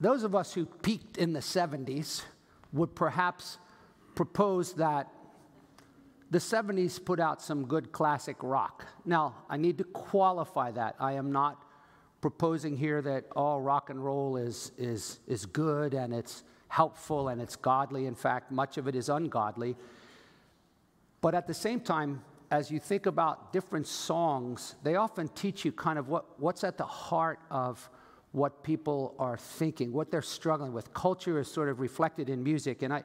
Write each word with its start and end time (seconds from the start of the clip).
those 0.00 0.22
of 0.22 0.34
us 0.34 0.52
who 0.52 0.66
peaked 0.66 1.16
in 1.16 1.32
the 1.32 1.40
70s 1.40 2.22
would 2.72 2.94
perhaps 2.94 3.58
propose 4.14 4.74
that 4.74 5.08
the 6.30 6.38
70s 6.38 7.02
put 7.02 7.20
out 7.20 7.40
some 7.40 7.66
good 7.66 7.92
classic 7.92 8.36
rock. 8.42 8.84
Now, 9.04 9.36
I 9.48 9.56
need 9.56 9.78
to 9.78 9.84
qualify 9.84 10.72
that. 10.72 10.96
I 10.98 11.12
am 11.12 11.30
not 11.30 11.62
proposing 12.20 12.76
here 12.76 13.00
that 13.02 13.26
all 13.36 13.60
rock 13.60 13.90
and 13.90 14.04
roll 14.04 14.36
is, 14.36 14.72
is, 14.76 15.20
is 15.28 15.46
good 15.46 15.94
and 15.94 16.12
it's 16.12 16.42
helpful 16.68 17.28
and 17.28 17.40
it's 17.40 17.54
godly. 17.54 18.06
In 18.06 18.14
fact, 18.14 18.50
much 18.50 18.76
of 18.76 18.88
it 18.88 18.96
is 18.96 19.08
ungodly. 19.08 19.76
But 21.20 21.34
at 21.34 21.46
the 21.46 21.54
same 21.54 21.80
time, 21.80 22.22
as 22.50 22.70
you 22.70 22.80
think 22.80 23.06
about 23.06 23.52
different 23.52 23.86
songs, 23.86 24.74
they 24.82 24.96
often 24.96 25.28
teach 25.28 25.64
you 25.64 25.72
kind 25.72 25.98
of 25.98 26.08
what, 26.08 26.38
what's 26.40 26.64
at 26.64 26.76
the 26.76 26.84
heart 26.84 27.38
of 27.50 27.88
what 28.32 28.62
people 28.62 29.14
are 29.18 29.36
thinking, 29.36 29.92
what 29.92 30.10
they're 30.10 30.22
struggling 30.22 30.72
with. 30.72 30.92
Culture 30.92 31.38
is 31.38 31.48
sort 31.48 31.68
of 31.68 31.80
reflected 31.80 32.28
in 32.28 32.42
music. 32.42 32.82
And 32.82 32.92
I, 32.92 32.98
I 32.98 33.04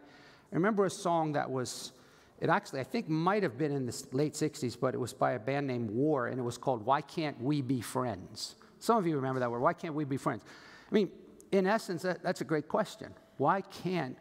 remember 0.55 0.85
a 0.85 0.89
song 0.89 1.33
that 1.33 1.49
was, 1.49 1.93
it 2.39 2.49
actually, 2.49 2.81
I 2.81 2.83
think, 2.83 3.07
might 3.07 3.43
have 3.43 3.57
been 3.57 3.71
in 3.71 3.85
the 3.85 4.07
late 4.11 4.33
60s, 4.33 4.77
but 4.79 4.93
it 4.93 4.97
was 4.99 5.13
by 5.13 5.33
a 5.33 5.39
band 5.39 5.67
named 5.67 5.89
War, 5.89 6.27
and 6.27 6.39
it 6.39 6.43
was 6.43 6.57
called 6.57 6.85
Why 6.85 7.01
Can't 7.01 7.39
We 7.41 7.61
Be 7.61 7.81
Friends? 7.81 8.55
Some 8.81 8.97
of 8.97 9.05
you 9.05 9.15
remember 9.15 9.39
that 9.39 9.51
word. 9.51 9.61
Why 9.61 9.73
can't 9.73 9.93
we 9.93 10.05
be 10.05 10.17
friends? 10.17 10.43
I 10.91 10.93
mean, 10.93 11.11
in 11.51 11.67
essence, 11.67 12.01
that, 12.01 12.23
that's 12.23 12.41
a 12.41 12.45
great 12.45 12.67
question. 12.67 13.13
Why 13.37 13.61
can't 13.61 14.17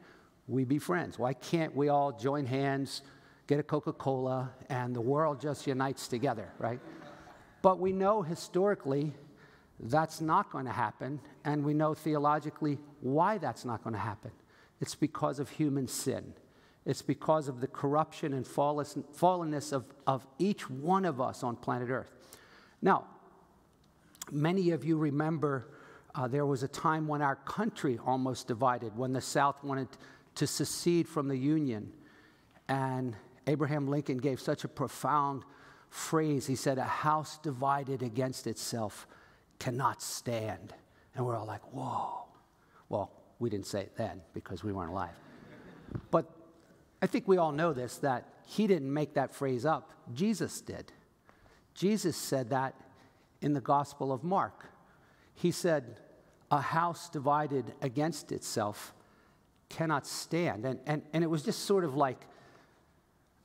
we 0.46 0.64
be 0.64 0.78
friends? 0.78 1.19
Why 1.19 1.32
can't 1.32 1.74
we 1.74 1.88
all 1.88 2.12
join 2.12 2.44
hands, 2.44 3.02
get 3.46 3.58
a 3.58 3.62
Coca 3.62 3.92
Cola, 3.92 4.50
and 4.69 4.94
the 4.94 5.00
world 5.00 5.41
just 5.41 5.66
unites 5.66 6.08
together, 6.08 6.52
right? 6.58 6.78
But 7.62 7.78
we 7.78 7.92
know 7.92 8.20
historically 8.20 9.14
that's 9.83 10.20
not 10.20 10.51
going 10.51 10.66
to 10.66 10.73
happen, 10.73 11.20
and 11.45 11.65
we 11.65 11.73
know 11.73 11.95
theologically 11.95 12.79
why 13.01 13.39
that's 13.39 13.65
not 13.65 13.83
going 13.83 13.95
to 13.95 14.01
happen. 14.01 14.30
It's 14.80 14.95
because 14.95 15.39
of 15.39 15.48
human 15.48 15.89
sin. 15.89 16.34
It's 16.84 17.03
because 17.03 17.48
of 17.48 17.61
the 17.61 17.67
corruption 17.67 18.33
and 18.33 18.45
fallenness 18.45 19.72
of, 19.72 19.84
of 20.06 20.27
each 20.39 20.69
one 20.69 21.05
of 21.05 21.20
us 21.20 21.42
on 21.42 21.56
planet 21.56 21.91
Earth. 21.91 22.11
Now, 22.83 23.06
many 24.31 24.70
of 24.70 24.84
you 24.84 24.97
remember 24.97 25.69
uh, 26.15 26.28
there 26.28 26.47
was 26.47 26.62
a 26.62 26.69
time 26.69 27.06
when 27.06 27.22
our 27.22 27.37
country 27.37 27.98
almost 28.05 28.48
divided, 28.48 28.97
when 28.97 29.12
the 29.12 29.20
South 29.20 29.62
wanted 29.62 29.89
to 30.34 30.47
secede 30.47 31.09
from 31.09 31.28
the 31.28 31.37
Union. 31.37 31.92
And 32.69 33.15
Abraham 33.47 33.89
Lincoln 33.89 34.19
gave 34.19 34.41
such 34.41 34.65
a 34.65 34.69
profound 34.69 35.44
phrase. 35.89 36.47
He 36.47 36.56
said, 36.56 36.78
A 36.78 36.84
house 36.84 37.39
divided 37.39 38.03
against 38.03 38.47
itself 38.47 39.06
cannot 39.61 40.03
stand. 40.03 40.75
And 41.14 41.25
we're 41.25 41.36
all 41.36 41.47
like, 41.47 41.62
whoa. 41.72 42.25
Well, 42.89 43.12
we 43.39 43.48
didn't 43.48 43.66
say 43.66 43.83
it 43.83 43.97
then 43.97 44.20
because 44.34 44.64
we 44.64 44.72
weren't 44.72 44.91
alive. 44.91 45.14
But 46.11 46.28
I 47.00 47.06
think 47.06 47.28
we 47.28 47.36
all 47.36 47.53
know 47.53 47.72
this 47.72 47.98
that 47.98 48.27
he 48.47 48.66
didn't 48.66 48.92
make 48.92 49.14
that 49.14 49.33
phrase 49.33 49.64
up, 49.64 49.92
Jesus 50.12 50.61
did. 50.61 50.92
Jesus 51.75 52.16
said 52.16 52.50
that 52.50 52.75
in 53.41 53.53
the 53.53 53.61
Gospel 53.61 54.12
of 54.12 54.25
Mark. 54.25 54.66
He 55.34 55.53
said, 55.53 56.00
A 56.50 56.61
house 56.61 57.08
divided 57.08 57.72
against 57.81 58.33
itself 58.33 58.92
cannot 59.69 60.06
stand. 60.06 60.64
And, 60.64 60.81
and, 60.86 61.03
and 61.12 61.22
it 61.22 61.28
was 61.28 61.42
just 61.42 61.61
sort 61.61 61.84
of 61.84 61.94
like 61.94 62.27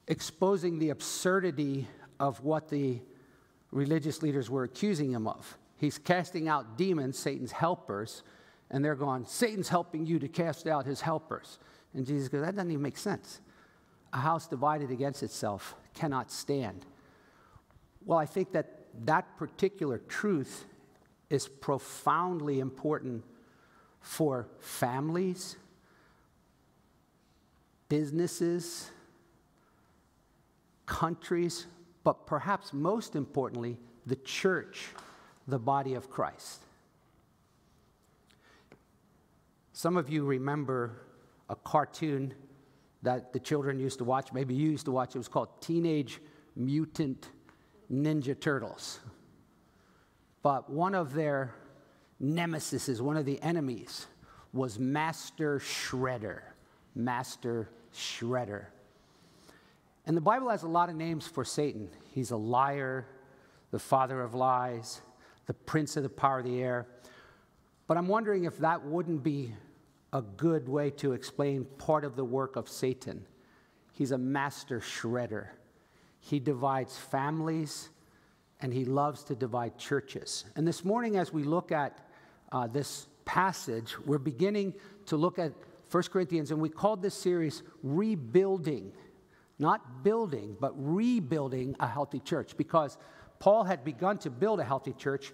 exposing 0.08 0.80
the 0.80 0.90
absurdity 0.90 1.88
of 2.20 2.42
what 2.44 2.70
the 2.70 3.00
religious 3.72 4.22
leaders 4.22 4.50
were 4.50 4.64
accusing 4.64 5.12
him 5.12 5.28
of. 5.28 5.58
He's 5.78 5.98
casting 5.98 6.48
out 6.48 6.78
demons, 6.78 7.18
Satan's 7.18 7.52
helpers, 7.52 8.24
and 8.72 8.84
they're 8.84 8.96
going, 8.96 9.26
Satan's 9.26 9.70
helping 9.70 10.06
you 10.06 10.20
to 10.20 10.28
cast 10.28 10.68
out 10.68 10.86
his 10.86 11.02
helpers. 11.02 11.60
And 11.94 12.06
Jesus 12.06 12.30
goes, 12.30 12.42
That 12.42 12.56
doesn't 12.56 12.72
even 12.72 12.82
make 12.82 12.98
sense. 12.98 13.42
A 14.14 14.18
house 14.18 14.48
divided 14.48 14.92
against 14.92 15.24
itself 15.24 15.76
cannot 15.94 16.32
stand. 16.32 16.86
Well, 18.06 18.18
I 18.18 18.26
think 18.26 18.52
that 18.54 18.86
that 19.06 19.38
particular 19.38 19.98
truth 19.98 20.66
is 21.30 21.48
profoundly 21.48 22.60
important 22.60 23.24
for 24.00 24.48
families, 24.60 25.58
businesses, 27.90 28.92
countries, 30.86 31.66
but 32.04 32.28
perhaps 32.28 32.72
most 32.72 33.16
importantly, 33.16 33.78
the 34.06 34.16
church 34.18 34.90
the 35.48 35.60
body 35.60 35.94
of 35.94 36.10
Christ. 36.10 36.62
Some 39.74 39.98
of 39.98 40.10
you 40.10 40.24
remember 40.26 41.02
a 41.50 41.56
cartoon 41.56 42.34
that 43.04 43.34
the 43.34 43.40
children 43.40 43.80
used 43.80 44.00
to 44.00 44.04
watch, 44.04 44.34
maybe 44.34 44.56
you 44.56 44.72
used 44.72 44.86
to 44.86 44.92
watch. 44.92 45.16
It 45.16 45.20
was 45.20 45.28
called 45.28 45.62
Teenage 45.62 46.20
Mutant 46.56 47.30
Ninja 47.92 48.40
Turtles. 48.40 49.00
But 50.42 50.70
one 50.70 50.96
of 50.96 51.14
their 51.14 51.54
nemesis, 52.20 53.02
one 53.02 53.18
of 53.18 53.26
the 53.26 53.42
enemies, 53.42 54.08
was 54.54 54.80
Master 54.80 55.60
Shredder. 55.60 56.42
Master 56.96 57.70
Shredder. 57.94 58.68
And 60.06 60.16
the 60.16 60.22
Bible 60.22 60.50
has 60.50 60.64
a 60.64 60.68
lot 60.68 60.90
of 60.90 60.96
names 60.96 61.28
for 61.28 61.44
Satan. 61.44 61.90
He's 62.12 62.32
a 62.32 62.38
liar, 62.38 63.06
the 63.72 63.80
father 63.80 64.22
of 64.22 64.34
lies, 64.34 65.02
the 65.46 65.54
prince 65.54 65.98
of 65.98 66.04
the 66.04 66.10
power 66.10 66.40
of 66.40 66.46
the 66.46 66.62
air. 66.62 66.88
But 67.88 67.98
I'm 67.98 68.08
wondering 68.08 68.46
if 68.46 68.58
that 68.60 68.84
wouldn't 68.84 69.24
be 69.24 69.54
a 70.14 70.22
good 70.22 70.68
way 70.68 70.90
to 70.92 71.14
explain 71.14 71.66
part 71.78 72.04
of 72.04 72.16
the 72.16 72.24
work 72.24 72.56
of 72.56 72.70
Satan. 72.70 73.26
He's 73.94 74.12
a 74.12 74.18
master 74.18 74.80
shredder. 74.80 75.48
He 76.20 76.40
divides 76.40 76.98
families 76.98 77.90
and 78.62 78.74
he 78.74 78.86
loves 78.86 79.24
to 79.26 79.36
divide 79.36 79.78
churches. 79.78 80.46
And 80.56 80.68
this 80.68 80.84
morning, 80.84 81.18
as 81.18 81.32
we 81.32 81.44
look 81.44 81.72
at 81.72 82.00
uh, 82.52 82.68
this 82.68 83.08
passage, 83.26 83.96
we're 84.06 84.18
beginning 84.18 84.74
to 85.08 85.18
look 85.18 85.38
at 85.38 85.52
1 85.92 86.04
Corinthians, 86.04 86.52
and 86.52 86.60
we 86.60 86.70
called 86.70 87.02
this 87.02 87.14
series 87.14 87.64
Rebuilding. 87.84 88.92
Not 89.60 90.04
building, 90.04 90.58
but 90.60 90.74
rebuilding 90.76 91.76
a 91.80 91.88
healthy 91.88 92.20
church 92.20 92.58
because 92.58 92.98
Paul 93.46 93.64
had 93.64 93.84
begun 93.84 94.18
to 94.18 94.32
build 94.32 94.60
a 94.60 94.64
healthy 94.64 94.92
church, 94.92 95.32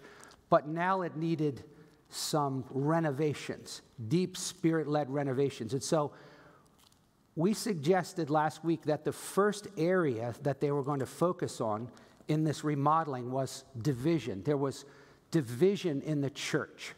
but 0.50 0.68
now 0.68 1.04
it 1.04 1.16
needed 1.16 1.64
some 2.10 2.66
renovations, 2.70 3.82
deep 4.10 4.36
spirit 4.36 4.86
led 4.86 5.10
renovations. 5.10 5.72
And 5.72 5.82
so 5.82 6.12
we 7.38 7.54
suggested 7.54 8.30
last 8.30 8.66
week 8.66 8.82
that 8.84 9.06
the 9.06 9.14
first 9.14 9.70
area 9.78 10.36
that 10.44 10.60
they 10.60 10.72
were 10.72 10.84
going 10.84 11.00
to 11.00 11.06
focus 11.06 11.62
on 11.62 11.90
in 12.28 12.44
this 12.44 12.66
remodeling 12.66 13.32
was 13.32 13.64
division. 13.82 14.44
There 14.44 14.58
was 14.58 14.84
division 15.32 16.02
in 16.02 16.20
the 16.20 16.32
church. 16.32 16.94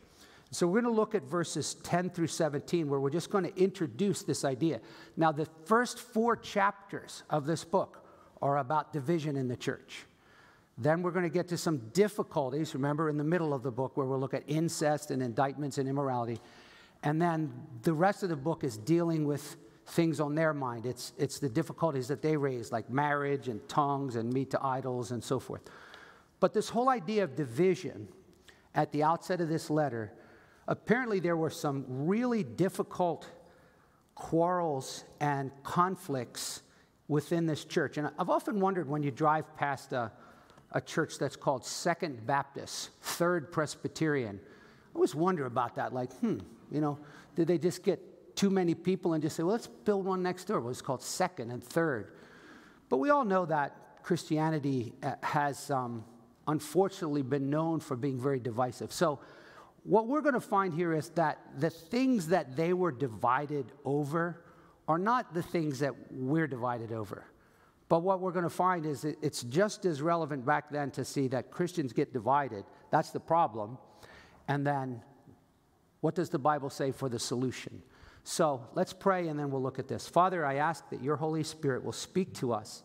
So 0.50 0.66
we're 0.66 0.82
going 0.82 0.96
to 0.96 1.00
look 1.00 1.14
at 1.14 1.26
verses 1.26 1.76
10 1.84 2.10
through 2.10 2.26
17, 2.26 2.90
where 2.90 3.00
we're 3.00 3.12
just 3.12 3.30
going 3.30 3.44
to 3.44 3.56
introduce 3.56 4.24
this 4.24 4.44
idea. 4.44 4.82
Now, 5.16 5.32
the 5.32 5.48
first 5.66 6.00
four 6.00 6.36
chapters 6.36 7.22
of 7.30 7.46
this 7.46 7.64
book 7.64 8.04
are 8.42 8.58
about 8.58 8.94
division 8.94 9.36
in 9.36 9.48
the 9.48 9.56
church. 9.56 10.06
Then 10.78 11.04
we're 11.04 11.12
going 11.12 11.24
to 11.24 11.30
get 11.30 11.48
to 11.50 11.58
some 11.58 11.78
difficulties, 11.94 12.74
remember, 12.74 13.10
in 13.10 13.18
the 13.18 13.24
middle 13.24 13.54
of 13.54 13.62
the 13.62 13.72
book, 13.72 13.96
where 13.96 14.08
we'll 14.08 14.20
look 14.20 14.34
at 14.34 14.44
incest 14.48 15.12
and 15.12 15.22
indictments 15.22 15.78
and 15.78 15.88
immorality. 15.88 16.40
And 17.04 17.22
then 17.22 17.54
the 17.84 17.94
rest 17.94 18.24
of 18.24 18.30
the 18.30 18.36
book 18.36 18.64
is 18.64 18.78
dealing 18.78 19.26
with 19.26 19.58
things 19.88 20.20
on 20.20 20.34
their 20.34 20.54
mind. 20.54 20.86
It's, 20.86 21.14
it's 21.18 21.40
the 21.40 21.50
difficulties 21.50 22.08
that 22.08 22.22
they 22.22 22.38
raise, 22.38 22.72
like 22.72 22.90
marriage 22.90 23.50
and 23.50 23.68
tongues 23.68 24.16
and 24.16 24.32
meat 24.32 24.52
to 24.52 24.66
idols 24.66 25.12
and 25.12 25.24
so 25.24 25.40
forth. 25.40 25.62
But 26.40 26.54
this 26.54 26.70
whole 26.70 26.90
idea 26.90 27.24
of 27.24 27.36
division 27.36 28.08
at 28.74 28.92
the 28.92 29.04
outset 29.04 29.42
of 29.42 29.50
this 29.50 29.70
letter, 29.70 30.14
apparently 30.68 31.20
there 31.20 31.38
were 31.38 31.50
some 31.50 31.86
really 31.88 32.44
difficult 32.44 33.28
quarrels 34.16 35.04
and 35.20 35.52
conflicts 35.64 36.64
within 37.08 37.46
this 37.46 37.66
church. 37.66 37.98
And 37.98 38.10
I've 38.18 38.30
often 38.30 38.60
wondered 38.60 38.88
when 38.88 39.04
you 39.04 39.12
drive 39.12 39.56
past 39.56 39.94
a, 39.94 40.12
a 40.74 40.82
church 40.82 41.18
that's 41.18 41.36
called 41.36 41.66
Second 41.66 42.26
Baptist, 42.26 42.90
Third 43.02 43.52
Presbyterian. 43.52 44.40
I 44.44 44.96
always 44.96 45.16
wonder 45.16 45.46
about 45.46 45.76
that. 45.76 45.94
Like, 45.94 46.12
hmm, 46.14 46.40
you 46.72 46.82
know, 46.82 47.00
did 47.36 47.48
they 47.48 47.58
just 47.58 47.84
get 47.84 48.36
too 48.36 48.50
many 48.50 48.74
people 48.74 49.14
and 49.14 49.22
just 49.22 49.36
say, 49.36 49.44
well, 49.44 49.54
let's 49.54 49.68
build 49.68 50.06
one 50.06 50.24
next 50.24 50.46
door? 50.46 50.60
Well, 50.60 50.72
it's 50.72 50.82
called 50.82 51.02
Second 51.02 51.52
and 51.52 51.64
Third. 51.64 52.14
But 52.90 52.98
we 52.98 53.10
all 53.10 53.26
know 53.26 53.46
that 53.46 54.04
Christianity 54.04 54.94
uh, 55.02 55.16
has 55.22 55.72
um, 55.72 56.04
unfortunately 56.48 57.22
been 57.22 57.50
known 57.50 57.80
for 57.80 57.96
being 57.96 58.20
very 58.20 58.40
divisive. 58.40 58.92
So, 58.92 59.20
what 59.84 60.08
we're 60.08 60.22
going 60.22 60.34
to 60.34 60.40
find 60.40 60.74
here 60.74 60.94
is 60.94 61.10
that 61.10 61.40
the 61.58 61.70
things 61.70 62.28
that 62.28 62.56
they 62.56 62.72
were 62.72 62.92
divided 62.92 63.72
over 63.84 64.42
are 64.88 64.98
not 64.98 65.34
the 65.34 65.42
things 65.42 65.80
that 65.80 65.94
we're 66.10 66.48
divided 66.48 66.94
over. 66.94 67.26
But 67.90 68.00
what 68.00 68.22
we're 68.22 68.32
going 68.32 68.44
to 68.44 68.50
find 68.50 68.86
is 68.86 69.06
it's 69.06 69.44
just 69.44 69.86
as 69.86 70.02
relevant 70.02 70.46
back 70.46 70.70
then 70.70 70.92
to 70.92 71.06
see 71.06 71.28
that 71.30 71.52
Christians 71.52 71.94
get 71.94 72.14
divided. 72.14 72.64
That's 72.92 73.12
the 73.12 73.20
problem. 73.20 73.78
And 74.48 74.66
then 74.66 75.02
What 76.04 76.16
does 76.16 76.30
the 76.30 76.38
Bible 76.38 76.70
say 76.70 76.92
for 76.92 77.08
the 77.08 77.18
solution? 77.18 77.82
So 78.26 78.68
let's 78.74 78.92
pray 78.92 79.30
and 79.30 79.40
then 79.40 79.50
we'll 79.50 79.62
look 79.62 79.80
at 79.80 79.88
this. 79.88 80.06
Father, 80.06 80.46
I 80.46 80.56
ask 80.56 80.90
that 80.90 81.02
your 81.02 81.16
Holy 81.16 81.44
Spirit 81.44 81.82
will 81.82 81.94
speak 81.94 82.34
to 82.36 82.52
us 82.52 82.84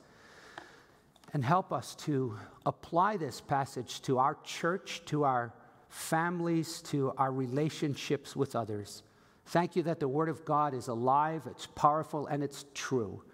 and 1.33 1.45
help 1.45 1.73
us 1.73 1.97
to 1.97 2.39
apply 2.65 3.17
this 3.17 3.41
passage 3.41 4.03
to 4.03 4.19
our 4.19 4.37
church, 4.45 5.03
to 5.07 5.25
our 5.25 5.53
families, 5.89 6.81
to 6.83 7.13
our 7.19 7.33
relationships 7.33 8.37
with 8.37 8.55
others. 8.55 9.03
Thank 9.47 9.75
you 9.75 9.83
that 9.83 9.99
the 9.99 10.07
Word 10.07 10.29
of 10.29 10.45
God 10.45 10.73
is 10.73 10.87
alive, 10.87 11.43
it's 11.51 11.67
powerful, 11.67 12.29
and 12.29 12.41
it's 12.45 12.67
true. 12.73 13.25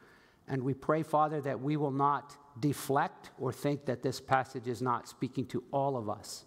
And 0.49 0.63
we 0.63 0.75
pray, 0.75 1.03
Father, 1.03 1.41
that 1.41 1.61
we 1.61 1.77
will 1.77 1.91
not 1.91 2.37
deflect 2.61 3.31
or 3.39 3.53
think 3.53 3.87
that 3.87 4.03
this 4.03 4.21
passage 4.21 4.69
is 4.69 4.83
not 4.83 5.09
speaking 5.09 5.47
to 5.47 5.65
all 5.73 5.97
of 5.97 6.09
us. 6.09 6.45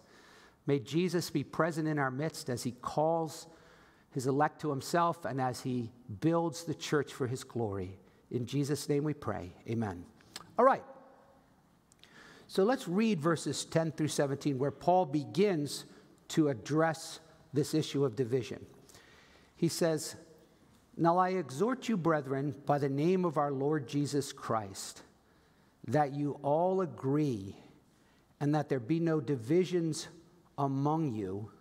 May 0.66 0.78
Jesus 0.78 1.30
be 1.30 1.44
present 1.44 1.88
in 1.88 1.98
our 1.98 2.10
midst 2.10 2.48
as 2.48 2.62
he 2.62 2.72
calls 2.72 3.46
his 4.10 4.26
elect 4.26 4.60
to 4.60 4.70
himself 4.70 5.24
and 5.24 5.40
as 5.40 5.60
he 5.60 5.90
builds 6.20 6.64
the 6.64 6.74
church 6.74 7.12
for 7.12 7.26
his 7.26 7.44
glory. 7.44 7.98
In 8.30 8.46
Jesus' 8.46 8.88
name 8.88 9.04
we 9.04 9.14
pray. 9.14 9.52
Amen. 9.68 10.04
All 10.58 10.64
right. 10.64 10.82
So 12.46 12.64
let's 12.64 12.88
read 12.88 13.20
verses 13.20 13.64
10 13.64 13.92
through 13.92 14.08
17, 14.08 14.58
where 14.58 14.70
Paul 14.70 15.06
begins 15.06 15.84
to 16.28 16.48
address 16.48 17.20
this 17.52 17.74
issue 17.74 18.04
of 18.04 18.16
division. 18.16 18.64
He 19.56 19.68
says, 19.68 20.16
Now 21.00 21.16
I 21.16 21.30
exhort 21.30 21.88
you, 21.88 21.96
brethren, 21.96 22.56
by 22.66 22.78
the 22.78 22.88
name 22.88 23.24
of 23.24 23.38
our 23.38 23.52
Lord 23.52 23.86
Jesus 23.86 24.32
Christ, 24.32 25.04
that 25.86 26.12
you 26.12 26.40
all 26.42 26.80
agree 26.80 27.54
and 28.40 28.52
that 28.56 28.68
there 28.68 28.80
be 28.80 28.98
no 28.98 29.20
divisions 29.20 30.08
among 30.58 31.12
you, 31.12 31.52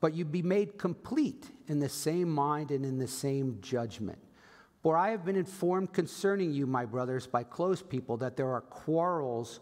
but 0.00 0.14
you 0.14 0.24
be 0.24 0.40
made 0.40 0.78
complete 0.78 1.50
in 1.66 1.80
the 1.80 1.88
same 1.88 2.30
mind 2.30 2.70
and 2.70 2.84
in 2.84 2.96
the 2.96 3.08
same 3.08 3.58
judgment. 3.60 4.20
For 4.84 4.96
I 4.96 5.10
have 5.10 5.24
been 5.24 5.34
informed 5.34 5.92
concerning 5.92 6.52
you, 6.52 6.64
my 6.64 6.84
brothers, 6.84 7.26
by 7.26 7.42
Chloe's 7.42 7.82
people, 7.82 8.16
that 8.18 8.36
there 8.36 8.52
are 8.52 8.60
quarrels 8.60 9.58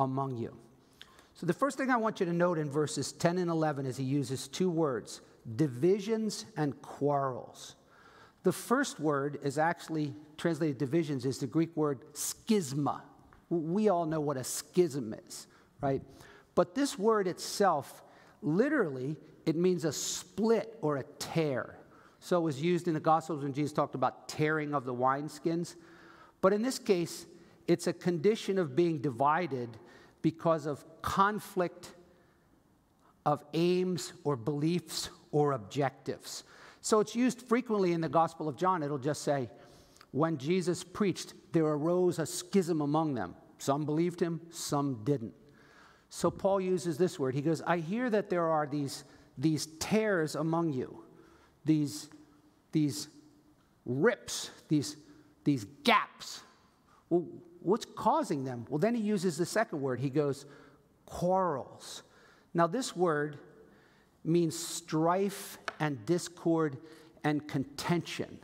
among 0.00 0.36
you. 0.36 0.56
So, 1.34 1.46
the 1.46 1.52
first 1.52 1.78
thing 1.78 1.90
I 1.90 1.96
want 1.96 2.18
you 2.18 2.26
to 2.26 2.32
note 2.32 2.58
in 2.58 2.68
verses 2.68 3.12
10 3.12 3.38
and 3.38 3.50
11 3.50 3.86
is 3.86 3.96
he 3.96 4.04
uses 4.04 4.48
two 4.48 4.68
words 4.68 5.20
divisions 5.56 6.44
and 6.56 6.80
quarrels. 6.82 7.76
The 8.42 8.52
first 8.52 8.98
word 8.98 9.38
is 9.42 9.58
actually 9.58 10.14
translated 10.36 10.78
divisions, 10.78 11.24
is 11.24 11.38
the 11.38 11.46
Greek 11.46 11.76
word 11.76 12.00
schisma. 12.14 13.02
We 13.50 13.88
all 13.88 14.06
know 14.06 14.20
what 14.20 14.36
a 14.36 14.44
schism 14.44 15.14
is, 15.26 15.46
right? 15.80 16.02
But 16.54 16.74
this 16.74 16.98
word 16.98 17.28
itself, 17.28 18.02
literally, 18.42 19.16
it 19.46 19.56
means 19.56 19.84
a 19.84 19.92
split 19.92 20.76
or 20.80 20.96
a 20.96 21.04
tear. 21.18 21.78
So 22.20 22.38
it 22.38 22.42
was 22.42 22.60
used 22.60 22.88
in 22.88 22.94
the 22.94 23.00
Gospels 23.00 23.42
when 23.42 23.52
Jesus 23.52 23.72
talked 23.72 23.94
about 23.94 24.28
tearing 24.28 24.74
of 24.74 24.84
the 24.84 24.94
wineskins. 24.94 25.74
But 26.40 26.52
in 26.52 26.62
this 26.62 26.78
case, 26.78 27.26
it's 27.66 27.86
a 27.86 27.92
condition 27.92 28.58
of 28.58 28.74
being 28.74 28.98
divided 28.98 29.70
because 30.20 30.66
of 30.66 30.84
conflict 31.02 31.92
of 33.24 33.44
aims 33.54 34.12
or 34.24 34.36
beliefs 34.36 35.10
or 35.30 35.52
objectives. 35.52 36.44
So 36.82 36.98
it's 37.00 37.14
used 37.14 37.42
frequently 37.42 37.92
in 37.92 38.00
the 38.00 38.08
Gospel 38.08 38.48
of 38.48 38.56
John. 38.56 38.82
It'll 38.82 38.98
just 38.98 39.22
say, 39.22 39.48
when 40.10 40.36
Jesus 40.36 40.84
preached, 40.84 41.32
there 41.52 41.64
arose 41.64 42.18
a 42.18 42.26
schism 42.26 42.80
among 42.80 43.14
them. 43.14 43.36
Some 43.58 43.86
believed 43.86 44.20
him, 44.20 44.40
some 44.50 45.02
didn't. 45.04 45.32
So 46.10 46.30
Paul 46.30 46.60
uses 46.60 46.98
this 46.98 47.18
word. 47.18 47.34
He 47.34 47.40
goes, 47.40 47.62
I 47.62 47.78
hear 47.78 48.10
that 48.10 48.28
there 48.28 48.44
are 48.44 48.66
these, 48.66 49.04
these 49.38 49.68
tears 49.78 50.34
among 50.34 50.72
you, 50.72 51.04
these, 51.64 52.10
these 52.72 53.08
rips, 53.86 54.50
these, 54.68 54.96
these 55.44 55.64
gaps. 55.84 56.42
Well, 57.08 57.26
what's 57.60 57.86
causing 57.96 58.44
them? 58.44 58.66
Well, 58.68 58.78
then 58.78 58.94
he 58.94 59.02
uses 59.02 59.38
the 59.38 59.46
second 59.46 59.80
word. 59.80 60.00
He 60.00 60.10
goes, 60.10 60.44
quarrels. 61.06 62.02
Now, 62.52 62.66
this 62.66 62.96
word 62.96 63.38
means 64.24 64.58
strife 64.58 65.58
and 65.80 66.04
discord 66.06 66.78
and 67.24 67.46
contention. 67.48 68.38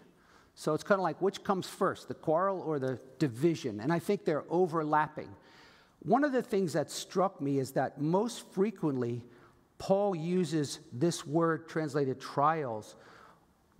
So 0.55 0.75
it's 0.75 0.83
kind 0.83 0.99
of 0.99 1.05
like 1.05 1.23
which 1.23 1.45
comes 1.45 1.69
first, 1.69 2.09
the 2.09 2.15
quarrel 2.15 2.61
or 2.61 2.79
the 2.79 2.99
division? 3.19 3.81
And 3.81 3.93
I 3.93 3.99
think 3.99 4.25
they're 4.25 4.45
overlapping. 4.51 5.29
One 6.01 6.25
of 6.25 6.33
the 6.33 6.43
things 6.43 6.73
that 6.73 6.91
struck 6.91 7.41
me 7.41 7.59
is 7.59 7.73
that 7.73 8.01
most 8.01 8.51
frequently, 8.53 9.23
Paul 9.79 10.15
uses 10.15 10.81
this 10.93 11.27
word 11.27 11.69
translated 11.69 12.21
trials 12.21 12.97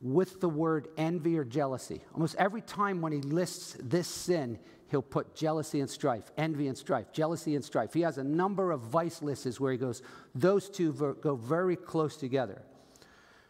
with 0.01 0.41
the 0.41 0.49
word 0.49 0.89
envy 0.97 1.37
or 1.37 1.45
jealousy. 1.45 2.01
Almost 2.15 2.37
every 2.37 2.61
time 2.61 3.01
when 3.01 3.13
he 3.13 3.21
lists 3.21 3.77
this 3.83 4.07
sin, 4.07 4.59
he'll 4.89 5.03
put 5.03 5.35
jealousy 5.35 5.81
and 5.81 5.89
strife, 5.89 6.31
envy 6.37 6.67
and 6.69 6.77
strife, 6.77 7.13
jealousy 7.13 7.55
and 7.55 7.65
strife. 7.65 7.93
He 7.93 8.01
has 8.03 8.19
a 8.19 8.25
number 8.25 8.73
of 8.73 8.81
vice 8.81 9.23
lists 9.23 9.61
where 9.61 9.73
he 9.73 9.79
goes, 9.79 10.03
those 10.35 10.69
two 10.69 10.93
go 11.21 11.37
very 11.37 11.77
close 11.77 12.17
together. 12.17 12.63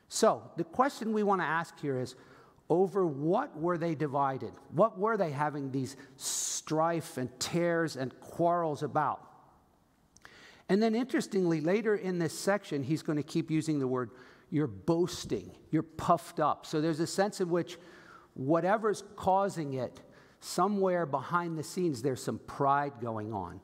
So 0.09 0.43
the 0.57 0.65
question 0.65 1.13
we 1.13 1.23
want 1.23 1.41
to 1.41 1.47
ask 1.47 1.79
here 1.81 1.99
is 1.99 2.15
over 2.71 3.07
what 3.07 3.59
were 3.59 3.79
they 3.79 3.95
divided? 3.95 4.53
What 4.73 4.99
were 4.99 5.17
they 5.17 5.31
having 5.31 5.71
these 5.71 5.97
strife 6.17 7.17
and 7.17 7.31
tears 7.41 7.97
and 7.97 8.19
quarrels 8.21 8.83
about? 8.83 9.23
And 10.69 10.83
then, 10.83 10.95
interestingly, 10.95 11.63
later 11.63 11.97
in 11.97 12.19
this 12.19 12.39
section, 12.39 12.83
he's 12.83 13.03
going 13.03 13.17
to 13.17 13.23
keep 13.23 13.51
using 13.51 13.79
the 13.79 13.87
word 13.87 14.11
you're 14.51 14.67
boasting, 14.67 15.51
you're 15.71 15.83
puffed 15.83 16.41
up. 16.41 16.67
So 16.67 16.81
there's 16.81 17.01
a 17.01 17.07
sense 17.07 17.41
in 17.41 17.51
which 17.51 17.79
whatever's 18.35 19.03
causing 19.17 19.75
it, 19.75 20.01
somewhere 20.41 21.07
behind 21.07 21.59
the 21.59 21.63
scenes, 21.63 22.03
there's 22.03 22.23
some 22.23 22.39
pride 22.41 22.93
going 23.01 23.33
on. 23.33 23.61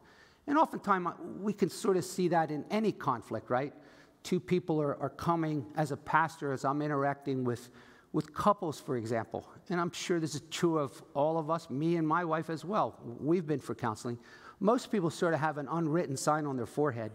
And 0.47 0.59
oftentimes, 0.59 1.09
we 1.41 1.53
can 1.53 1.71
sort 1.71 1.97
of 1.97 2.05
see 2.05 2.29
that 2.29 2.51
in 2.51 2.65
any 2.71 2.93
conflict, 2.93 3.51
right? 3.51 3.73
Two 4.23 4.41
people 4.41 4.81
are, 4.81 4.97
are 5.01 5.11
coming 5.11 5.65
as 5.77 5.91
a 5.91 5.97
pastor, 5.97 6.53
as 6.53 6.65
I'm 6.65 6.83
interacting 6.83 7.45
with, 7.45 7.71
with 8.13 8.35
couples, 8.35 8.79
for 8.79 8.97
example. 8.97 9.49
And 9.71 9.81
I'm 9.81 9.93
sure 9.93 10.21
this 10.21 10.35
is 10.35 10.43
true 10.51 10.79
of 10.79 11.03
all 11.15 11.39
of 11.39 11.51
us, 11.51 11.71
me 11.71 11.97
and 11.97 12.07
my 12.07 12.25
wife 12.25 12.51
as 12.51 12.65
well. 12.65 12.99
We've 13.21 13.47
been 13.47 13.61
for 13.61 13.75
counseling. 13.75 14.19
Most 14.61 14.93
people 14.93 15.11
sort 15.11 15.35
of 15.35 15.41
have 15.41 15.59
an 15.59 15.69
unwritten 15.71 16.17
sign 16.17 16.47
on 16.47 16.57
their 16.57 16.67
forehead. 16.67 17.13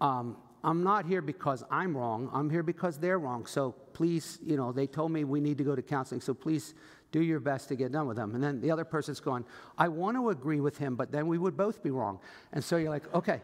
Um, 0.00 0.36
I'm 0.64 0.82
not 0.82 1.06
here 1.06 1.22
because 1.22 1.62
I'm 1.70 1.96
wrong. 1.96 2.28
I'm 2.32 2.50
here 2.50 2.64
because 2.64 2.98
they're 2.98 3.20
wrong. 3.20 3.46
So 3.46 3.72
please, 3.92 4.40
you 4.42 4.56
know, 4.56 4.72
they 4.72 4.88
told 4.88 5.12
me 5.12 5.22
we 5.22 5.40
need 5.40 5.58
to 5.58 5.64
go 5.64 5.76
to 5.76 5.82
counseling. 5.82 6.20
So 6.20 6.34
please 6.34 6.74
do 7.12 7.22
your 7.22 7.40
best 7.40 7.68
to 7.68 7.76
get 7.76 7.92
done 7.92 8.06
with 8.06 8.16
them. 8.16 8.34
And 8.34 8.42
then 8.42 8.60
the 8.60 8.70
other 8.70 8.84
person's 8.84 9.20
going, 9.20 9.44
I 9.78 9.88
want 9.88 10.16
to 10.16 10.30
agree 10.30 10.60
with 10.60 10.78
him, 10.78 10.96
but 10.96 11.12
then 11.12 11.26
we 11.26 11.38
would 11.38 11.56
both 11.56 11.82
be 11.82 11.90
wrong. 11.90 12.18
And 12.52 12.62
so 12.62 12.76
you're 12.76 12.90
like, 12.90 13.12
okay. 13.14 13.40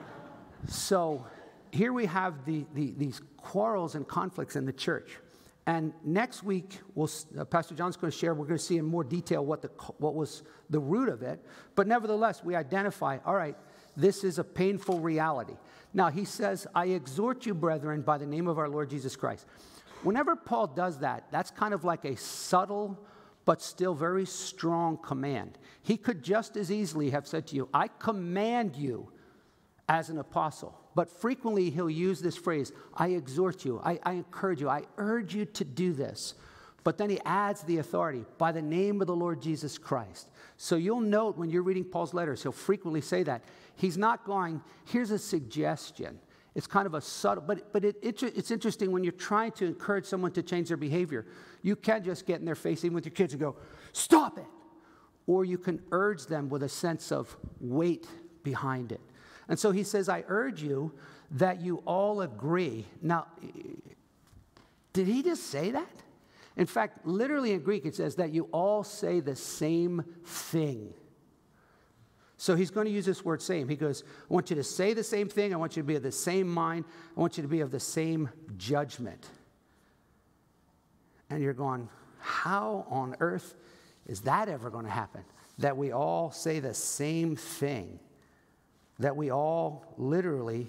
so 0.68 1.24
here 1.70 1.92
we 1.92 2.06
have 2.06 2.44
the, 2.44 2.66
the, 2.74 2.94
these 2.96 3.20
quarrels 3.36 3.94
and 3.94 4.06
conflicts 4.06 4.56
in 4.56 4.64
the 4.64 4.72
church. 4.72 5.18
And 5.66 5.92
next 6.02 6.42
week, 6.42 6.80
we'll, 6.94 7.10
uh, 7.38 7.44
Pastor 7.44 7.74
John's 7.74 7.96
going 7.96 8.10
to 8.10 8.16
share, 8.16 8.32
we're 8.32 8.46
going 8.46 8.58
to 8.58 8.64
see 8.64 8.78
in 8.78 8.86
more 8.86 9.04
detail 9.04 9.44
what, 9.44 9.60
the, 9.60 9.68
what 9.98 10.14
was 10.14 10.42
the 10.70 10.80
root 10.80 11.10
of 11.10 11.22
it. 11.22 11.44
But 11.74 11.86
nevertheless, 11.86 12.42
we 12.42 12.54
identify, 12.54 13.18
all 13.26 13.34
right, 13.34 13.54
this 13.94 14.24
is 14.24 14.38
a 14.38 14.44
painful 14.44 15.00
reality. 15.00 15.54
Now, 15.92 16.08
he 16.08 16.24
says, 16.24 16.66
I 16.74 16.86
exhort 16.86 17.44
you, 17.44 17.52
brethren, 17.52 18.00
by 18.00 18.16
the 18.16 18.26
name 18.26 18.48
of 18.48 18.58
our 18.58 18.68
Lord 18.68 18.88
Jesus 18.88 19.14
Christ. 19.14 19.44
Whenever 20.02 20.36
Paul 20.36 20.68
does 20.68 21.00
that, 21.00 21.24
that's 21.30 21.50
kind 21.50 21.74
of 21.74 21.84
like 21.84 22.04
a 22.04 22.16
subtle 22.16 22.98
but 23.44 23.62
still 23.62 23.94
very 23.94 24.26
strong 24.26 24.98
command. 24.98 25.58
He 25.82 25.96
could 25.96 26.22
just 26.22 26.56
as 26.56 26.70
easily 26.70 27.10
have 27.10 27.26
said 27.26 27.46
to 27.48 27.56
you, 27.56 27.68
I 27.72 27.88
command 27.88 28.76
you 28.76 29.10
as 29.88 30.10
an 30.10 30.18
apostle. 30.18 30.78
But 30.94 31.08
frequently 31.08 31.70
he'll 31.70 31.88
use 31.88 32.20
this 32.20 32.36
phrase, 32.36 32.72
I 32.94 33.08
exhort 33.08 33.64
you, 33.64 33.80
I, 33.82 33.98
I 34.02 34.12
encourage 34.12 34.60
you, 34.60 34.68
I 34.68 34.82
urge 34.98 35.34
you 35.34 35.46
to 35.46 35.64
do 35.64 35.92
this. 35.92 36.34
But 36.84 36.98
then 36.98 37.10
he 37.10 37.20
adds 37.24 37.62
the 37.62 37.78
authority 37.78 38.24
by 38.36 38.52
the 38.52 38.62
name 38.62 39.00
of 39.00 39.06
the 39.06 39.16
Lord 39.16 39.40
Jesus 39.40 39.78
Christ. 39.78 40.28
So 40.56 40.76
you'll 40.76 41.00
note 41.00 41.36
when 41.36 41.50
you're 41.50 41.62
reading 41.62 41.84
Paul's 41.84 42.14
letters, 42.14 42.42
he'll 42.42 42.52
frequently 42.52 43.00
say 43.00 43.22
that. 43.24 43.42
He's 43.76 43.96
not 43.96 44.24
going, 44.24 44.62
here's 44.86 45.10
a 45.10 45.18
suggestion. 45.18 46.18
It's 46.54 46.66
kind 46.66 46.86
of 46.86 46.94
a 46.94 47.00
subtle, 47.00 47.44
but, 47.46 47.72
but 47.72 47.84
it, 47.84 47.96
it, 48.02 48.22
it's 48.22 48.50
interesting 48.50 48.90
when 48.90 49.04
you're 49.04 49.12
trying 49.12 49.52
to 49.52 49.66
encourage 49.66 50.06
someone 50.06 50.32
to 50.32 50.42
change 50.42 50.68
their 50.68 50.76
behavior. 50.76 51.26
You 51.62 51.76
can't 51.76 52.04
just 52.04 52.26
get 52.26 52.40
in 52.40 52.46
their 52.46 52.54
face, 52.54 52.84
even 52.84 52.94
with 52.94 53.04
your 53.04 53.14
kids, 53.14 53.32
and 53.32 53.40
go, 53.40 53.56
stop 53.92 54.38
it. 54.38 54.46
Or 55.26 55.44
you 55.44 55.58
can 55.58 55.80
urge 55.92 56.26
them 56.26 56.48
with 56.48 56.62
a 56.62 56.68
sense 56.68 57.12
of 57.12 57.36
weight 57.60 58.06
behind 58.42 58.92
it. 58.92 59.00
And 59.48 59.58
so 59.58 59.70
he 59.70 59.84
says, 59.84 60.08
I 60.08 60.24
urge 60.26 60.62
you 60.62 60.92
that 61.32 61.60
you 61.60 61.82
all 61.86 62.22
agree. 62.22 62.86
Now, 63.02 63.26
did 64.92 65.06
he 65.06 65.22
just 65.22 65.44
say 65.44 65.70
that? 65.70 66.02
In 66.56 66.66
fact, 66.66 67.06
literally 67.06 67.52
in 67.52 67.60
Greek, 67.60 67.86
it 67.86 67.94
says 67.94 68.16
that 68.16 68.32
you 68.32 68.48
all 68.52 68.82
say 68.82 69.20
the 69.20 69.36
same 69.36 70.04
thing. 70.24 70.92
So 72.40 72.54
he's 72.54 72.70
going 72.70 72.86
to 72.86 72.92
use 72.92 73.04
this 73.04 73.24
word 73.24 73.42
same. 73.42 73.68
He 73.68 73.74
goes, 73.74 74.04
I 74.06 74.32
want 74.32 74.48
you 74.48 74.56
to 74.56 74.64
say 74.64 74.94
the 74.94 75.02
same 75.02 75.28
thing. 75.28 75.52
I 75.52 75.56
want 75.56 75.76
you 75.76 75.82
to 75.82 75.86
be 75.86 75.96
of 75.96 76.04
the 76.04 76.12
same 76.12 76.48
mind. 76.48 76.84
I 77.16 77.20
want 77.20 77.36
you 77.36 77.42
to 77.42 77.48
be 77.48 77.60
of 77.60 77.72
the 77.72 77.80
same 77.80 78.30
judgment. 78.56 79.26
And 81.30 81.42
you're 81.42 81.52
going, 81.52 81.88
how 82.20 82.86
on 82.90 83.16
earth 83.18 83.56
is 84.06 84.20
that 84.20 84.48
ever 84.48 84.70
going 84.70 84.84
to 84.84 84.90
happen? 84.90 85.24
That 85.58 85.76
we 85.76 85.90
all 85.90 86.30
say 86.30 86.60
the 86.60 86.74
same 86.74 87.34
thing, 87.34 87.98
that 89.00 89.16
we 89.16 89.32
all 89.32 89.84
literally 89.98 90.68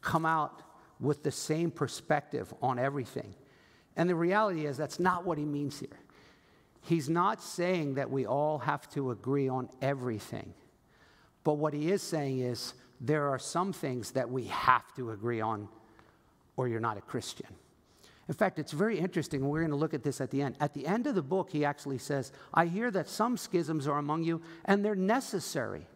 come 0.00 0.24
out 0.24 0.62
with 1.00 1.24
the 1.24 1.32
same 1.32 1.72
perspective 1.72 2.54
on 2.62 2.78
everything. 2.78 3.34
And 3.96 4.08
the 4.08 4.14
reality 4.14 4.64
is, 4.66 4.76
that's 4.76 5.00
not 5.00 5.24
what 5.24 5.38
he 5.38 5.44
means 5.44 5.80
here. 5.80 5.98
He's 6.82 7.08
not 7.08 7.42
saying 7.42 7.94
that 7.94 8.10
we 8.10 8.26
all 8.26 8.58
have 8.58 8.88
to 8.90 9.10
agree 9.10 9.48
on 9.48 9.68
everything. 9.82 10.54
But 11.44 11.54
what 11.54 11.74
he 11.74 11.90
is 11.90 12.02
saying 12.02 12.40
is, 12.40 12.74
there 13.00 13.28
are 13.28 13.38
some 13.38 13.72
things 13.72 14.12
that 14.12 14.30
we 14.30 14.44
have 14.44 14.94
to 14.94 15.10
agree 15.10 15.40
on, 15.40 15.68
or 16.56 16.68
you're 16.68 16.80
not 16.80 16.96
a 16.96 17.02
Christian. 17.02 17.48
In 18.28 18.34
fact, 18.34 18.58
it's 18.58 18.72
very 18.72 18.98
interesting. 18.98 19.46
We're 19.46 19.60
going 19.60 19.70
to 19.70 19.76
look 19.76 19.92
at 19.92 20.02
this 20.02 20.22
at 20.22 20.30
the 20.30 20.40
end. 20.40 20.56
At 20.58 20.72
the 20.72 20.86
end 20.86 21.06
of 21.06 21.14
the 21.14 21.22
book, 21.22 21.50
he 21.50 21.64
actually 21.64 21.98
says, 21.98 22.32
I 22.54 22.64
hear 22.66 22.90
that 22.92 23.08
some 23.08 23.36
schisms 23.36 23.86
are 23.86 23.98
among 23.98 24.24
you, 24.24 24.40
and 24.64 24.82
they're 24.82 24.94
necessary. 24.94 25.86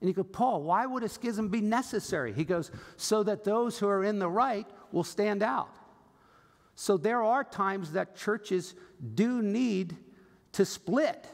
And 0.00 0.08
you 0.08 0.14
go, 0.14 0.22
Paul, 0.22 0.62
why 0.62 0.86
would 0.86 1.02
a 1.02 1.08
schism 1.08 1.48
be 1.48 1.60
necessary? 1.60 2.32
He 2.32 2.44
goes, 2.44 2.70
so 2.96 3.24
that 3.24 3.42
those 3.42 3.78
who 3.78 3.88
are 3.88 4.04
in 4.04 4.20
the 4.20 4.28
right 4.28 4.66
will 4.92 5.02
stand 5.02 5.42
out. 5.42 5.74
So 6.76 6.96
there 6.96 7.24
are 7.24 7.42
times 7.42 7.92
that 7.92 8.14
churches 8.14 8.76
do 9.14 9.42
need 9.42 9.96
to 10.52 10.64
split. 10.64 11.26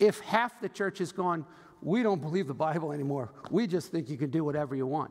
If 0.00 0.18
half 0.20 0.60
the 0.60 0.68
church 0.68 1.00
is 1.00 1.12
gone, 1.12 1.46
we 1.82 2.02
don't 2.02 2.20
believe 2.20 2.46
the 2.46 2.54
Bible 2.54 2.92
anymore, 2.92 3.32
we 3.50 3.66
just 3.66 3.90
think 3.90 4.08
you 4.08 4.16
can 4.16 4.30
do 4.30 4.44
whatever 4.44 4.74
you 4.74 4.86
want. 4.86 5.10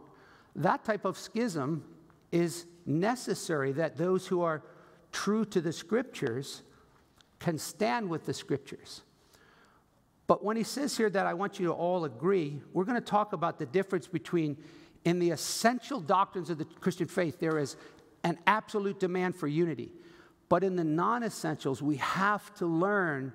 That 0.56 0.84
type 0.84 1.06
of 1.06 1.18
schism 1.18 1.84
is 2.32 2.66
necessary 2.86 3.72
that 3.74 3.98
those 3.98 4.28
who 4.28 4.42
are 4.42 4.64
true 5.12 5.46
to 5.46 5.62
the 5.62 5.74
scriptures 5.74 6.64
can 7.40 7.58
stand 7.58 8.10
with 8.10 8.26
the 8.26 8.34
scriptures. 8.34 9.02
But 10.28 10.44
when 10.44 10.58
he 10.58 10.64
says 10.64 10.96
here 10.96 11.10
that 11.10 11.26
I 11.26 11.34
want 11.34 11.60
you 11.60 11.68
to 11.68 11.72
all 11.72 12.06
agree, 12.06 12.62
we're 12.74 12.84
going 12.84 12.96
to 12.96 13.02
talk 13.02 13.34
about 13.34 13.58
the 13.58 13.66
difference 13.66 14.08
between, 14.08 14.58
in 15.06 15.18
the 15.18 15.32
essential 15.32 16.00
doctrines 16.00 16.50
of 16.50 16.60
the 16.60 16.66
Christian 16.66 17.08
faith, 17.08 17.40
there 17.40 17.58
is 17.58 17.78
an 18.24 18.38
absolute 18.46 19.00
demand 19.00 19.36
for 19.36 19.48
unity. 19.48 19.92
But 20.48 20.64
in 20.64 20.76
the 20.76 20.84
non 20.84 21.24
essentials, 21.24 21.82
we 21.82 21.96
have 21.98 22.54
to 22.56 22.66
learn 22.66 23.34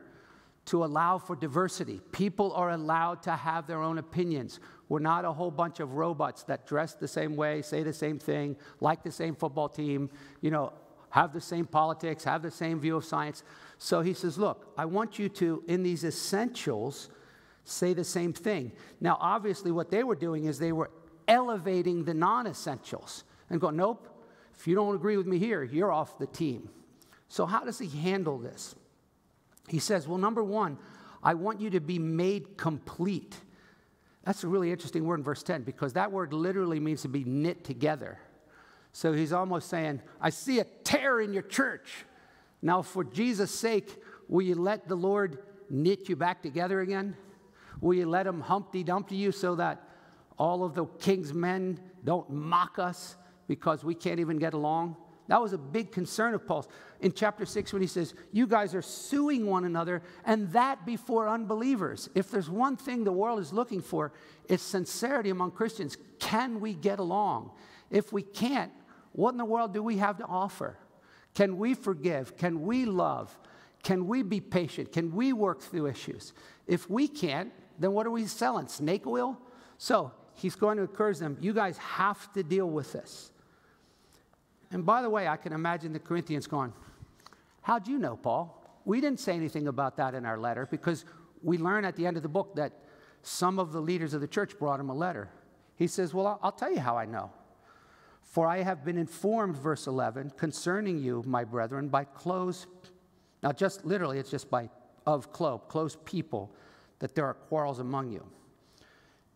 to 0.67 0.85
allow 0.85 1.19
for 1.19 1.37
diversity. 1.37 2.01
People 2.13 2.53
are 2.55 2.71
allowed 2.71 3.23
to 3.25 3.33
have 3.33 3.67
their 3.67 3.83
own 3.83 3.99
opinions. 3.99 4.61
We're 4.89 4.99
not 4.99 5.25
a 5.25 5.33
whole 5.33 5.51
bunch 5.51 5.81
of 5.81 5.93
robots 5.93 6.45
that 6.45 6.67
dress 6.67 6.95
the 6.95 7.09
same 7.09 7.37
way, 7.37 7.63
say 7.63 7.83
the 7.83 7.93
same 7.93 8.19
thing, 8.19 8.57
like 8.81 9.03
the 9.03 9.13
same 9.13 9.35
football 9.35 9.69
team, 9.69 10.11
you 10.41 10.51
know, 10.51 10.73
have 11.11 11.33
the 11.33 11.41
same 11.41 11.67
politics, 11.67 12.25
have 12.25 12.43
the 12.43 12.51
same 12.51 12.81
view 12.81 12.97
of 12.97 13.05
science. 13.05 13.43
So 13.79 14.01
he 14.01 14.15
says, 14.15 14.39
Look, 14.39 14.73
I 14.77 14.85
want 14.87 15.19
you 15.19 15.29
to, 15.31 15.63
in 15.69 15.83
these 15.83 16.05
essentials, 16.05 17.11
say 17.65 17.93
the 17.93 18.05
same 18.05 18.33
thing. 18.33 18.73
Now, 19.01 19.19
obviously, 19.21 19.71
what 19.71 19.91
they 19.91 20.03
were 20.03 20.17
doing 20.17 20.47
is 20.47 20.59
they 20.59 20.73
were 20.73 20.91
elevating 21.29 22.05
the 22.05 22.15
non 22.15 22.47
essentials 22.47 23.25
and 23.51 23.61
going, 23.61 23.77
Nope, 23.77 24.09
if 24.59 24.67
you 24.67 24.75
don't 24.75 24.95
agree 24.95 25.17
with 25.17 25.27
me 25.27 25.39
here, 25.39 25.63
you're 25.63 25.93
off 25.93 26.19
the 26.19 26.27
team. 26.27 26.69
So, 27.29 27.47
how 27.47 27.65
does 27.65 27.79
he 27.79 27.89
handle 27.89 28.39
this? 28.39 28.75
He 29.69 29.79
says, 29.79 30.07
Well, 30.07 30.19
number 30.19 30.43
one, 30.43 30.79
I 31.23 31.35
want 31.35 31.61
you 31.61 31.71
to 31.71 31.81
be 31.81 31.99
made 31.99 32.57
complete. 32.57 33.37
That's 34.25 34.45
a 34.45 34.49
really 34.49 34.71
interesting 34.71 35.05
word 35.05 35.21
in 35.21 35.25
verse 35.25 35.43
10 35.43 35.63
because 35.63 35.95
that 35.95 36.11
word 36.11 36.33
literally 36.33 36.81
means 36.81 37.03
to 37.03 37.09
be 37.09 37.25
knit 37.25 37.65
together. 37.65 38.19
So 38.93 39.13
he's 39.13 39.33
almost 39.33 39.69
saying, 39.69 40.01
I 40.21 40.31
see 40.31 40.61
a 40.61 40.65
tear 40.85 41.21
in 41.21 41.33
your 41.33 41.43
church. 41.43 42.05
Now, 42.63 42.81
for 42.81 43.05
Jesus' 43.05 43.51
sake, 43.51 44.03
will 44.29 44.43
you 44.43 44.55
let 44.55 44.89
the 44.89 44.95
Lord 44.95 45.39
knit 45.69 46.09
you 46.09 46.17
back 46.17 46.43
together 46.43 46.81
again? 46.81 47.17
Will 47.81 47.95
you 47.95 48.09
let 48.09 48.27
him 48.27 48.41
Humpty 48.41 48.83
Dumpty 48.83 49.17
you 49.17 49.33
so 49.33 49.57
that 49.57 49.87
all 50.39 50.65
of 50.65 50.75
the 50.75 50.87
king's 50.87 51.35
men 51.35 51.81
don't 52.05 52.31
mock 52.31 52.79
us 52.79 53.17
because 53.47 53.85
we 53.85 53.95
can't 53.95 54.21
even 54.21 54.39
get 54.39 54.55
along? 54.55 54.97
That 55.29 55.41
was 55.41 55.55
a 55.55 55.59
big 55.59 55.91
concern 55.91 56.35
of 56.35 56.47
Paul's 56.47 56.69
in 57.01 57.13
chapter 57.13 57.47
6 57.47 57.73
when 57.73 57.81
he 57.81 57.89
says, 57.89 58.15
You 58.31 58.47
guys 58.47 58.75
are 58.75 58.83
suing 58.83 59.47
one 59.47 59.65
another, 59.65 60.03
and 60.25 60.53
that 60.53 60.85
before 60.85 61.29
unbelievers. 61.29 62.11
If 62.15 62.31
there's 62.31 62.51
one 62.51 62.77
thing 62.77 63.05
the 63.05 63.13
world 63.13 63.41
is 63.41 63.53
looking 63.53 63.81
for, 63.81 64.13
it's 64.49 64.63
sincerity 64.63 65.31
among 65.31 65.53
Christians. 65.53 65.97
Can 66.19 66.61
we 66.61 66.75
get 66.75 66.99
along? 66.99 67.53
If 67.91 68.13
we 68.13 68.23
can't, 68.23 68.73
what 69.13 69.31
in 69.31 69.39
the 69.39 69.45
world 69.45 69.73
do 69.73 69.83
we 69.83 69.97
have 69.99 70.19
to 70.19 70.25
offer? 70.25 70.79
Can 71.35 71.57
we 71.57 71.75
forgive? 71.75 72.37
Can 72.37 72.63
we 72.63 72.85
love? 72.85 73.37
Can 73.83 74.07
we 74.07 74.23
be 74.23 74.41
patient? 74.41 74.93
Can 74.93 75.15
we 75.15 75.33
work 75.33 75.61
through 75.61 75.87
issues? 75.87 76.33
If 76.67 76.89
we 76.91 77.09
can't, 77.09 77.53
then 77.79 77.93
what 77.93 78.07
are 78.07 78.11
we 78.11 78.27
selling? 78.27 78.69
Snake 78.69 79.07
oil? 79.07 79.39
So 79.79 80.13
he's 80.35 80.55
going 80.55 80.77
to 80.77 80.83
encourage 80.83 81.19
them, 81.19 81.37
you 81.41 81.53
guys 81.53 81.79
have 81.79 82.33
to 82.35 82.43
deal 82.43 82.69
with 82.69 82.93
this. 82.93 83.31
And 84.75 84.85
by 84.85 85.03
the 85.03 85.09
way, 85.09 85.29
I 85.29 85.37
can 85.37 85.53
imagine 85.53 85.93
the 85.93 86.01
Corinthians 86.01 86.49
going, 86.49 86.73
How'd 87.63 87.87
you 87.87 87.97
know, 87.97 88.17
Paul? 88.17 88.61
We 88.85 89.01
didn't 89.01 89.21
say 89.21 89.35
anything 89.35 89.69
about 89.69 89.97
that 89.99 90.15
in 90.15 90.27
our 90.27 90.37
letter 90.37 90.67
because 90.69 91.05
we 91.43 91.57
learn 91.59 91.85
at 91.85 91.95
the 91.95 92.07
end 92.07 92.17
of 92.17 92.25
the 92.25 92.29
book 92.29 92.57
that 92.57 92.73
some 93.23 93.61
of 93.61 93.73
the 93.73 93.81
leaders 93.81 94.15
of 94.15 94.21
the 94.21 94.27
church 94.27 94.59
brought 94.59 94.81
him 94.81 94.91
a 94.91 94.95
letter. 94.95 95.31
He 95.77 95.87
says, 95.87 96.13
Well, 96.13 96.41
I'll 96.43 96.53
tell 96.53 96.73
you 96.73 96.81
how 96.81 96.99
I 96.99 97.07
know. 97.07 97.31
For 98.23 98.49
I 98.49 98.63
have 98.63 98.85
been 98.85 98.99
informed, 98.99 99.57
verse 99.57 99.87
11, 99.87 100.33
concerning 100.37 100.99
you, 100.99 101.23
my 101.25 101.45
brethren, 101.45 101.89
by 101.89 102.03
Chloe's, 102.03 102.67
now 103.45 103.53
just 103.53 103.85
literally, 103.85 104.19
it's 104.19 104.31
just 104.31 104.51
by 104.51 104.69
of 105.07 105.33
close, 105.33 105.61
Chloe's 105.69 105.97
people, 106.05 106.53
that 106.99 107.15
there 107.15 107.27
are 107.27 107.35
quarrels 107.35 107.79
among 107.79 108.11
you. 108.11 108.27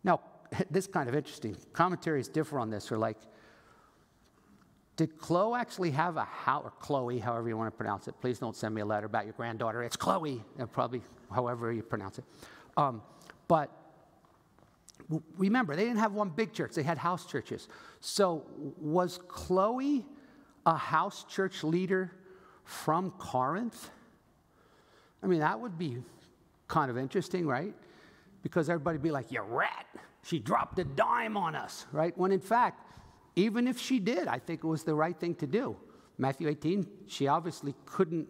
Now, 0.03 0.19
this 0.69 0.85
kind 0.85 1.07
of 1.07 1.15
interesting. 1.15 1.55
Commentaries 1.71 2.27
differ 2.27 2.59
on 2.59 2.69
this, 2.69 2.91
or 2.91 2.97
like, 2.97 3.17
did 4.99 5.17
Chloe 5.17 5.57
actually 5.57 5.91
have 5.91 6.17
a 6.17 6.25
house, 6.25 6.65
or 6.65 6.71
Chloe, 6.71 7.19
however 7.19 7.47
you 7.47 7.55
want 7.55 7.71
to 7.71 7.77
pronounce 7.77 8.09
it? 8.09 8.15
Please 8.19 8.37
don't 8.37 8.53
send 8.53 8.75
me 8.75 8.81
a 8.81 8.85
letter 8.85 9.05
about 9.05 9.23
your 9.23 9.31
granddaughter. 9.31 9.81
It's 9.81 9.95
Chloe, 9.95 10.43
probably 10.73 11.01
however 11.31 11.71
you 11.71 11.81
pronounce 11.83 12.17
it. 12.19 12.25
Um, 12.75 13.01
but 13.47 13.71
remember, 15.37 15.73
they 15.73 15.85
didn't 15.85 15.99
have 15.99 16.11
one 16.11 16.27
big 16.27 16.51
church, 16.51 16.73
they 16.73 16.83
had 16.83 16.97
house 16.97 17.25
churches. 17.25 17.69
So 18.01 18.43
was 18.77 19.21
Chloe 19.29 20.05
a 20.65 20.75
house 20.75 21.23
church 21.29 21.63
leader 21.63 22.11
from 22.65 23.11
Corinth? 23.11 23.91
I 25.23 25.27
mean, 25.27 25.39
that 25.39 25.57
would 25.61 25.77
be 25.77 26.03
kind 26.67 26.91
of 26.91 26.97
interesting, 26.97 27.47
right? 27.47 27.73
Because 28.43 28.69
everybody 28.69 28.97
would 28.97 29.03
be 29.03 29.11
like, 29.11 29.31
you 29.31 29.43
rat, 29.43 29.85
she 30.23 30.39
dropped 30.39 30.77
a 30.79 30.83
dime 30.83 31.37
on 31.37 31.55
us, 31.55 31.85
right? 31.93 32.17
When 32.17 32.33
in 32.33 32.41
fact, 32.41 32.83
even 33.35 33.67
if 33.67 33.79
she 33.79 33.99
did, 33.99 34.27
I 34.27 34.39
think 34.39 34.63
it 34.63 34.67
was 34.67 34.83
the 34.83 34.95
right 34.95 35.17
thing 35.17 35.35
to 35.35 35.47
do. 35.47 35.77
Matthew 36.17 36.47
18, 36.49 36.87
she 37.07 37.27
obviously 37.27 37.73
couldn't 37.85 38.27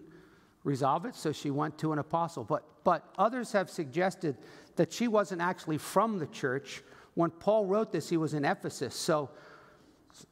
resolve 0.64 1.06
it, 1.06 1.16
so 1.16 1.32
she 1.32 1.50
went 1.50 1.78
to 1.80 1.92
an 1.92 2.00
apostle. 2.00 2.44
But, 2.44 2.64
but 2.84 3.12
others 3.18 3.52
have 3.54 3.70
suggested 3.70 4.38
that 4.76 4.94
she 4.94 5.08
wasn't 5.08 5.42
actually 5.42 5.78
from 5.78 6.20
the 6.20 6.28
church. 6.28 6.84
When 7.16 7.32
Paul 7.32 7.66
wrote 7.66 7.92
this, 7.92 8.10
he 8.10 8.18
was 8.18 8.34
in 8.34 8.46
Ephesus. 8.46 8.96
So 8.96 9.30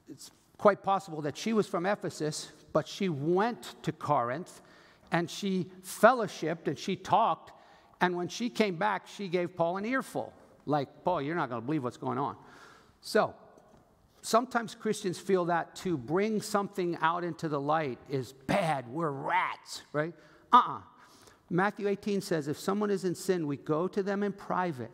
it's 0.07 0.31
quite 0.57 0.83
possible 0.83 1.21
that 1.21 1.37
she 1.37 1.53
was 1.53 1.67
from 1.67 1.85
Ephesus, 1.85 2.51
but 2.73 2.87
she 2.87 3.09
went 3.09 3.75
to 3.83 3.91
Corinth 3.91 4.61
and 5.11 5.29
she 5.29 5.67
fellowshipped 5.83 6.67
and 6.67 6.77
she 6.77 6.95
talked. 6.95 7.53
And 8.01 8.15
when 8.15 8.27
she 8.27 8.49
came 8.49 8.75
back, 8.75 9.07
she 9.07 9.27
gave 9.27 9.55
Paul 9.55 9.77
an 9.77 9.85
earful. 9.85 10.33
Like, 10.65 11.03
Paul, 11.03 11.21
you're 11.21 11.35
not 11.35 11.49
going 11.49 11.61
to 11.61 11.65
believe 11.65 11.83
what's 11.83 11.97
going 11.97 12.17
on. 12.17 12.35
So 13.01 13.33
sometimes 14.27 14.75
Christians 14.75 15.17
feel 15.17 15.45
that 15.45 15.75
to 15.77 15.97
bring 15.97 16.41
something 16.41 16.97
out 17.01 17.23
into 17.23 17.47
the 17.47 17.59
light 17.59 17.97
is 18.09 18.33
bad. 18.33 18.87
We're 18.89 19.09
rats, 19.09 19.83
right? 19.93 20.13
Uh 20.51 20.57
uh-uh. 20.57 20.77
uh 20.77 20.81
Matthew 21.49 21.87
18 21.87 22.19
says 22.19 22.49
if 22.49 22.59
someone 22.59 22.89
is 22.89 23.05
in 23.05 23.15
sin, 23.15 23.47
we 23.47 23.55
go 23.55 23.87
to 23.87 24.03
them 24.03 24.23
in 24.23 24.33
private. 24.33 24.91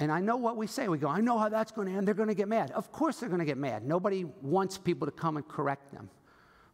And 0.00 0.10
I 0.10 0.20
know 0.20 0.36
what 0.36 0.56
we 0.56 0.66
say. 0.66 0.88
We 0.88 0.96
go, 0.96 1.08
I 1.08 1.20
know 1.20 1.38
how 1.38 1.50
that's 1.50 1.70
going 1.70 1.88
to 1.88 1.94
end. 1.94 2.06
They're 2.06 2.14
going 2.14 2.28
to 2.28 2.34
get 2.34 2.48
mad. 2.48 2.70
Of 2.70 2.92
course, 2.92 3.20
they're 3.20 3.28
going 3.28 3.40
to 3.40 3.44
get 3.44 3.58
mad. 3.58 3.84
Nobody 3.84 4.24
wants 4.40 4.78
people 4.78 5.06
to 5.06 5.12
come 5.12 5.36
and 5.36 5.46
correct 5.46 5.92
them. 5.92 6.08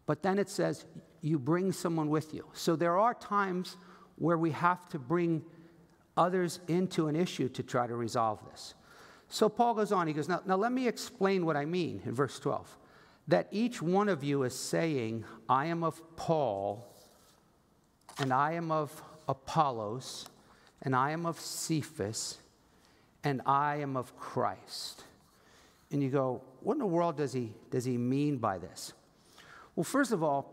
But 0.06 0.23
then 0.23 0.38
it 0.38 0.49
says, 0.49 0.84
you 1.20 1.38
bring 1.38 1.73
someone 1.73 2.11
with 2.11 2.32
you. 2.32 2.46
So 2.52 2.76
there 2.76 2.99
are 2.99 3.14
times 3.14 3.76
where 4.16 4.38
we 4.38 4.52
have 4.52 4.88
to 4.90 4.99
bring 4.99 5.42
others 6.16 6.61
into 6.68 7.08
an 7.08 7.16
issue 7.16 7.49
to 7.49 7.62
try 7.62 7.87
to 7.87 7.96
resolve 7.96 8.38
this. 8.52 8.75
So 9.28 9.48
Paul 9.48 9.74
goes 9.74 9.92
on, 9.92 10.06
he 10.06 10.12
goes, 10.12 10.28
now, 10.28 10.42
now 10.46 10.56
let 10.56 10.72
me 10.72 10.86
explain 10.86 11.44
what 11.44 11.56
I 11.56 11.64
mean 11.64 12.02
in 12.04 12.14
verse 12.14 12.38
12. 12.38 12.78
That 13.28 13.48
each 13.50 13.80
one 13.80 14.08
of 14.08 14.22
you 14.22 14.42
is 14.42 14.54
saying, 14.54 15.24
I 15.48 15.66
am 15.66 15.82
of 15.82 16.00
Paul, 16.16 16.86
and 18.18 18.32
I 18.32 18.52
am 18.52 18.70
of 18.70 19.02
Apollos, 19.28 20.26
and 20.82 20.94
I 20.94 21.10
am 21.10 21.24
of 21.26 21.40
Cephas, 21.40 22.38
and 23.24 23.40
I 23.46 23.76
am 23.76 23.96
of 23.96 24.16
Christ. 24.18 25.04
And 25.90 26.02
you 26.02 26.10
go, 26.10 26.42
what 26.60 26.74
in 26.74 26.78
the 26.80 26.86
world 26.86 27.16
does 27.16 27.32
he, 27.32 27.52
does 27.70 27.84
he 27.84 27.96
mean 27.96 28.36
by 28.36 28.58
this? 28.58 28.92
Well, 29.74 29.84
first 29.84 30.12
of 30.12 30.22
all, 30.22 30.52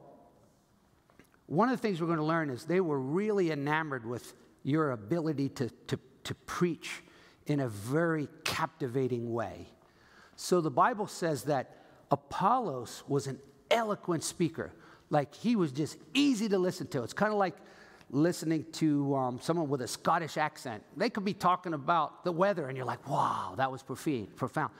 one 1.47 1.67
of 1.69 1.75
the 1.75 1.81
things 1.81 1.99
we're 1.99 2.07
going 2.07 2.19
to 2.19 2.23
learn 2.23 2.49
is 2.49 2.63
they 2.63 2.79
were 2.79 2.99
really 2.99 3.51
enamored 3.51 4.05
with 4.05 4.33
your 4.63 4.91
ability 4.91 5.49
to, 5.49 5.69
to, 5.87 5.99
to 6.23 6.33
preach 6.33 7.03
in 7.48 7.60
a 7.60 7.67
very 7.67 8.27
captivating 8.43 9.33
way. 9.33 9.67
So 10.36 10.62
the 10.62 10.71
Bible 10.71 11.07
says 11.07 11.43
that 11.43 11.77
Apollos 12.10 13.03
was 13.07 13.27
an 13.27 13.39
eloquent 13.69 14.24
speaker. 14.24 14.71
Like 15.10 15.33
he 15.36 15.55
was 15.55 15.71
just 15.71 15.98
easy 16.13 16.50
to 16.50 16.57
listen 16.57 16.88
to. 16.88 17.03
It's 17.03 17.13
kind 17.13 17.31
of 17.31 17.38
like 17.38 17.55
listening 18.12 18.65
to 18.74 19.15
um, 19.15 19.39
someone 19.41 19.69
with 19.69 19.81
a 19.81 19.88
Scottish 19.88 20.38
accent. 20.38 20.83
They 20.98 21.10
could 21.10 21.25
be 21.25 21.33
talking 21.33 21.74
about 21.74 22.24
the 22.24 22.31
weather, 22.31 22.67
and 22.67 22.75
you're 22.75 22.86
like, 22.86 23.07
wow, 23.10 23.53
that 23.57 23.71
was 23.71 23.83
profound. 23.83 24.71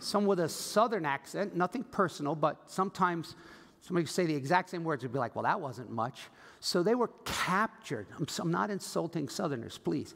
Someone 0.00 0.28
with 0.28 0.40
a 0.40 0.48
southern 0.48 1.06
accent, 1.06 1.54
nothing 1.54 1.84
personal, 1.84 2.34
but 2.34 2.56
sometimes 2.66 3.36
somebody 3.82 4.06
say 4.06 4.26
the 4.26 4.34
exact 4.34 4.70
same 4.70 4.82
words 4.82 5.04
would 5.04 5.12
be 5.12 5.18
like, 5.18 5.36
well, 5.36 5.44
that 5.44 5.60
wasn't 5.60 5.90
much. 5.90 6.22
So 6.58 6.82
they 6.82 6.96
were 6.96 7.10
captured. 7.24 8.06
I'm, 8.18 8.26
I'm 8.40 8.50
not 8.50 8.70
insulting 8.70 9.28
southerners, 9.28 9.78
please. 9.78 10.14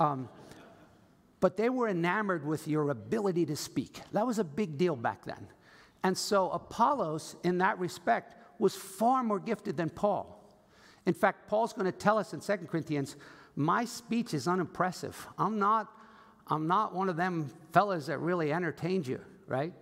Um, 0.00 0.28
but 1.40 1.56
they 1.56 1.68
were 1.68 1.88
enamored 1.88 2.44
with 2.44 2.66
your 2.66 2.90
ability 2.90 3.46
to 3.46 3.56
speak. 3.56 4.00
That 4.12 4.26
was 4.26 4.38
a 4.38 4.44
big 4.44 4.76
deal 4.76 4.96
back 4.96 5.24
then. 5.24 5.48
And 6.02 6.16
so 6.16 6.50
Apollos, 6.50 7.36
in 7.44 7.58
that 7.58 7.78
respect, 7.78 8.34
was 8.58 8.74
far 8.74 9.22
more 9.22 9.38
gifted 9.38 9.76
than 9.76 9.90
Paul. 9.90 10.34
In 11.06 11.14
fact, 11.14 11.48
Paul's 11.48 11.72
going 11.72 11.90
to 11.90 11.96
tell 11.96 12.18
us 12.18 12.34
in 12.34 12.40
2 12.40 12.66
Corinthians, 12.66 13.16
my 13.56 13.84
speech 13.84 14.34
is 14.34 14.46
unimpressive. 14.46 15.26
I'm 15.38 15.58
not, 15.58 15.88
I'm 16.46 16.66
not 16.66 16.94
one 16.94 17.08
of 17.08 17.16
them 17.16 17.50
fellas 17.72 18.06
that 18.06 18.18
really 18.18 18.52
entertains 18.52 19.08
you, 19.08 19.20
right? 19.46 19.72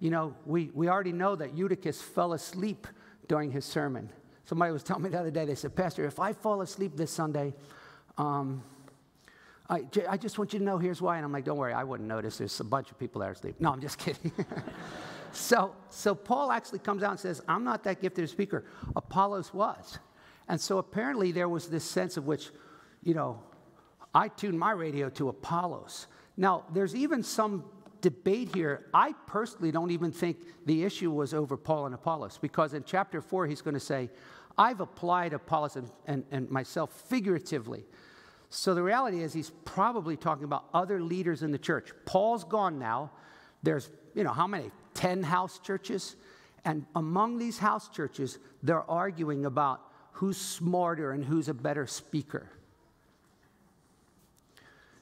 You 0.00 0.10
know, 0.10 0.34
we, 0.44 0.70
we 0.74 0.88
already 0.88 1.12
know 1.12 1.36
that 1.36 1.56
Eutychus 1.56 2.00
fell 2.00 2.34
asleep 2.34 2.86
during 3.28 3.50
his 3.50 3.64
sermon. 3.64 4.10
Somebody 4.44 4.72
was 4.72 4.82
telling 4.82 5.02
me 5.02 5.08
the 5.10 5.18
other 5.18 5.30
day, 5.30 5.44
they 5.44 5.54
said, 5.54 5.74
Pastor, 5.74 6.04
if 6.04 6.20
I 6.20 6.32
fall 6.32 6.60
asleep 6.60 6.92
this 6.96 7.10
Sunday, 7.10 7.54
um, 8.16 8.62
I, 9.68 9.84
I 10.08 10.16
just 10.16 10.38
want 10.38 10.52
you 10.52 10.58
to 10.60 10.64
know 10.64 10.78
here's 10.78 11.02
why. 11.02 11.16
And 11.16 11.24
I'm 11.24 11.32
like, 11.32 11.44
don't 11.44 11.58
worry, 11.58 11.72
I 11.72 11.84
wouldn't 11.84 12.08
notice. 12.08 12.38
There's 12.38 12.60
a 12.60 12.64
bunch 12.64 12.90
of 12.90 12.98
people 12.98 13.20
that 13.20 13.28
are 13.28 13.32
asleep. 13.32 13.56
No, 13.58 13.72
I'm 13.72 13.80
just 13.80 13.98
kidding. 13.98 14.32
so, 15.32 15.74
so 15.90 16.14
Paul 16.14 16.52
actually 16.52 16.78
comes 16.78 17.02
out 17.02 17.10
and 17.12 17.20
says, 17.20 17.42
I'm 17.48 17.64
not 17.64 17.82
that 17.84 18.00
gifted 18.00 18.28
speaker. 18.30 18.64
Apollos 18.94 19.52
was. 19.52 19.98
And 20.48 20.60
so 20.60 20.78
apparently 20.78 21.32
there 21.32 21.48
was 21.48 21.68
this 21.68 21.84
sense 21.84 22.16
of 22.16 22.26
which, 22.26 22.50
you 23.02 23.14
know, 23.14 23.42
I 24.14 24.28
tuned 24.28 24.58
my 24.58 24.70
radio 24.70 25.10
to 25.10 25.28
Apollos. 25.28 26.06
Now, 26.36 26.64
there's 26.72 26.94
even 26.94 27.22
some 27.22 27.64
debate 28.00 28.54
here. 28.54 28.86
I 28.94 29.14
personally 29.26 29.72
don't 29.72 29.90
even 29.90 30.12
think 30.12 30.38
the 30.64 30.84
issue 30.84 31.10
was 31.10 31.34
over 31.34 31.56
Paul 31.56 31.86
and 31.86 31.94
Apollos, 31.94 32.38
because 32.40 32.72
in 32.72 32.84
chapter 32.84 33.20
four, 33.20 33.46
he's 33.46 33.62
going 33.62 33.74
to 33.74 33.80
say, 33.80 34.10
I've 34.56 34.80
applied 34.80 35.32
Apollos 35.32 35.76
and, 35.76 35.90
and, 36.06 36.24
and 36.30 36.48
myself 36.50 36.92
figuratively. 37.08 37.84
So 38.50 38.74
the 38.74 38.82
reality 38.82 39.22
is, 39.22 39.32
he's 39.32 39.50
probably 39.64 40.16
talking 40.16 40.44
about 40.44 40.66
other 40.72 41.00
leaders 41.00 41.42
in 41.42 41.50
the 41.50 41.58
church. 41.58 41.92
Paul's 42.04 42.44
gone 42.44 42.78
now. 42.78 43.10
There's, 43.62 43.90
you 44.14 44.24
know, 44.24 44.32
how 44.32 44.46
many? 44.46 44.70
10 44.94 45.22
house 45.22 45.58
churches. 45.58 46.16
And 46.64 46.86
among 46.94 47.38
these 47.38 47.58
house 47.58 47.88
churches, 47.88 48.38
they're 48.62 48.88
arguing 48.90 49.46
about 49.46 49.80
who's 50.12 50.36
smarter 50.36 51.12
and 51.12 51.24
who's 51.24 51.48
a 51.48 51.54
better 51.54 51.86
speaker. 51.86 52.48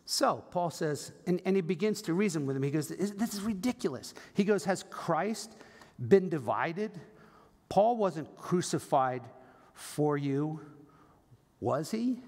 So 0.07 0.45
Paul 0.51 0.71
says, 0.71 1.13
and, 1.27 1.41
and 1.45 1.57
he 1.57 1.63
begins 1.63 2.03
to 2.03 2.15
reason 2.15 2.47
with 2.47 2.57
him. 2.57 2.63
He 2.63 2.71
goes, 2.71 2.89
This 2.89 3.35
is 3.35 3.41
ridiculous. 3.41 4.13
He 4.35 4.45
goes, 4.45 4.65
Has 4.65 4.85
Christ 4.91 5.57
been 5.99 6.29
divided? 6.29 6.91
Paul 7.69 7.97
wasn't 7.97 8.37
crucified 8.37 9.23
for 9.73 10.19
you, 10.19 10.61
was 11.61 11.91
he? 11.91 12.21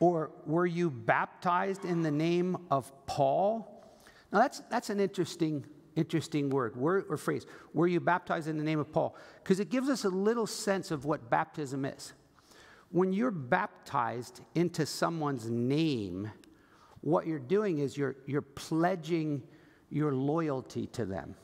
Or 0.00 0.30
were 0.46 0.66
you 0.66 0.90
baptized 0.90 1.84
in 1.84 2.02
the 2.02 2.10
name 2.10 2.56
of 2.70 2.90
Paul? 3.06 3.84
Now, 4.32 4.40
that's, 4.40 4.60
that's 4.70 4.88
an 4.88 4.98
interesting, 4.98 5.64
interesting 5.94 6.48
word, 6.48 6.74
word 6.74 7.04
or 7.10 7.18
phrase. 7.18 7.44
Were 7.74 7.86
you 7.86 8.00
baptized 8.00 8.48
in 8.48 8.56
the 8.56 8.64
name 8.64 8.78
of 8.78 8.90
Paul? 8.90 9.14
Because 9.42 9.60
it 9.60 9.68
gives 9.68 9.90
us 9.90 10.04
a 10.04 10.08
little 10.08 10.46
sense 10.46 10.90
of 10.90 11.04
what 11.04 11.28
baptism 11.28 11.84
is. 11.84 12.14
When 12.90 13.12
you're 13.12 13.30
baptized 13.30 14.40
into 14.54 14.86
someone's 14.86 15.50
name, 15.50 16.30
what 17.02 17.26
you're 17.26 17.38
doing 17.38 17.78
is 17.78 17.96
you're, 17.96 18.16
you're 18.26 18.42
pledging 18.42 19.42
your 19.90 20.14
loyalty 20.14 20.86
to 20.88 21.04
them. 21.04 21.34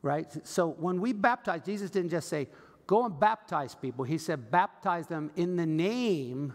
Right? 0.00 0.26
So 0.46 0.68
when 0.78 1.00
we 1.00 1.12
baptize, 1.12 1.62
Jesus 1.62 1.90
didn't 1.90 2.10
just 2.10 2.28
say, 2.28 2.48
go 2.86 3.04
and 3.04 3.18
baptize 3.18 3.74
people. 3.74 4.04
He 4.04 4.18
said, 4.18 4.50
baptize 4.50 5.06
them 5.06 5.30
in 5.36 5.56
the 5.56 5.66
name 5.66 6.54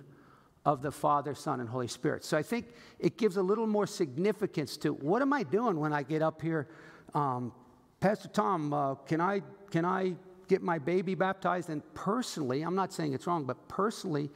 of 0.67 0.82
the 0.82 0.91
Father, 0.91 1.34
Son, 1.34 1.62
and 1.62 1.69
Holy 1.69 1.88
Spirit. 1.88 2.25
So 2.25 2.38
I 2.38 2.43
think 2.43 2.67
it 2.99 3.17
gives 3.17 3.38
a 3.38 3.41
little 3.41 3.65
more 3.65 3.88
significance 3.88 4.75
to 4.77 4.89
what 4.91 5.21
am 5.21 5.32
I 5.32 5.43
doing 5.43 5.80
when 5.80 5.93
I 5.93 6.03
get 6.03 6.21
up 6.21 6.41
here? 6.41 6.67
Um, 7.13 7.53
Pastor 8.01 8.27
Tom, 8.27 8.73
uh, 8.73 8.95
can, 8.95 9.21
I, 9.21 9.43
can 9.71 9.86
I 9.86 10.15
get 10.49 10.62
my 10.62 10.77
baby 10.77 11.15
baptized? 11.15 11.69
And 11.69 11.82
personally, 11.93 12.63
I'm 12.63 12.75
not 12.75 12.91
saying 12.91 13.13
it's 13.13 13.25
wrong, 13.25 13.45
but 13.45 13.69
personally, 13.69 14.30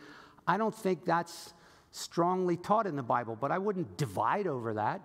I 0.47 0.55
don't 0.55 0.73
think 0.73 1.03
that's 1.03 1.53
strongly 1.91 2.55
taught 2.55 2.87
in 2.87 2.95
the 2.95 3.03
Bible, 3.03 3.37
but 3.39 3.51
I 3.51 3.57
wouldn't 3.57 3.97
divide 3.97 4.47
over 4.47 4.75
that. 4.75 5.01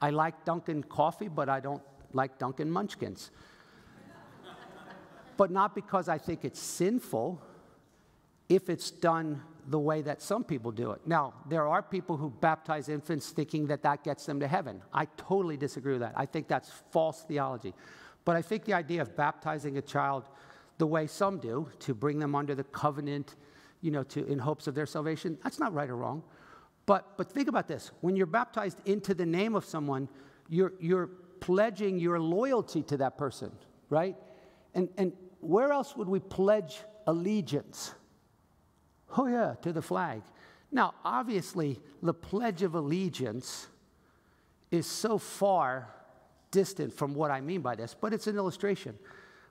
I 0.00 0.10
like 0.10 0.44
Dunkin' 0.44 0.84
coffee, 0.84 1.26
but 1.26 1.48
I 1.48 1.58
don't 1.58 1.82
like 2.12 2.38
Dunkin' 2.38 2.70
munchkins. 2.70 3.32
but 5.36 5.50
not 5.50 5.74
because 5.74 6.08
I 6.08 6.18
think 6.18 6.44
it's 6.44 6.60
sinful 6.60 7.42
if 8.48 8.70
it's 8.70 8.92
done 8.92 9.42
the 9.68 9.78
way 9.78 10.00
that 10.02 10.22
some 10.22 10.42
people 10.42 10.72
do 10.72 10.92
it. 10.92 11.00
Now, 11.06 11.34
there 11.46 11.68
are 11.68 11.82
people 11.82 12.16
who 12.16 12.30
baptize 12.30 12.88
infants 12.88 13.28
thinking 13.30 13.66
that 13.66 13.82
that 13.82 14.02
gets 14.02 14.24
them 14.24 14.40
to 14.40 14.48
heaven. 14.48 14.82
I 14.92 15.06
totally 15.16 15.58
disagree 15.58 15.92
with 15.92 16.00
that. 16.00 16.14
I 16.16 16.24
think 16.26 16.48
that's 16.48 16.70
false 16.90 17.22
theology. 17.28 17.74
But 18.24 18.36
I 18.36 18.42
think 18.42 18.64
the 18.64 18.72
idea 18.72 19.02
of 19.02 19.14
baptizing 19.14 19.76
a 19.76 19.82
child 19.82 20.24
the 20.78 20.86
way 20.86 21.06
some 21.06 21.38
do, 21.38 21.68
to 21.80 21.92
bring 21.92 22.18
them 22.18 22.34
under 22.34 22.54
the 22.54 22.64
covenant, 22.64 23.34
you 23.80 23.90
know, 23.90 24.04
to, 24.04 24.24
in 24.26 24.38
hopes 24.38 24.66
of 24.66 24.74
their 24.74 24.86
salvation, 24.86 25.36
that's 25.42 25.58
not 25.58 25.74
right 25.74 25.90
or 25.90 25.96
wrong. 25.96 26.22
But, 26.86 27.18
but 27.18 27.30
think 27.30 27.48
about 27.48 27.68
this 27.68 27.90
when 28.00 28.16
you're 28.16 28.26
baptized 28.26 28.78
into 28.86 29.12
the 29.12 29.26
name 29.26 29.54
of 29.54 29.64
someone, 29.64 30.08
you're, 30.48 30.72
you're 30.80 31.08
pledging 31.40 31.98
your 31.98 32.18
loyalty 32.18 32.82
to 32.84 32.96
that 32.96 33.18
person, 33.18 33.52
right? 33.90 34.16
And, 34.74 34.88
and 34.96 35.12
where 35.40 35.72
else 35.72 35.96
would 35.96 36.08
we 36.08 36.20
pledge 36.20 36.78
allegiance? 37.06 37.92
Oh, 39.16 39.26
yeah, 39.26 39.54
to 39.62 39.72
the 39.72 39.82
flag. 39.82 40.22
Now, 40.70 40.94
obviously, 41.04 41.80
the 42.02 42.12
Pledge 42.12 42.62
of 42.62 42.74
Allegiance 42.74 43.68
is 44.70 44.86
so 44.86 45.16
far 45.18 45.88
distant 46.50 46.92
from 46.92 47.14
what 47.14 47.30
I 47.30 47.40
mean 47.40 47.60
by 47.60 47.74
this, 47.74 47.94
but 47.98 48.12
it's 48.12 48.26
an 48.26 48.36
illustration. 48.36 48.98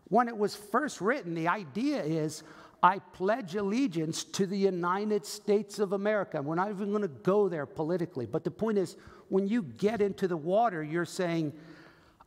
When 0.09 0.27
it 0.27 0.37
was 0.37 0.55
first 0.55 1.01
written, 1.01 1.33
the 1.33 1.47
idea 1.47 2.01
is 2.03 2.43
I 2.81 2.99
pledge 2.99 3.55
allegiance 3.55 4.23
to 4.23 4.45
the 4.45 4.57
United 4.57 5.25
States 5.25 5.79
of 5.79 5.93
America. 5.93 6.41
We're 6.41 6.55
not 6.55 6.69
even 6.69 6.89
going 6.89 7.01
to 7.01 7.07
go 7.07 7.49
there 7.49 7.65
politically, 7.65 8.25
but 8.25 8.43
the 8.43 8.51
point 8.51 8.77
is 8.77 8.95
when 9.29 9.47
you 9.47 9.63
get 9.63 10.01
into 10.01 10.27
the 10.27 10.37
water, 10.37 10.83
you're 10.83 11.05
saying, 11.05 11.53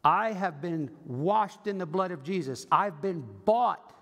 I 0.02 0.32
have 0.32 0.60
been 0.60 0.90
washed 1.04 1.66
in 1.66 1.78
the 1.78 1.86
blood 1.86 2.10
of 2.10 2.22
Jesus, 2.22 2.66
I've 2.70 3.00
been 3.00 3.24
bought 3.44 3.94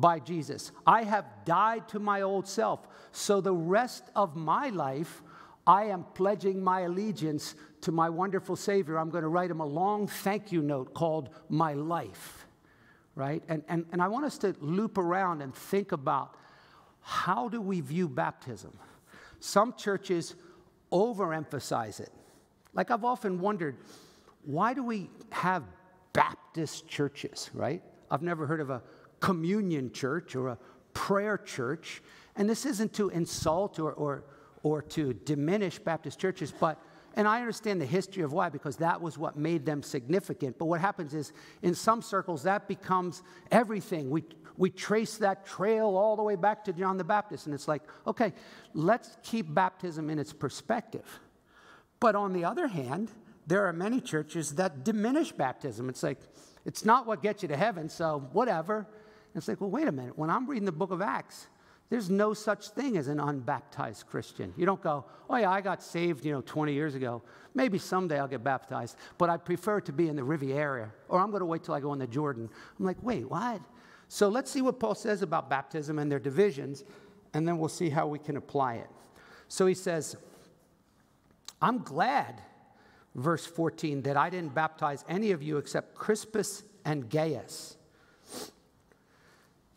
by 0.00 0.20
Jesus. 0.20 0.72
I 0.86 1.02
have 1.02 1.26
died 1.44 1.88
to 1.88 1.98
my 1.98 2.22
old 2.22 2.46
self. 2.46 2.86
So 3.12 3.40
the 3.40 3.52
rest 3.52 4.04
of 4.14 4.36
my 4.36 4.68
life, 4.68 5.22
I 5.66 5.84
am 5.84 6.04
pledging 6.14 6.62
my 6.62 6.82
allegiance 6.82 7.54
to 7.82 7.92
my 7.92 8.08
wonderful 8.08 8.56
Savior. 8.56 8.98
I'm 8.98 9.10
going 9.10 9.22
to 9.22 9.28
write 9.28 9.50
him 9.50 9.60
a 9.60 9.66
long 9.66 10.06
thank 10.06 10.52
you 10.52 10.62
note 10.62 10.94
called 10.94 11.30
My 11.48 11.74
Life, 11.74 12.46
right? 13.14 13.42
And, 13.48 13.62
and, 13.68 13.86
and 13.92 14.00
I 14.00 14.08
want 14.08 14.24
us 14.24 14.38
to 14.38 14.54
loop 14.60 14.98
around 14.98 15.42
and 15.42 15.54
think 15.54 15.92
about 15.92 16.36
how 17.00 17.48
do 17.48 17.60
we 17.60 17.80
view 17.80 18.08
baptism? 18.08 18.78
Some 19.40 19.74
churches 19.74 20.34
overemphasize 20.92 22.00
it. 22.00 22.12
Like 22.74 22.90
I've 22.90 23.04
often 23.04 23.40
wondered, 23.40 23.76
why 24.44 24.74
do 24.74 24.82
we 24.82 25.10
have 25.30 25.64
Baptist 26.12 26.88
churches, 26.88 27.50
right? 27.52 27.82
I've 28.10 28.22
never 28.22 28.46
heard 28.46 28.60
of 28.60 28.70
a 28.70 28.82
communion 29.20 29.92
church 29.92 30.36
or 30.36 30.48
a 30.48 30.58
prayer 30.92 31.38
church. 31.38 32.02
And 32.36 32.48
this 32.48 32.66
isn't 32.66 32.92
to 32.94 33.08
insult 33.08 33.78
or, 33.78 33.92
or, 33.92 34.24
or 34.62 34.82
to 34.82 35.12
diminish 35.12 35.78
Baptist 35.78 36.18
churches, 36.18 36.52
but, 36.52 36.80
and 37.14 37.26
I 37.26 37.40
understand 37.40 37.80
the 37.80 37.86
history 37.86 38.22
of 38.22 38.32
why, 38.32 38.48
because 38.48 38.76
that 38.76 39.00
was 39.00 39.18
what 39.18 39.36
made 39.36 39.66
them 39.66 39.82
significant. 39.82 40.58
But 40.58 40.66
what 40.66 40.80
happens 40.80 41.14
is, 41.14 41.32
in 41.62 41.74
some 41.74 42.00
circles, 42.00 42.44
that 42.44 42.68
becomes 42.68 43.22
everything. 43.50 44.08
We, 44.10 44.24
we 44.56 44.70
trace 44.70 45.16
that 45.18 45.44
trail 45.44 45.96
all 45.96 46.14
the 46.16 46.22
way 46.22 46.36
back 46.36 46.64
to 46.64 46.72
John 46.72 46.96
the 46.96 47.04
Baptist. 47.04 47.46
And 47.46 47.54
it's 47.54 47.66
like, 47.66 47.82
okay, 48.06 48.32
let's 48.72 49.16
keep 49.22 49.52
baptism 49.52 50.10
in 50.10 50.18
its 50.18 50.32
perspective. 50.32 51.20
But 51.98 52.14
on 52.14 52.32
the 52.32 52.44
other 52.44 52.68
hand, 52.68 53.10
there 53.48 53.66
are 53.66 53.72
many 53.72 54.00
churches 54.00 54.54
that 54.56 54.84
diminish 54.84 55.32
baptism. 55.32 55.88
It's 55.88 56.02
like, 56.02 56.20
it's 56.64 56.84
not 56.84 57.06
what 57.06 57.22
gets 57.22 57.42
you 57.42 57.48
to 57.48 57.56
heaven, 57.56 57.88
so 57.88 58.28
whatever. 58.32 58.86
It's 59.38 59.48
like, 59.48 59.60
well, 59.60 59.70
wait 59.70 59.88
a 59.88 59.92
minute. 59.92 60.18
When 60.18 60.30
I'm 60.30 60.48
reading 60.48 60.66
the 60.66 60.72
book 60.72 60.90
of 60.90 61.00
Acts, 61.00 61.46
there's 61.90 62.10
no 62.10 62.34
such 62.34 62.68
thing 62.70 62.98
as 62.98 63.08
an 63.08 63.18
unbaptized 63.18 64.06
Christian. 64.06 64.52
You 64.56 64.66
don't 64.66 64.82
go, 64.82 65.06
oh 65.30 65.36
yeah, 65.36 65.50
I 65.50 65.62
got 65.62 65.82
saved, 65.82 66.24
you 66.24 66.32
know, 66.32 66.42
20 66.42 66.74
years 66.74 66.94
ago. 66.94 67.22
Maybe 67.54 67.78
someday 67.78 68.18
I'll 68.18 68.28
get 68.28 68.44
baptized, 68.44 68.96
but 69.16 69.30
I 69.30 69.38
prefer 69.38 69.80
to 69.82 69.92
be 69.92 70.08
in 70.08 70.16
the 70.16 70.24
Riviera, 70.24 70.92
or 71.08 71.18
I'm 71.18 71.30
going 71.30 71.40
to 71.40 71.46
wait 71.46 71.64
till 71.64 71.74
I 71.74 71.80
go 71.80 71.94
in 71.94 71.98
the 71.98 72.06
Jordan. 72.06 72.50
I'm 72.78 72.84
like, 72.84 73.02
wait, 73.02 73.28
what? 73.30 73.62
So 74.08 74.28
let's 74.28 74.50
see 74.50 74.60
what 74.60 74.78
Paul 74.78 74.94
says 74.94 75.22
about 75.22 75.48
baptism 75.48 75.98
and 75.98 76.12
their 76.12 76.18
divisions, 76.18 76.84
and 77.32 77.48
then 77.48 77.58
we'll 77.58 77.68
see 77.70 77.88
how 77.88 78.06
we 78.06 78.18
can 78.18 78.36
apply 78.36 78.74
it. 78.74 78.88
So 79.48 79.64
he 79.66 79.74
says, 79.74 80.14
I'm 81.62 81.78
glad, 81.78 82.42
verse 83.14 83.46
14, 83.46 84.02
that 84.02 84.16
I 84.16 84.28
didn't 84.28 84.54
baptize 84.54 85.04
any 85.08 85.30
of 85.30 85.42
you 85.42 85.56
except 85.56 85.94
Crispus 85.94 86.64
and 86.84 87.08
Gaius 87.08 87.77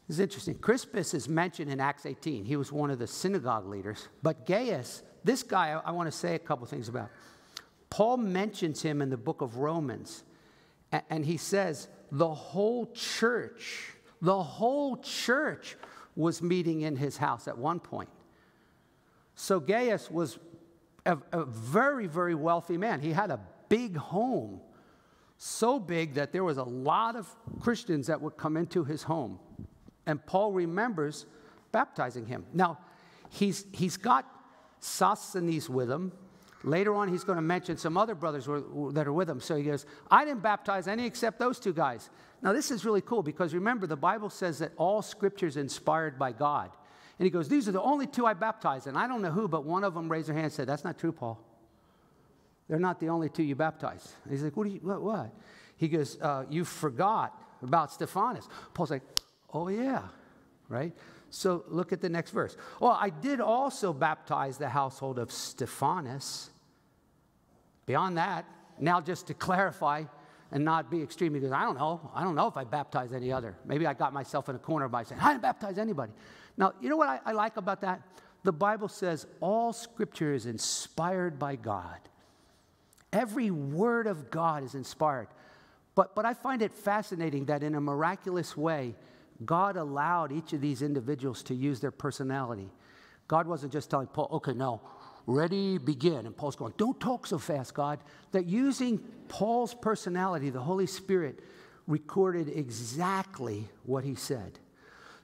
it's 0.09 0.19
interesting. 0.19 0.55
Crispus 0.55 1.13
is 1.13 1.29
mentioned 1.29 1.71
in 1.71 1.79
Acts 1.79 2.05
18. 2.05 2.43
He 2.43 2.55
was 2.55 2.71
one 2.71 2.91
of 2.91 2.99
the 2.99 3.07
synagogue 3.07 3.65
leaders. 3.67 4.07
But 4.21 4.45
Gaius, 4.45 5.03
this 5.23 5.43
guy, 5.43 5.71
I, 5.71 5.89
I 5.89 5.91
want 5.91 6.11
to 6.11 6.17
say 6.17 6.35
a 6.35 6.39
couple 6.39 6.65
things 6.67 6.89
about. 6.89 7.09
Paul 7.89 8.17
mentions 8.17 8.81
him 8.81 9.01
in 9.01 9.09
the 9.09 9.17
book 9.17 9.41
of 9.41 9.57
Romans, 9.57 10.23
and, 10.91 11.03
and 11.09 11.25
he 11.25 11.37
says, 11.37 11.87
the 12.11 12.33
whole 12.33 12.87
church, 12.93 13.93
the 14.21 14.41
whole 14.41 14.97
church 14.97 15.77
was 16.15 16.41
meeting 16.41 16.81
in 16.81 16.95
his 16.95 17.17
house 17.17 17.47
at 17.47 17.57
one 17.57 17.79
point. 17.79 18.09
So 19.35 19.59
Gaius 19.59 20.11
was 20.11 20.39
a, 21.05 21.17
a, 21.31 21.45
very, 21.45 22.07
very 22.07 22.35
wealthy 22.35 22.77
man. 22.77 22.99
He 22.99 23.11
had 23.11 23.31
a 23.31 23.39
big 23.69 23.95
home, 23.95 24.61
so 25.37 25.79
big 25.79 26.13
that 26.15 26.31
there 26.31 26.43
was 26.43 26.57
a 26.57 26.63
lot 26.63 27.15
of 27.15 27.33
Christians 27.59 28.07
that 28.07 28.21
would 28.21 28.37
come 28.37 28.57
into 28.57 28.83
his 28.83 29.03
home. 29.03 29.39
And 30.05 30.25
Paul 30.25 30.51
remembers 30.51 31.25
baptizing 31.71 32.25
him. 32.25 32.45
Now, 32.53 32.79
he's, 33.29 33.65
he's 33.71 33.97
got 33.97 34.25
Sosthenes 34.79 35.69
with 35.69 35.89
him. 35.89 36.11
Later 36.63 36.93
on, 36.93 37.07
he's 37.07 37.23
going 37.23 37.37
to 37.37 37.41
mention 37.41 37.77
some 37.77 37.97
other 37.97 38.13
brothers 38.13 38.45
that 38.45 39.07
are 39.07 39.13
with 39.13 39.29
him. 39.29 39.39
So 39.39 39.55
he 39.55 39.63
goes, 39.63 39.85
I 40.09 40.25
didn't 40.25 40.43
baptize 40.43 40.87
any 40.87 41.05
except 41.05 41.39
those 41.39 41.59
two 41.59 41.73
guys. 41.73 42.09
Now, 42.41 42.53
this 42.53 42.69
is 42.71 42.85
really 42.85 43.01
cool 43.01 43.23
because 43.23 43.53
remember, 43.53 43.87
the 43.87 43.95
Bible 43.95 44.29
says 44.29 44.59
that 44.59 44.71
all 44.77 45.01
scripture 45.01 45.47
is 45.47 45.57
inspired 45.57 46.19
by 46.19 46.31
God. 46.31 46.71
And 47.17 47.25
he 47.25 47.29
goes, 47.29 47.47
These 47.47 47.67
are 47.67 47.71
the 47.71 47.81
only 47.81 48.07
two 48.07 48.25
I 48.25 48.33
baptized. 48.33 48.87
And 48.87 48.97
I 48.97 49.07
don't 49.07 49.21
know 49.21 49.31
who, 49.31 49.47
but 49.47 49.63
one 49.63 49.83
of 49.83 49.93
them 49.93 50.09
raised 50.09 50.27
their 50.27 50.35
hand 50.35 50.45
and 50.45 50.53
said, 50.53 50.67
That's 50.67 50.83
not 50.83 50.97
true, 50.97 51.11
Paul. 51.11 51.39
They're 52.67 52.79
not 52.79 52.99
the 52.99 53.09
only 53.09 53.29
two 53.29 53.43
you 53.43 53.55
baptized. 53.55 54.09
And 54.23 54.33
he's 54.33 54.43
like, 54.43 54.55
What 54.55 54.69
you, 54.69 54.79
what? 54.81 55.01
what? 55.01 55.35
He 55.77 55.87
goes, 55.87 56.19
uh, 56.21 56.45
You 56.49 56.65
forgot 56.65 57.39
about 57.61 57.91
Stephanas. 57.91 58.47
Paul's 58.73 58.91
like, 58.91 59.03
Oh, 59.53 59.67
yeah, 59.67 60.03
right? 60.69 60.93
So 61.29 61.63
look 61.67 61.93
at 61.93 62.01
the 62.01 62.09
next 62.09 62.31
verse. 62.31 62.57
Well, 62.79 62.97
I 62.99 63.09
did 63.09 63.39
also 63.39 63.93
baptize 63.93 64.57
the 64.57 64.69
household 64.69 65.17
of 65.19 65.31
Stephanas. 65.31 66.49
Beyond 67.85 68.17
that, 68.17 68.45
now 68.79 69.01
just 69.01 69.27
to 69.27 69.33
clarify 69.33 70.03
and 70.51 70.65
not 70.65 70.91
be 70.91 71.01
extreme, 71.01 71.31
because 71.31 71.51
I 71.53 71.63
don't 71.63 71.77
know. 71.77 72.11
I 72.13 72.23
don't 72.23 72.35
know 72.35 72.47
if 72.47 72.57
I 72.57 72.65
baptized 72.65 73.13
any 73.13 73.31
other. 73.31 73.55
Maybe 73.65 73.87
I 73.87 73.93
got 73.93 74.11
myself 74.11 74.49
in 74.49 74.55
a 74.55 74.59
corner 74.59 74.89
by 74.89 75.03
saying, 75.03 75.21
I 75.21 75.31
didn't 75.31 75.43
baptize 75.43 75.77
anybody. 75.77 76.11
Now, 76.57 76.73
you 76.81 76.89
know 76.89 76.97
what 76.97 77.07
I, 77.07 77.19
I 77.25 77.31
like 77.31 77.55
about 77.55 77.81
that? 77.81 78.01
The 78.43 78.51
Bible 78.51 78.89
says 78.89 79.25
all 79.39 79.71
scripture 79.71 80.33
is 80.33 80.45
inspired 80.45 81.39
by 81.39 81.55
God. 81.55 81.99
Every 83.13 83.51
word 83.51 84.07
of 84.07 84.29
God 84.29 84.63
is 84.63 84.75
inspired. 84.75 85.27
But, 85.95 86.15
but 86.15 86.25
I 86.25 86.33
find 86.33 86.61
it 86.61 86.73
fascinating 86.73 87.45
that 87.45 87.63
in 87.63 87.75
a 87.75 87.81
miraculous 87.81 88.57
way, 88.57 88.95
God 89.45 89.77
allowed 89.77 90.31
each 90.31 90.53
of 90.53 90.61
these 90.61 90.81
individuals 90.81 91.43
to 91.43 91.55
use 91.55 91.79
their 91.79 91.91
personality. 91.91 92.69
God 93.27 93.47
wasn't 93.47 93.73
just 93.73 93.89
telling 93.89 94.07
Paul, 94.07 94.29
okay, 94.33 94.53
now, 94.53 94.81
ready, 95.25 95.77
begin. 95.77 96.25
And 96.25 96.35
Paul's 96.35 96.55
going, 96.55 96.73
don't 96.77 96.99
talk 96.99 97.25
so 97.25 97.37
fast, 97.37 97.73
God. 97.73 97.99
That 98.33 98.45
using 98.45 98.99
Paul's 99.29 99.73
personality, 99.73 100.49
the 100.49 100.59
Holy 100.59 100.87
Spirit 100.87 101.39
recorded 101.87 102.49
exactly 102.49 103.67
what 103.85 104.03
he 104.03 104.15
said. 104.15 104.59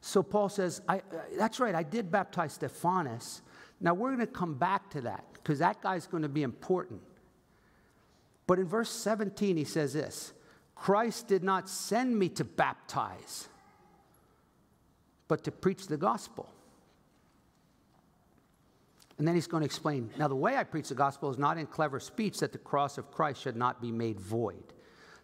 So 0.01 0.23
Paul 0.23 0.49
says, 0.49 0.81
I, 0.87 0.97
uh, 0.97 1.01
that's 1.37 1.59
right, 1.59 1.75
I 1.75 1.83
did 1.83 2.11
baptize 2.11 2.53
Stephanas. 2.53 3.41
Now 3.81 3.93
we're 3.93 4.15
going 4.15 4.25
to 4.25 4.27
come 4.27 4.53
back 4.53 4.89
to 4.91 5.01
that 5.01 5.25
because 5.33 5.59
that 5.59 5.81
guy's 5.81 6.07
going 6.07 6.23
to 6.23 6.29
be 6.29 6.43
important. 6.43 7.01
But 8.47 8.59
in 8.59 8.65
verse 8.65 8.89
17, 8.89 9.57
he 9.57 9.63
says 9.65 9.93
this 9.93 10.33
Christ 10.75 11.27
did 11.27 11.43
not 11.43 11.69
send 11.69 12.17
me 12.17 12.29
to 12.29 12.43
baptize 12.43 13.49
but 15.27 15.43
to 15.43 15.51
preach 15.51 15.87
the 15.87 15.97
gospel. 15.97 16.49
And 19.17 19.27
then 19.27 19.33
he's 19.33 19.47
going 19.47 19.61
to 19.61 19.65
explain 19.65 20.11
now, 20.17 20.27
the 20.27 20.35
way 20.35 20.57
I 20.57 20.63
preach 20.63 20.89
the 20.89 20.95
gospel 20.95 21.29
is 21.31 21.37
not 21.37 21.57
in 21.57 21.65
clever 21.65 21.99
speech 21.99 22.39
that 22.39 22.51
the 22.51 22.59
cross 22.59 22.97
of 22.97 23.11
Christ 23.11 23.41
should 23.41 23.55
not 23.55 23.81
be 23.81 23.91
made 23.91 24.19
void. 24.19 24.73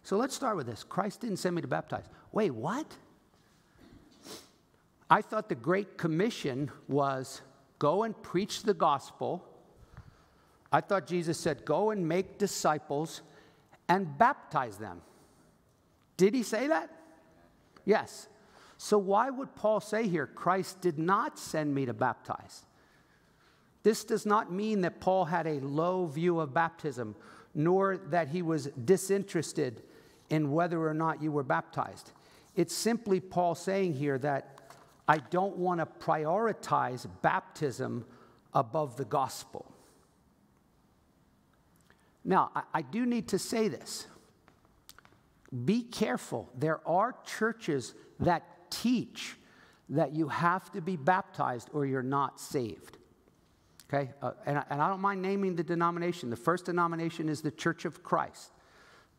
So 0.02 0.16
let's 0.16 0.34
start 0.34 0.56
with 0.56 0.66
this 0.66 0.84
Christ 0.84 1.20
didn't 1.20 1.38
send 1.38 1.54
me 1.54 1.62
to 1.62 1.68
baptize. 1.68 2.04
Wait, 2.32 2.50
what? 2.50 2.86
I 5.08 5.22
thought 5.22 5.48
the 5.48 5.54
Great 5.54 5.96
Commission 5.96 6.70
was 6.88 7.42
go 7.78 8.02
and 8.02 8.20
preach 8.22 8.62
the 8.62 8.74
gospel. 8.74 9.46
I 10.72 10.80
thought 10.80 11.06
Jesus 11.06 11.38
said, 11.38 11.64
go 11.64 11.90
and 11.90 12.08
make 12.08 12.36
disciples 12.36 13.22
and 13.88 14.18
baptize 14.18 14.76
them. 14.76 15.02
Did 16.16 16.34
he 16.34 16.42
say 16.42 16.66
that? 16.66 16.90
Yes. 17.84 18.28
So, 18.84 18.98
why 18.98 19.30
would 19.30 19.54
Paul 19.54 19.80
say 19.80 20.06
here, 20.08 20.26
Christ 20.26 20.82
did 20.82 20.98
not 20.98 21.38
send 21.38 21.74
me 21.74 21.86
to 21.86 21.94
baptize? 21.94 22.66
This 23.82 24.04
does 24.04 24.26
not 24.26 24.52
mean 24.52 24.82
that 24.82 25.00
Paul 25.00 25.24
had 25.24 25.46
a 25.46 25.58
low 25.60 26.04
view 26.04 26.38
of 26.38 26.52
baptism, 26.52 27.16
nor 27.54 27.96
that 27.96 28.28
he 28.28 28.42
was 28.42 28.66
disinterested 28.84 29.82
in 30.28 30.52
whether 30.52 30.86
or 30.86 30.92
not 30.92 31.22
you 31.22 31.32
were 31.32 31.42
baptized. 31.42 32.12
It's 32.56 32.74
simply 32.74 33.20
Paul 33.20 33.54
saying 33.54 33.94
here 33.94 34.18
that 34.18 34.60
I 35.08 35.16
don't 35.16 35.56
want 35.56 35.80
to 35.80 35.86
prioritize 35.86 37.06
baptism 37.22 38.04
above 38.52 38.96
the 38.96 39.06
gospel. 39.06 39.64
Now, 42.22 42.50
I, 42.54 42.64
I, 42.74 42.82
do 42.82 43.06
need 43.06 43.28
to 43.28 43.38
say 43.38 43.68
this. 43.68 44.06
Be 45.64 45.84
careful. 45.84 46.50
There 46.54 46.86
are 46.86 47.14
churches 47.24 47.94
that 48.20 48.53
teach 48.82 49.36
that 49.90 50.14
you 50.14 50.28
have 50.28 50.70
to 50.72 50.80
be 50.80 50.96
baptized 50.96 51.68
or 51.72 51.86
you're 51.86 52.02
not 52.02 52.40
saved. 52.40 52.98
Okay? 53.92 54.10
Uh, 54.22 54.32
and, 54.46 54.58
I, 54.58 54.64
and 54.70 54.82
I 54.82 54.88
don't 54.88 55.00
mind 55.00 55.20
naming 55.22 55.56
the 55.56 55.62
denomination. 55.62 56.30
The 56.30 56.36
first 56.36 56.66
denomination 56.66 57.28
is 57.28 57.42
the 57.42 57.50
Church 57.50 57.84
of 57.84 58.02
Christ. 58.02 58.50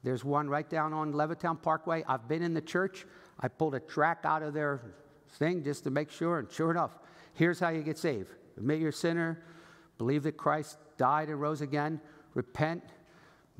There's 0.03 0.23
one 0.23 0.49
right 0.49 0.69
down 0.69 0.93
on 0.93 1.13
Levittown 1.13 1.61
Parkway. 1.61 2.03
I've 2.07 2.27
been 2.27 2.43
in 2.43 2.53
the 2.53 2.61
church. 2.61 3.05
I 3.39 3.47
pulled 3.47 3.75
a 3.75 3.79
track 3.79 4.19
out 4.23 4.43
of 4.43 4.53
their 4.53 4.81
thing 5.31 5.63
just 5.63 5.83
to 5.85 5.89
make 5.89 6.11
sure, 6.11 6.39
and 6.39 6.51
sure 6.51 6.71
enough, 6.71 6.97
here's 7.33 7.59
how 7.59 7.69
you 7.69 7.81
get 7.81 7.97
saved. 7.97 8.29
Admit 8.57 8.79
you're 8.79 8.89
a 8.89 8.93
sinner, 8.93 9.43
believe 9.97 10.23
that 10.23 10.37
Christ 10.37 10.77
died 10.97 11.29
and 11.29 11.41
rose 11.41 11.61
again, 11.61 11.99
repent, 12.33 12.83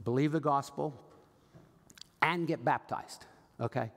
believe 0.03 0.31
the 0.31 0.39
gospel, 0.39 0.93
and 2.21 2.47
get 2.47 2.63
baptized. 2.63 3.25
Okay? 3.59 3.91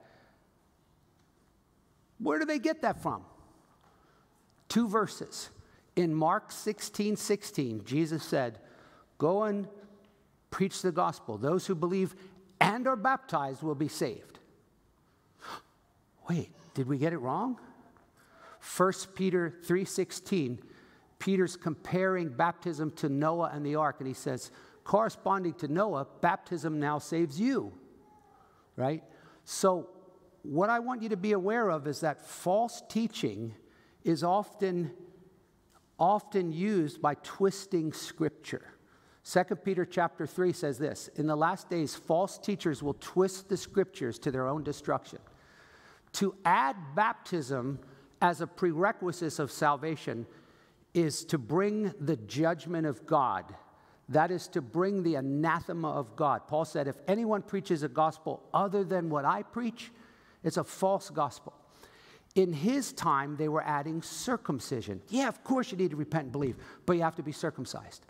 Where 2.18 2.38
do 2.38 2.44
they 2.44 2.58
get 2.58 2.82
that 2.82 3.02
from? 3.02 3.24
Two 4.68 4.88
verses. 4.88 5.50
In 5.96 6.14
Mark 6.14 6.52
16 6.52 7.16
16, 7.16 7.84
Jesus 7.84 8.22
said, 8.22 8.58
Go 9.18 9.44
and 9.44 9.66
preach 10.50 10.82
the 10.82 10.92
gospel. 10.92 11.38
Those 11.38 11.66
who 11.66 11.74
believe 11.74 12.14
and 12.60 12.86
are 12.86 12.96
baptized 12.96 13.62
will 13.62 13.74
be 13.74 13.88
saved. 13.88 14.38
Wait, 16.28 16.50
did 16.74 16.86
we 16.88 16.98
get 16.98 17.12
it 17.12 17.18
wrong? 17.18 17.58
1 18.76 18.92
Peter 19.14 19.54
3:16, 19.64 20.58
Peter's 21.18 21.56
comparing 21.56 22.28
baptism 22.28 22.90
to 22.92 23.08
Noah 23.08 23.50
and 23.52 23.64
the 23.64 23.76
ark 23.76 23.96
and 23.98 24.06
he 24.06 24.14
says, 24.14 24.50
corresponding 24.84 25.54
to 25.54 25.68
Noah, 25.68 26.06
baptism 26.20 26.78
now 26.78 26.98
saves 26.98 27.40
you. 27.40 27.72
Right? 28.76 29.02
So 29.44 29.88
what 30.48 30.70
I 30.70 30.78
want 30.78 31.02
you 31.02 31.10
to 31.10 31.16
be 31.16 31.32
aware 31.32 31.68
of 31.68 31.86
is 31.86 32.00
that 32.00 32.26
false 32.26 32.82
teaching 32.88 33.54
is 34.02 34.24
often, 34.24 34.90
often 35.98 36.52
used 36.52 37.02
by 37.02 37.14
twisting 37.22 37.92
scripture. 37.92 38.72
2 39.30 39.44
Peter 39.56 39.84
chapter 39.84 40.26
3 40.26 40.54
says 40.54 40.78
this 40.78 41.08
In 41.16 41.26
the 41.26 41.36
last 41.36 41.68
days, 41.68 41.94
false 41.94 42.38
teachers 42.38 42.82
will 42.82 42.94
twist 42.94 43.50
the 43.50 43.58
scriptures 43.58 44.18
to 44.20 44.30
their 44.30 44.48
own 44.48 44.62
destruction. 44.62 45.18
To 46.14 46.34
add 46.46 46.76
baptism 46.94 47.78
as 48.22 48.40
a 48.40 48.46
prerequisite 48.46 49.38
of 49.38 49.52
salvation 49.52 50.26
is 50.94 51.26
to 51.26 51.36
bring 51.36 51.92
the 52.00 52.16
judgment 52.16 52.86
of 52.86 53.04
God. 53.04 53.54
That 54.08 54.30
is 54.30 54.48
to 54.48 54.62
bring 54.62 55.02
the 55.02 55.16
anathema 55.16 55.90
of 55.90 56.16
God. 56.16 56.48
Paul 56.48 56.64
said, 56.64 56.88
If 56.88 56.96
anyone 57.06 57.42
preaches 57.42 57.82
a 57.82 57.88
gospel 57.88 58.42
other 58.54 58.82
than 58.82 59.10
what 59.10 59.26
I 59.26 59.42
preach, 59.42 59.90
it's 60.44 60.56
a 60.56 60.64
false 60.64 61.10
gospel. 61.10 61.54
in 62.34 62.52
his 62.52 62.92
time, 62.92 63.36
they 63.36 63.48
were 63.48 63.62
adding 63.62 64.00
circumcision. 64.00 65.00
Yeah, 65.08 65.28
of 65.28 65.42
course 65.42 65.72
you 65.72 65.78
need 65.78 65.90
to 65.90 65.96
repent 65.96 66.24
and 66.24 66.32
believe, 66.32 66.56
but 66.86 66.94
you 66.94 67.02
have 67.02 67.16
to 67.16 67.22
be 67.22 67.32
circumcised. 67.32 68.06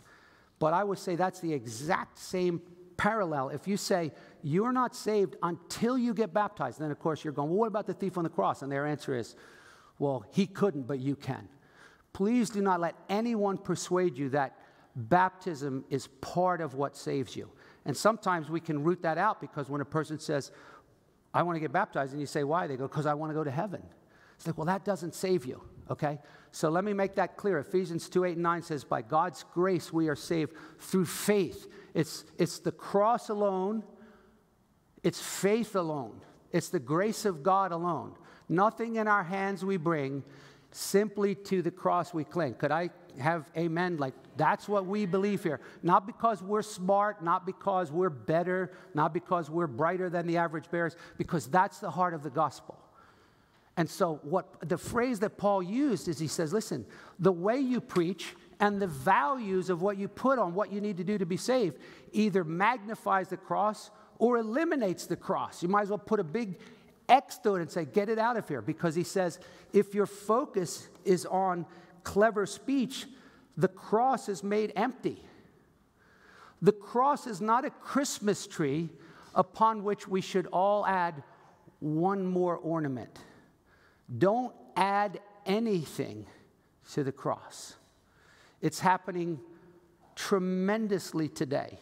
But 0.59 0.73
I 0.73 0.83
would 0.83 0.99
say 0.99 1.15
that's 1.15 1.39
the 1.39 1.53
exact 1.53 2.19
same 2.19 2.61
parallel. 2.97 3.49
If 3.49 3.67
you 3.67 3.77
say 3.77 4.11
you're 4.43 4.73
not 4.73 4.95
saved 4.95 5.35
until 5.41 5.97
you 5.97 6.13
get 6.13 6.33
baptized, 6.33 6.79
then 6.79 6.91
of 6.91 6.99
course 6.99 7.23
you're 7.23 7.33
going, 7.33 7.49
well, 7.49 7.59
what 7.59 7.67
about 7.67 7.87
the 7.87 7.93
thief 7.93 8.17
on 8.17 8.23
the 8.23 8.29
cross? 8.29 8.61
And 8.61 8.71
their 8.71 8.85
answer 8.85 9.15
is, 9.15 9.35
well, 9.97 10.25
he 10.31 10.45
couldn't, 10.45 10.85
but 10.85 10.99
you 10.99 11.15
can. 11.15 11.47
Please 12.13 12.49
do 12.49 12.61
not 12.61 12.79
let 12.79 12.95
anyone 13.09 13.57
persuade 13.57 14.17
you 14.17 14.29
that 14.29 14.57
baptism 14.95 15.85
is 15.89 16.07
part 16.21 16.61
of 16.61 16.73
what 16.73 16.95
saves 16.97 17.35
you. 17.35 17.49
And 17.85 17.95
sometimes 17.95 18.49
we 18.49 18.59
can 18.59 18.83
root 18.83 19.01
that 19.03 19.17
out 19.17 19.39
because 19.39 19.69
when 19.69 19.81
a 19.81 19.85
person 19.85 20.19
says, 20.19 20.51
I 21.33 21.43
want 21.43 21.55
to 21.55 21.59
get 21.59 21.71
baptized, 21.71 22.11
and 22.11 22.19
you 22.19 22.27
say, 22.27 22.43
why? 22.43 22.67
They 22.67 22.75
go, 22.75 22.87
because 22.87 23.05
I 23.05 23.13
want 23.13 23.29
to 23.29 23.33
go 23.33 23.43
to 23.43 23.51
heaven. 23.51 23.83
It's 24.35 24.47
like, 24.47 24.57
well, 24.57 24.65
that 24.65 24.85
doesn't 24.85 25.13
save 25.13 25.45
you, 25.45 25.61
okay? 25.89 26.19
So 26.51 26.69
let 26.69 26.83
me 26.83 26.93
make 26.93 27.15
that 27.15 27.37
clear. 27.37 27.59
Ephesians 27.59 28.07
2 28.09 28.23
8 28.23 28.33
and 28.33 28.43
9 28.43 28.61
says, 28.61 28.83
By 28.83 29.01
God's 29.01 29.43
grace 29.53 29.91
we 29.91 30.07
are 30.07 30.15
saved 30.15 30.53
through 30.79 31.05
faith. 31.05 31.67
It's, 31.93 32.23
it's 32.37 32.59
the 32.59 32.71
cross 32.71 33.29
alone, 33.29 33.83
it's 35.03 35.21
faith 35.21 35.75
alone, 35.75 36.21
it's 36.51 36.69
the 36.69 36.79
grace 36.79 37.25
of 37.25 37.43
God 37.43 37.71
alone. 37.71 38.15
Nothing 38.47 38.95
in 38.95 39.07
our 39.07 39.23
hands 39.23 39.63
we 39.63 39.77
bring, 39.77 40.23
simply 40.71 41.35
to 41.35 41.61
the 41.61 41.71
cross 41.71 42.13
we 42.13 42.23
cling. 42.23 42.55
Could 42.55 42.71
I 42.71 42.89
have 43.19 43.49
amen? 43.57 43.97
Like, 43.97 44.13
that's 44.37 44.67
what 44.67 44.85
we 44.85 45.05
believe 45.05 45.43
here. 45.43 45.59
Not 45.83 46.05
because 46.05 46.41
we're 46.41 46.61
smart, 46.61 47.23
not 47.23 47.45
because 47.45 47.91
we're 47.91 48.09
better, 48.09 48.71
not 48.93 49.13
because 49.13 49.49
we're 49.49 49.67
brighter 49.67 50.09
than 50.09 50.27
the 50.27 50.37
average 50.37 50.69
bears, 50.69 50.95
because 51.17 51.47
that's 51.47 51.79
the 51.79 51.91
heart 51.91 52.13
of 52.13 52.23
the 52.23 52.29
gospel. 52.29 52.77
And 53.77 53.89
so, 53.89 54.19
what 54.23 54.67
the 54.67 54.77
phrase 54.77 55.19
that 55.21 55.37
Paul 55.37 55.63
used 55.63 56.07
is 56.07 56.19
he 56.19 56.27
says, 56.27 56.51
listen, 56.51 56.85
the 57.17 57.31
way 57.31 57.57
you 57.59 57.79
preach 57.79 58.35
and 58.59 58.81
the 58.81 58.87
values 58.87 59.69
of 59.69 59.81
what 59.81 59.97
you 59.97 60.07
put 60.07 60.37
on 60.37 60.53
what 60.53 60.71
you 60.71 60.81
need 60.81 60.97
to 60.97 61.03
do 61.03 61.17
to 61.17 61.25
be 61.25 61.37
saved 61.37 61.77
either 62.11 62.43
magnifies 62.43 63.29
the 63.29 63.37
cross 63.37 63.91
or 64.17 64.37
eliminates 64.37 65.05
the 65.05 65.15
cross. 65.15 65.63
You 65.63 65.69
might 65.69 65.83
as 65.83 65.89
well 65.89 65.97
put 65.97 66.19
a 66.19 66.23
big 66.25 66.59
X 67.07 67.37
through 67.37 67.55
it 67.55 67.61
and 67.61 67.71
say, 67.71 67.85
get 67.85 68.09
it 68.09 68.19
out 68.19 68.37
of 68.37 68.47
here. 68.47 68.61
Because 68.61 68.95
he 68.95 69.03
says, 69.03 69.39
if 69.73 69.93
your 69.95 70.05
focus 70.05 70.89
is 71.05 71.25
on 71.25 71.65
clever 72.03 72.45
speech, 72.45 73.05
the 73.57 73.67
cross 73.67 74.29
is 74.29 74.43
made 74.43 74.73
empty. 74.75 75.23
The 76.61 76.71
cross 76.71 77.27
is 77.27 77.39
not 77.39 77.65
a 77.65 77.69
Christmas 77.69 78.47
tree 78.47 78.89
upon 79.35 79.83
which 79.83 80.07
we 80.07 80.21
should 80.21 80.47
all 80.47 80.85
add 80.85 81.23
one 81.79 82.25
more 82.25 82.57
ornament. 82.57 83.19
Don't 84.17 84.53
add 84.75 85.19
anything 85.45 86.25
to 86.93 87.03
the 87.03 87.11
cross. 87.11 87.75
It's 88.61 88.79
happening 88.79 89.39
tremendously 90.15 91.29
today. 91.29 91.79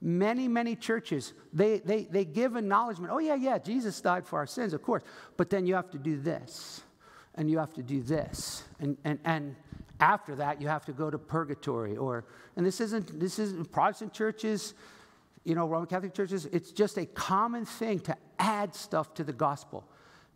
Many, 0.00 0.48
many 0.48 0.74
churches, 0.74 1.32
they, 1.52 1.78
they, 1.78 2.04
they 2.04 2.24
give 2.24 2.56
acknowledgement. 2.56 3.12
Oh, 3.12 3.18
yeah, 3.18 3.36
yeah, 3.36 3.58
Jesus 3.58 4.00
died 4.00 4.26
for 4.26 4.40
our 4.40 4.48
sins, 4.48 4.72
of 4.72 4.82
course. 4.82 5.04
But 5.36 5.48
then 5.48 5.64
you 5.64 5.74
have 5.74 5.90
to 5.90 5.98
do 5.98 6.18
this, 6.20 6.82
and 7.34 7.50
you 7.50 7.58
have 7.58 7.72
to 7.74 7.82
do 7.82 8.02
this. 8.02 8.64
And, 8.80 8.96
and, 9.04 9.18
and 9.24 9.56
after 10.00 10.34
that, 10.36 10.60
you 10.60 10.68
have 10.68 10.84
to 10.86 10.92
go 10.92 11.10
to 11.10 11.18
purgatory. 11.18 11.96
Or, 11.96 12.24
and 12.56 12.66
this 12.66 12.80
isn't, 12.80 13.18
this 13.18 13.38
isn't 13.38 13.70
Protestant 13.70 14.12
churches, 14.12 14.74
you 15.44 15.54
know, 15.54 15.66
Roman 15.66 15.86
Catholic 15.86 16.14
churches, 16.14 16.46
it's 16.46 16.72
just 16.72 16.98
a 16.98 17.06
common 17.06 17.64
thing 17.64 18.00
to 18.00 18.16
add 18.38 18.74
stuff 18.74 19.14
to 19.14 19.24
the 19.24 19.32
gospel. 19.32 19.84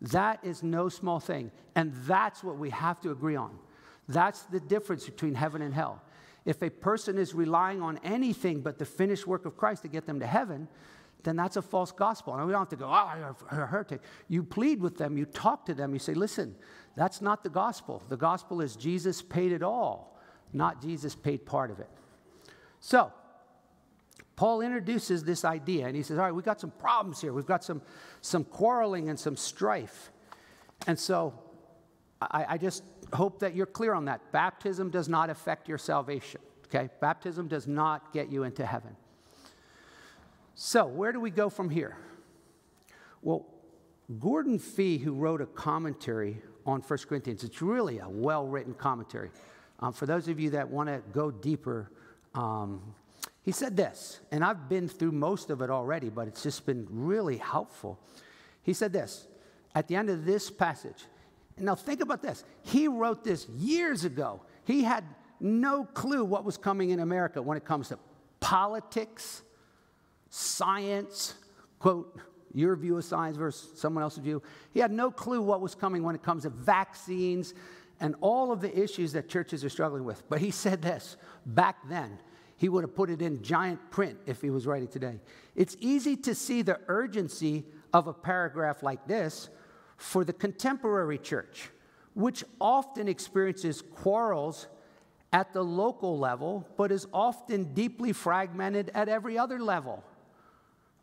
That 0.01 0.39
is 0.43 0.63
no 0.63 0.89
small 0.89 1.19
thing. 1.19 1.51
And 1.75 1.93
that's 2.05 2.43
what 2.43 2.57
we 2.57 2.69
have 2.69 2.99
to 3.01 3.11
agree 3.11 3.35
on. 3.35 3.57
That's 4.07 4.43
the 4.43 4.59
difference 4.59 5.05
between 5.05 5.35
heaven 5.35 5.61
and 5.61 5.73
hell. 5.73 6.01
If 6.45 6.61
a 6.61 6.69
person 6.69 7.17
is 7.17 7.33
relying 7.33 7.81
on 7.81 7.99
anything 8.03 8.61
but 8.61 8.77
the 8.79 8.85
finished 8.85 9.27
work 9.27 9.45
of 9.45 9.57
Christ 9.57 9.81
to 9.81 9.89
get 9.89 10.05
them 10.05 10.19
to 10.21 10.27
heaven, 10.27 10.67
then 11.23 11.35
that's 11.35 11.57
a 11.57 11.61
false 11.61 11.91
gospel. 11.91 12.35
And 12.35 12.45
we 12.45 12.51
don't 12.51 12.61
have 12.61 12.69
to 12.69 12.75
go, 12.75 12.87
ah, 12.87 13.11
oh, 13.13 13.17
you're 13.17 13.63
a 13.63 13.67
heretic. 13.67 14.01
You 14.27 14.43
plead 14.43 14.81
with 14.81 14.97
them, 14.97 15.17
you 15.17 15.25
talk 15.25 15.65
to 15.65 15.73
them, 15.73 15.93
you 15.93 15.99
say, 15.99 16.13
listen, 16.13 16.55
that's 16.95 17.21
not 17.21 17.43
the 17.43 17.49
gospel. 17.49 18.01
The 18.09 18.17
gospel 18.17 18.61
is 18.61 18.75
Jesus 18.75 19.21
paid 19.21 19.51
it 19.51 19.63
all, 19.63 20.19
not 20.53 20.81
Jesus 20.81 21.15
paid 21.15 21.45
part 21.45 21.71
of 21.71 21.79
it. 21.79 21.89
So, 22.79 23.11
Paul 24.35 24.61
introduces 24.61 25.23
this 25.23 25.43
idea 25.43 25.87
and 25.87 25.95
he 25.95 26.03
says, 26.03 26.19
All 26.19 26.25
right, 26.25 26.33
we've 26.33 26.45
got 26.45 26.61
some 26.61 26.71
problems 26.71 27.19
here. 27.19 27.33
We've 27.33 27.45
got 27.45 27.63
some, 27.63 27.81
some 28.21 28.43
quarreling 28.43 29.09
and 29.09 29.19
some 29.19 29.35
strife. 29.35 30.11
And 30.85 30.97
so 30.97 31.33
I, 32.21 32.45
I 32.49 32.57
just 32.57 32.83
hope 33.13 33.39
that 33.39 33.55
you're 33.55 33.65
clear 33.65 33.93
on 33.93 34.05
that. 34.05 34.31
Baptism 34.31 34.91
does 34.91 35.09
not 35.09 35.31
affect 35.31 35.67
your 35.67 35.79
salvation, 35.79 36.41
okay? 36.65 36.89
Baptism 37.01 37.47
does 37.47 37.67
not 37.67 38.13
get 38.13 38.29
you 38.31 38.43
into 38.43 38.65
heaven. 38.65 38.95
So, 40.59 40.87
where 40.87 41.11
do 41.11 41.19
we 41.19 41.29
go 41.29 41.51
from 41.51 41.69
here? 41.69 41.95
Well, 43.21 43.45
Gordon 44.17 44.57
Fee, 44.57 44.97
who 44.97 45.13
wrote 45.13 45.39
a 45.39 45.45
commentary 45.45 46.41
on 46.65 46.81
1 46.81 46.99
Corinthians, 47.07 47.43
it's 47.43 47.61
really 47.61 47.99
a 47.99 48.09
well 48.09 48.47
written 48.47 48.73
commentary. 48.73 49.29
Um, 49.81 49.93
for 49.93 50.07
those 50.07 50.27
of 50.27 50.39
you 50.39 50.49
that 50.49 50.67
want 50.67 50.89
to 50.89 51.03
go 51.13 51.29
deeper, 51.29 51.91
um, 52.33 52.81
he 53.43 53.51
said 53.51 53.77
this, 53.77 54.19
and 54.31 54.43
I've 54.43 54.67
been 54.67 54.87
through 54.87 55.11
most 55.11 55.51
of 55.51 55.61
it 55.61 55.69
already, 55.69 56.09
but 56.09 56.27
it's 56.27 56.41
just 56.41 56.65
been 56.65 56.87
really 56.89 57.37
helpful. 57.37 57.99
He 58.63 58.73
said 58.73 58.91
this 58.91 59.27
at 59.75 59.87
the 59.87 59.95
end 59.95 60.09
of 60.09 60.25
this 60.25 60.49
passage. 60.49 61.05
Now, 61.59 61.75
think 61.75 62.01
about 62.01 62.23
this. 62.23 62.43
He 62.63 62.87
wrote 62.87 63.23
this 63.23 63.47
years 63.49 64.05
ago. 64.05 64.41
He 64.65 64.81
had 64.81 65.03
no 65.39 65.83
clue 65.83 66.25
what 66.25 66.43
was 66.43 66.57
coming 66.57 66.89
in 66.89 66.99
America 66.99 67.43
when 67.43 67.57
it 67.57 67.63
comes 67.63 67.89
to 67.89 67.99
politics, 68.39 69.43
science, 70.29 71.35
quote, 71.79 72.19
your 72.53 72.75
view 72.75 72.97
of 72.97 73.05
science 73.05 73.37
versus 73.37 73.79
someone 73.79 74.03
else's 74.03 74.19
view. 74.19 74.41
He 74.73 74.79
had 74.79 74.91
no 74.91 75.11
clue 75.11 75.41
what 75.41 75.61
was 75.61 75.75
coming 75.75 76.03
when 76.03 76.15
it 76.15 76.23
comes 76.23 76.43
to 76.43 76.49
vaccines 76.49 77.53
and 77.99 78.15
all 78.21 78.51
of 78.51 78.61
the 78.61 78.79
issues 78.79 79.11
that 79.13 79.29
churches 79.29 79.63
are 79.63 79.69
struggling 79.69 80.03
with. 80.03 80.27
But 80.29 80.39
he 80.39 80.51
said 80.51 80.81
this 80.81 81.17
back 81.45 81.77
then 81.89 82.19
he 82.57 82.69
would 82.69 82.83
have 82.83 82.95
put 82.95 83.09
it 83.09 83.21
in 83.21 83.43
giant 83.43 83.91
print 83.91 84.17
if 84.25 84.41
he 84.41 84.49
was 84.49 84.65
writing 84.65 84.87
today. 84.87 85.19
It's 85.55 85.77
easy 85.79 86.17
to 86.17 86.33
see 86.33 86.63
the 86.63 86.79
urgency 86.87 87.65
of 87.93 88.07
a 88.07 88.13
paragraph 88.13 88.81
like 88.81 89.07
this 89.07 89.49
for 89.95 90.25
the 90.25 90.33
contemporary 90.33 91.19
church, 91.19 91.69
which 92.15 92.43
often 92.59 93.07
experiences 93.07 93.81
quarrels 93.81 94.67
at 95.31 95.53
the 95.53 95.63
local 95.63 96.17
level, 96.17 96.67
but 96.77 96.91
is 96.91 97.05
often 97.13 97.75
deeply 97.75 98.11
fragmented 98.11 98.89
at 98.95 99.07
every 99.07 99.37
other 99.37 99.59
level. 99.59 100.03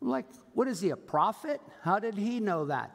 Like, 0.05 0.25
what 0.53 0.67
is 0.67 0.81
he, 0.81 0.91
a 0.91 0.97
prophet? 0.97 1.61
How 1.81 1.99
did 1.99 2.15
he 2.15 2.39
know 2.39 2.65
that? 2.65 2.91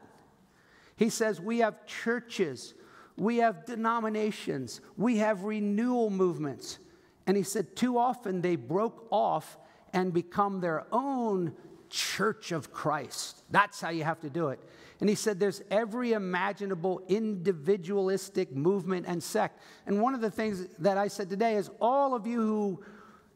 He 0.96 1.08
says, 1.08 1.40
We 1.40 1.58
have 1.58 1.86
churches, 1.86 2.74
we 3.16 3.38
have 3.38 3.66
denominations, 3.66 4.80
we 4.96 5.18
have 5.18 5.44
renewal 5.44 6.10
movements. 6.10 6.78
And 7.26 7.36
he 7.36 7.42
said, 7.42 7.76
too 7.76 7.96
often 7.96 8.40
they 8.40 8.56
broke 8.56 9.06
off 9.10 9.56
and 9.92 10.12
become 10.12 10.60
their 10.60 10.84
own 10.90 11.54
church 11.88 12.50
of 12.50 12.72
Christ. 12.72 13.42
That's 13.50 13.80
how 13.80 13.90
you 13.90 14.04
have 14.04 14.20
to 14.22 14.30
do 14.30 14.48
it. 14.48 14.60
And 15.00 15.08
he 15.08 15.14
said 15.14 15.38
there's 15.38 15.62
every 15.70 16.12
imaginable 16.12 17.02
individualistic 17.08 18.54
movement 18.54 19.06
and 19.06 19.22
sect. 19.22 19.60
And 19.86 20.00
one 20.00 20.14
of 20.14 20.20
the 20.20 20.30
things 20.30 20.66
that 20.80 20.98
I 20.98 21.08
said 21.08 21.30
today 21.30 21.54
is 21.54 21.70
all 21.80 22.14
of 22.14 22.26
you 22.26 22.40
who, 22.40 22.82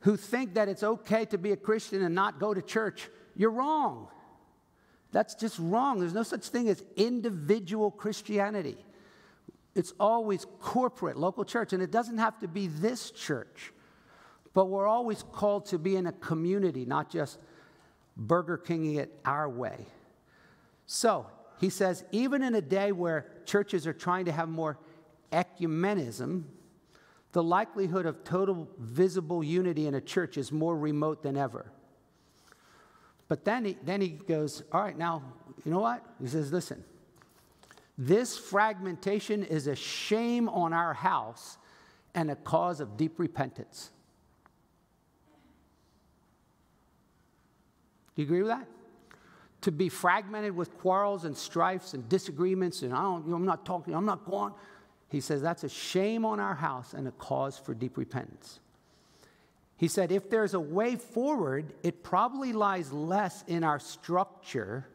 who 0.01 0.17
think 0.17 0.55
that 0.55 0.69
it's 0.69 0.83
okay 0.83 1.25
to 1.27 1.39
be 1.39 1.53
a 1.53 1.57
Christian 1.57 2.03
and 2.03 2.15
not 2.15 2.41
go 2.41 2.53
to 2.53 2.63
church, 2.63 3.09
you're 3.37 3.51
wrong. 3.51 4.09
That's 5.13 5.35
just 5.35 5.59
wrong. 5.59 6.01
There's 6.01 6.15
no 6.15 6.23
such 6.23 6.49
thing 6.49 6.69
as 6.69 6.83
individual 6.97 7.91
Christianity. 7.91 8.77
It's 9.75 9.93
always 9.99 10.47
corporate, 10.61 11.17
local 11.17 11.45
church, 11.45 11.73
and 11.73 11.83
it 11.83 11.91
doesn't 11.91 12.19
have 12.19 12.39
to 12.41 12.49
be 12.49 12.67
this 12.67 13.11
church. 13.11 13.73
But 14.55 14.67
we're 14.67 14.87
always 14.87 15.25
called 15.33 15.67
to 15.67 15.79
be 15.79 15.97
in 15.97 16.07
a 16.07 16.13
community, 16.13 16.85
not 16.85 17.11
just 17.11 17.39
Burger 18.17 18.57
Kinging 18.57 18.97
it 18.97 19.19
our 19.25 19.49
way. 19.49 19.87
So 20.87 21.27
he 21.61 21.71
says, 21.71 22.05
even 22.13 22.43
in 22.43 22.55
a 22.55 22.61
day 22.61 22.93
where 22.93 23.27
churches 23.47 23.87
are 23.87 23.93
trying 23.93 24.27
to 24.27 24.33
have 24.33 24.49
more 24.49 24.79
ecumenism, 25.33 26.45
the 27.33 27.43
likelihood 27.43 28.07
of 28.07 28.23
total 28.23 28.69
visible 28.79 29.43
unity 29.43 29.87
in 29.87 29.95
a 29.95 30.01
church 30.01 30.37
is 30.37 30.53
more 30.53 30.77
remote 30.77 31.23
than 31.23 31.37
ever. 31.37 31.73
But 33.35 33.45
then 33.45 33.65
he, 33.65 33.77
then 33.83 34.01
he 34.01 34.11
goes, 34.11 34.63
All 34.71 34.81
right, 34.81 34.97
now, 34.97 35.21
you 35.65 35.73
know 35.73 35.81
what? 35.81 36.07
He 36.23 36.29
says, 36.29 36.53
Listen, 36.53 36.85
this 37.99 38.39
fragmentation 38.39 39.43
is 39.43 39.67
a 39.67 39.75
shame 39.75 40.49
on 40.49 40.73
our 40.73 40.95
house 40.95 41.59
and 42.15 42.31
a 42.31 42.37
cause 42.37 42.79
of 42.79 42.97
deep 42.97 43.19
repentance. 43.19 43.91
Do 48.15 48.23
you 48.23 48.27
agree 48.29 48.43
with 48.43 48.53
that? 48.53 48.69
to 49.63 49.73
be 49.73 49.89
fragmented 49.89 50.55
with 50.55 50.79
quarrels 50.79 51.25
and 51.25 51.37
strifes 51.37 51.95
and 51.95 52.09
disagreements, 52.09 52.83
and 52.83 52.93
I 52.93 53.03
don't, 53.03 53.25
you 53.25 53.31
know, 53.31 53.37
I'm 53.37 53.47
not 53.47 53.67
talking, 53.67 53.95
I'm 53.95 54.07
not 54.07 54.25
going. 54.27 54.53
He 55.09 55.21
says 55.21 55.43
that's 55.43 55.65
a 55.65 55.69
shame 55.69 56.25
on 56.25 56.39
our 56.39 56.55
house 56.55 56.95
and 56.95 57.09
a 57.09 57.13
cause 57.13 57.59
for 57.59 57.75
deep 57.75 57.97
repentance. 57.97 58.61
He 59.77 59.89
said, 59.89 60.13
if 60.13 60.31
there's 60.31 60.55
a 60.55 60.61
way 60.61 60.97
forward, 60.97 61.75
it 61.83 62.03
probably 62.03 62.53
lies 62.53 62.93
less 62.93 63.43
in 63.47 63.65
our 63.65 63.79
structure. 63.79 64.87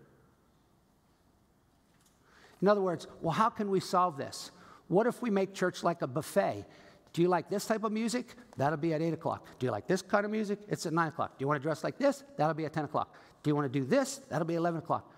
In 2.61 2.67
other 2.67 2.81
words, 2.81 3.07
well, 3.21 3.33
how 3.33 3.49
can 3.49 3.69
we 3.69 3.79
solve 3.79 4.17
this? 4.17 4.51
What 4.87 5.05
if 5.05 5.21
we 5.21 5.29
make 5.29 5.53
church 5.53 5.83
like 5.83 6.01
a 6.01 6.07
buffet? 6.07 6.65
Do 7.11 7.21
you 7.21 7.27
like 7.27 7.49
this 7.49 7.65
type 7.65 7.83
of 7.83 7.91
music? 7.91 8.35
That'll 8.57 8.77
be 8.77 8.93
at 8.93 9.01
8 9.01 9.13
o'clock. 9.13 9.45
Do 9.59 9.65
you 9.65 9.71
like 9.71 9.87
this 9.87 10.01
kind 10.01 10.25
of 10.25 10.31
music? 10.31 10.59
It's 10.67 10.85
at 10.85 10.93
9 10.93 11.07
o'clock. 11.07 11.37
Do 11.37 11.43
you 11.43 11.47
want 11.47 11.59
to 11.61 11.63
dress 11.63 11.83
like 11.83 11.97
this? 11.97 12.23
That'll 12.37 12.53
be 12.53 12.65
at 12.65 12.73
10 12.73 12.85
o'clock. 12.85 13.13
Do 13.43 13.49
you 13.49 13.55
want 13.55 13.71
to 13.71 13.79
do 13.79 13.85
this? 13.85 14.21
That'll 14.29 14.47
be 14.47 14.55
11 14.55 14.79
o'clock. 14.79 15.11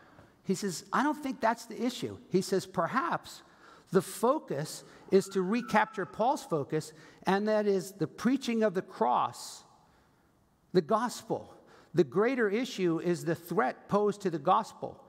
He 0.44 0.56
says, 0.56 0.86
I 0.92 1.04
don't 1.04 1.22
think 1.22 1.40
that's 1.40 1.66
the 1.66 1.82
issue. 1.82 2.18
He 2.30 2.42
says, 2.42 2.66
perhaps 2.66 3.44
the 3.92 4.02
focus 4.02 4.84
is 5.12 5.28
to 5.30 5.42
recapture 5.42 6.06
Paul's 6.06 6.44
focus, 6.44 6.94
and 7.24 7.48
that 7.48 7.68
is 7.68 7.92
the 7.92 8.08
preaching 8.08 8.64
of 8.64 8.74
the 8.74 8.82
cross, 8.82 9.64
the 10.74 10.82
gospel. 10.82 11.54
The 11.94 12.06
greater 12.06 12.50
issue 12.50 13.00
is 13.00 13.26
the 13.26 13.36
threat 13.36 13.90
posed 13.90 14.22
to 14.22 14.30
the 14.30 14.40
gospel. 14.40 15.04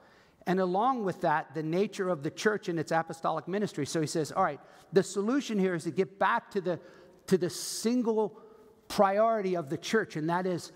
And 0.45 0.59
along 0.59 1.05
with 1.05 1.21
that, 1.21 1.53
the 1.53 1.63
nature 1.63 2.09
of 2.09 2.23
the 2.23 2.29
church 2.29 2.67
and 2.67 2.77
its 2.77 2.91
apostolic 2.91 3.47
ministry. 3.47 3.85
So 3.85 4.01
he 4.01 4.07
says, 4.07 4.33
all 4.33 4.43
right, 4.43 4.59
the 4.91 5.01
solution 5.01 5.57
here 5.57 5.73
is 5.73 5.85
to 5.85 5.91
get 5.91 6.19
back 6.19 6.51
to 6.51 6.59
the, 6.59 6.79
to 7.27 7.37
the 7.37 7.49
single 7.49 8.37
priority 8.89 9.55
of 9.55 9.69
the 9.69 9.77
church, 9.77 10.17
and 10.17 10.29
that 10.29 10.45
is 10.45 10.73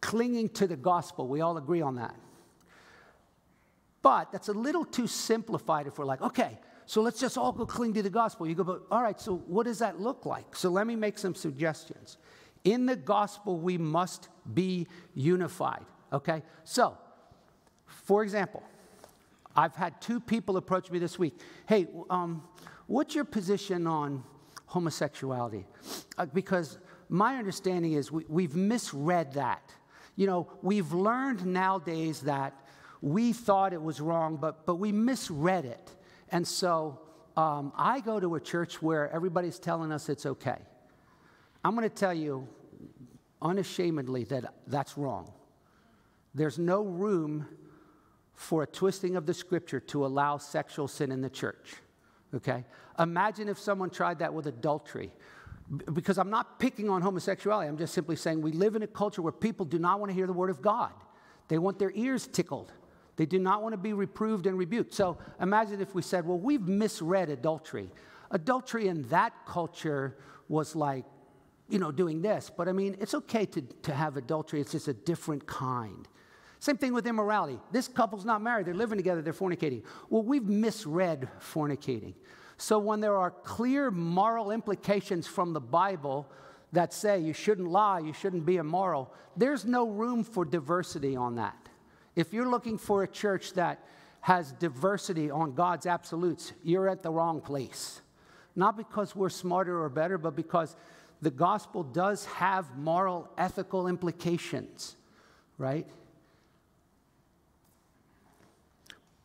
clinging 0.00 0.48
to 0.48 0.66
the 0.66 0.76
gospel. 0.76 1.28
We 1.28 1.42
all 1.42 1.58
agree 1.58 1.82
on 1.82 1.96
that. 1.96 2.16
But 4.00 4.32
that's 4.32 4.48
a 4.48 4.54
little 4.54 4.86
too 4.86 5.06
simplified 5.06 5.86
if 5.86 5.98
we're 5.98 6.06
like, 6.06 6.22
okay, 6.22 6.58
so 6.86 7.00
let's 7.02 7.20
just 7.20 7.38
all 7.38 7.52
go 7.52 7.66
cling 7.66 7.94
to 7.94 8.02
the 8.02 8.10
gospel. 8.10 8.46
You 8.46 8.54
go, 8.54 8.64
but 8.64 8.82
all 8.90 9.02
right, 9.02 9.20
so 9.20 9.36
what 9.46 9.64
does 9.64 9.78
that 9.78 10.00
look 10.00 10.26
like? 10.26 10.56
So 10.56 10.68
let 10.68 10.86
me 10.86 10.96
make 10.96 11.18
some 11.18 11.34
suggestions. 11.34 12.18
In 12.64 12.86
the 12.86 12.96
gospel, 12.96 13.58
we 13.58 13.78
must 13.78 14.28
be 14.54 14.86
unified, 15.14 15.84
okay? 16.12 16.42
So, 16.64 16.96
for 17.86 18.22
example, 18.22 18.62
I've 19.54 19.76
had 19.76 20.00
two 20.00 20.20
people 20.20 20.56
approach 20.56 20.90
me 20.90 20.98
this 20.98 21.18
week. 21.18 21.38
Hey, 21.66 21.88
um, 22.08 22.42
what's 22.86 23.14
your 23.14 23.24
position 23.24 23.86
on 23.86 24.22
homosexuality? 24.66 25.66
Uh, 26.16 26.26
because 26.26 26.78
my 27.08 27.36
understanding 27.36 27.92
is 27.92 28.10
we, 28.10 28.24
we've 28.28 28.56
misread 28.56 29.34
that. 29.34 29.62
You 30.16 30.26
know, 30.26 30.50
we've 30.62 30.92
learned 30.92 31.44
nowadays 31.44 32.20
that 32.22 32.54
we 33.00 33.32
thought 33.32 33.72
it 33.72 33.82
was 33.82 34.00
wrong, 34.00 34.36
but, 34.36 34.64
but 34.64 34.76
we 34.76 34.92
misread 34.92 35.64
it. 35.64 35.90
And 36.32 36.48
so 36.48 36.98
um, 37.36 37.72
I 37.76 38.00
go 38.00 38.18
to 38.18 38.34
a 38.34 38.40
church 38.40 38.82
where 38.82 39.10
everybody's 39.10 39.58
telling 39.58 39.92
us 39.92 40.08
it's 40.08 40.26
okay. 40.26 40.58
I'm 41.64 41.76
going 41.76 41.88
to 41.88 41.94
tell 41.94 42.14
you 42.14 42.48
unashamedly 43.40 44.24
that 44.24 44.52
that's 44.66 44.98
wrong. 44.98 45.30
There's 46.34 46.58
no 46.58 46.82
room 46.82 47.46
for 48.34 48.62
a 48.62 48.66
twisting 48.66 49.14
of 49.16 49.26
the 49.26 49.34
scripture 49.34 49.78
to 49.78 50.04
allow 50.04 50.38
sexual 50.38 50.88
sin 50.88 51.12
in 51.12 51.20
the 51.20 51.30
church. 51.30 51.74
Okay? 52.34 52.64
Imagine 52.98 53.48
if 53.48 53.58
someone 53.58 53.90
tried 53.90 54.18
that 54.20 54.32
with 54.32 54.46
adultery 54.46 55.12
because 55.92 56.18
I'm 56.18 56.30
not 56.30 56.58
picking 56.58 56.90
on 56.90 57.02
homosexuality. 57.02 57.68
I'm 57.68 57.78
just 57.78 57.94
simply 57.94 58.16
saying 58.16 58.42
we 58.42 58.52
live 58.52 58.74
in 58.74 58.82
a 58.82 58.86
culture 58.86 59.22
where 59.22 59.32
people 59.32 59.64
do 59.64 59.78
not 59.78 60.00
want 60.00 60.10
to 60.10 60.14
hear 60.14 60.26
the 60.26 60.32
word 60.32 60.50
of 60.50 60.60
God. 60.60 60.92
They 61.48 61.58
want 61.58 61.78
their 61.78 61.92
ears 61.94 62.26
tickled. 62.26 62.72
They 63.16 63.26
do 63.26 63.38
not 63.38 63.62
want 63.62 63.72
to 63.74 63.78
be 63.78 63.92
reproved 63.92 64.46
and 64.46 64.58
rebuked. 64.58 64.94
So 64.94 65.18
imagine 65.40 65.80
if 65.80 65.94
we 65.94 66.02
said, 66.02 66.26
well, 66.26 66.38
we've 66.38 66.66
misread 66.66 67.28
adultery. 67.28 67.90
Adultery 68.30 68.88
in 68.88 69.02
that 69.08 69.32
culture 69.46 70.16
was 70.48 70.74
like, 70.74 71.04
you 71.68 71.78
know, 71.78 71.92
doing 71.92 72.22
this. 72.22 72.50
But 72.54 72.68
I 72.68 72.72
mean, 72.72 72.96
it's 73.00 73.14
okay 73.14 73.46
to, 73.46 73.60
to 73.60 73.94
have 73.94 74.16
adultery, 74.16 74.60
it's 74.60 74.72
just 74.72 74.88
a 74.88 74.94
different 74.94 75.46
kind. 75.46 76.08
Same 76.58 76.76
thing 76.76 76.92
with 76.92 77.06
immorality. 77.06 77.58
This 77.72 77.88
couple's 77.88 78.24
not 78.24 78.40
married, 78.40 78.66
they're 78.66 78.74
living 78.74 78.96
together, 78.98 79.20
they're 79.20 79.32
fornicating. 79.32 79.82
Well, 80.08 80.22
we've 80.22 80.44
misread 80.44 81.28
fornicating. 81.40 82.14
So 82.56 82.78
when 82.78 83.00
there 83.00 83.16
are 83.16 83.30
clear 83.30 83.90
moral 83.90 84.52
implications 84.52 85.26
from 85.26 85.52
the 85.52 85.60
Bible 85.60 86.30
that 86.72 86.92
say 86.92 87.18
you 87.18 87.32
shouldn't 87.32 87.68
lie, 87.68 87.98
you 87.98 88.12
shouldn't 88.12 88.46
be 88.46 88.56
immoral, 88.56 89.12
there's 89.36 89.64
no 89.64 89.88
room 89.88 90.22
for 90.22 90.44
diversity 90.44 91.16
on 91.16 91.34
that. 91.36 91.61
If 92.14 92.32
you're 92.32 92.48
looking 92.48 92.78
for 92.78 93.02
a 93.02 93.08
church 93.08 93.54
that 93.54 93.84
has 94.20 94.52
diversity 94.52 95.30
on 95.30 95.54
God's 95.54 95.86
absolutes, 95.86 96.52
you're 96.62 96.88
at 96.88 97.02
the 97.02 97.10
wrong 97.10 97.40
place. 97.40 98.00
Not 98.54 98.76
because 98.76 99.16
we're 99.16 99.30
smarter 99.30 99.82
or 99.82 99.88
better, 99.88 100.18
but 100.18 100.36
because 100.36 100.76
the 101.22 101.30
gospel 101.30 101.82
does 101.82 102.26
have 102.26 102.76
moral, 102.76 103.30
ethical 103.38 103.88
implications, 103.88 104.96
right? 105.56 105.86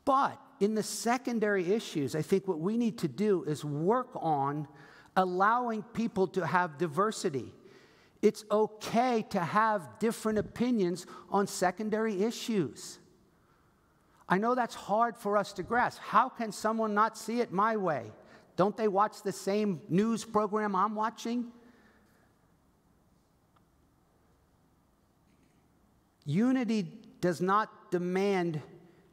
But 0.06 0.40
in 0.60 0.74
the 0.74 0.84
secondary 0.84 1.74
issues, 1.74 2.16
I 2.16 2.22
think 2.22 2.48
what 2.48 2.60
we 2.60 2.78
need 2.78 2.98
to 3.00 3.08
do 3.08 3.44
is 3.44 3.66
work 3.66 4.10
on 4.16 4.68
allowing 5.16 5.84
people 5.84 6.28
to 6.28 6.46
have 6.46 6.78
diversity. 6.78 7.52
It's 8.22 8.44
okay 8.50 9.26
to 9.30 9.40
have 9.40 10.00
different 10.00 10.40
opinions 10.40 11.06
on 11.30 11.48
secondary 11.48 12.24
issues. 12.24 13.00
I 14.30 14.38
know 14.38 14.56
that's 14.56 14.76
hard 14.76 15.16
for 15.16 15.38
us 15.38 15.54
to 15.54 15.64
grasp. 15.64 16.02
How 16.02 16.28
can 16.28 16.52
someone 16.52 16.94
not 16.94 17.18
see 17.18 17.40
it 17.40 17.52
my 17.52 17.78
way? 17.78 18.12
Don't 18.56 18.76
they 18.76 18.88
watch 18.88 19.22
the 19.22 19.32
same 19.32 19.82
news 19.88 20.26
program 20.26 20.76
I'm 20.76 20.96
watching? 20.96 21.52
Unity 26.26 26.92
does 27.22 27.40
not 27.40 27.92
demand 27.92 28.62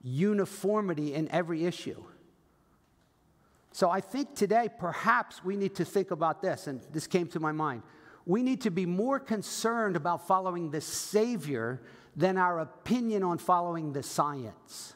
uniformity 0.02 1.14
in 1.14 1.30
every 1.30 1.64
issue. 1.64 2.02
So 3.70 3.90
I 3.90 4.00
think 4.00 4.34
today 4.34 4.68
perhaps 4.78 5.44
we 5.44 5.56
need 5.56 5.74
to 5.76 5.84
think 5.84 6.10
about 6.10 6.42
this, 6.42 6.66
and 6.66 6.80
this 6.92 7.06
came 7.06 7.28
to 7.28 7.40
my 7.40 7.52
mind. 7.52 7.82
We 8.26 8.42
need 8.42 8.62
to 8.62 8.70
be 8.70 8.86
more 8.86 9.18
concerned 9.18 9.96
about 9.96 10.26
following 10.26 10.70
the 10.70 10.80
Savior 10.80 11.80
than 12.16 12.38
our 12.38 12.60
opinion 12.60 13.22
on 13.22 13.38
following 13.38 13.92
the 13.92 14.02
science. 14.02 14.94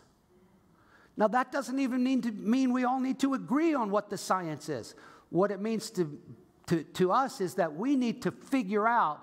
Now, 1.17 1.29
that 1.29 1.51
doesn't 1.51 1.79
even 1.79 2.03
mean, 2.05 2.23
to, 2.23 2.31
mean 2.31 2.73
we 2.73 2.85
all 2.85 3.01
need 3.01 3.19
to 3.21 3.35
agree 3.35 3.75
on 3.75 3.91
what 3.91 4.09
the 4.09 4.17
science 4.17 4.69
is. 4.69 4.95
What 5.31 5.51
it 5.51 5.61
means 5.61 5.91
to, 5.91 6.19
to, 6.67 6.85
to 6.85 7.12
us 7.12 7.41
is 7.41 7.55
that 7.55 7.75
we 7.75 7.97
need 7.97 8.23
to 8.23 8.31
figure 8.31 8.87
out 8.87 9.21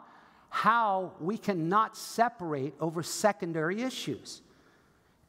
how 0.50 1.14
we 1.20 1.38
cannot 1.38 1.98
separate 1.98 2.74
over 2.80 3.02
secondary 3.02 3.82
issues. 3.82 4.42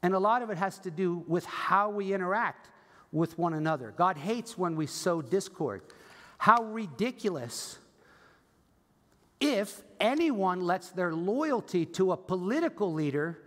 And 0.02 0.12
a 0.12 0.18
lot 0.18 0.42
of 0.42 0.50
it 0.50 0.58
has 0.58 0.78
to 0.80 0.90
do 0.90 1.24
with 1.26 1.44
how 1.46 1.90
we 1.90 2.12
interact 2.12 2.68
with 3.12 3.38
one 3.38 3.54
another. 3.54 3.94
God 3.96 4.16
hates 4.16 4.58
when 4.58 4.76
we 4.76 4.86
sow 4.86 5.22
discord. 5.22 5.82
How 6.38 6.62
ridiculous 6.64 7.78
if 9.40 9.82
anyone 10.00 10.60
lets 10.60 10.90
their 10.90 11.12
loyalty 11.12 11.86
to 11.86 12.12
a 12.12 12.16
political 12.16 12.92
leader 12.92 13.38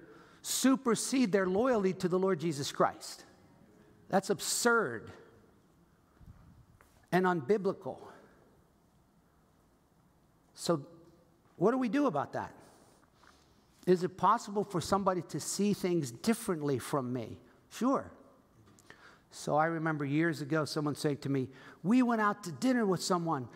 supersede 0.42 1.32
their 1.32 1.46
loyalty 1.46 1.94
to 1.94 2.08
the 2.08 2.18
Lord 2.18 2.40
Jesus 2.40 2.72
Christ. 2.72 3.26
That's 4.10 4.30
absurd 4.30 5.12
and 7.12 7.26
unbiblical. 7.26 7.98
So, 10.54 10.86
what 11.58 11.72
do 11.72 11.78
we 11.78 11.90
do 11.90 12.08
about 12.08 12.34
that? 12.34 12.54
Is 13.86 14.04
it 14.04 14.18
possible 14.18 14.64
for 14.64 14.82
somebody 14.82 15.22
to 15.30 15.40
see 15.40 15.74
things 15.74 16.12
differently 16.12 16.80
from 16.80 17.12
me? 17.12 17.38
Sure. 17.72 18.12
So 19.32 19.56
I 19.56 19.66
remember 19.66 20.06
years 20.06 20.42
ago 20.42 20.66
someone 20.66 20.96
saying 20.96 21.18
to 21.18 21.30
me, 21.30 21.50
We 21.84 22.02
went 22.02 22.22
out 22.22 22.44
to 22.44 22.52
dinner 22.52 22.86
with 22.86 23.02
someone 23.02 23.48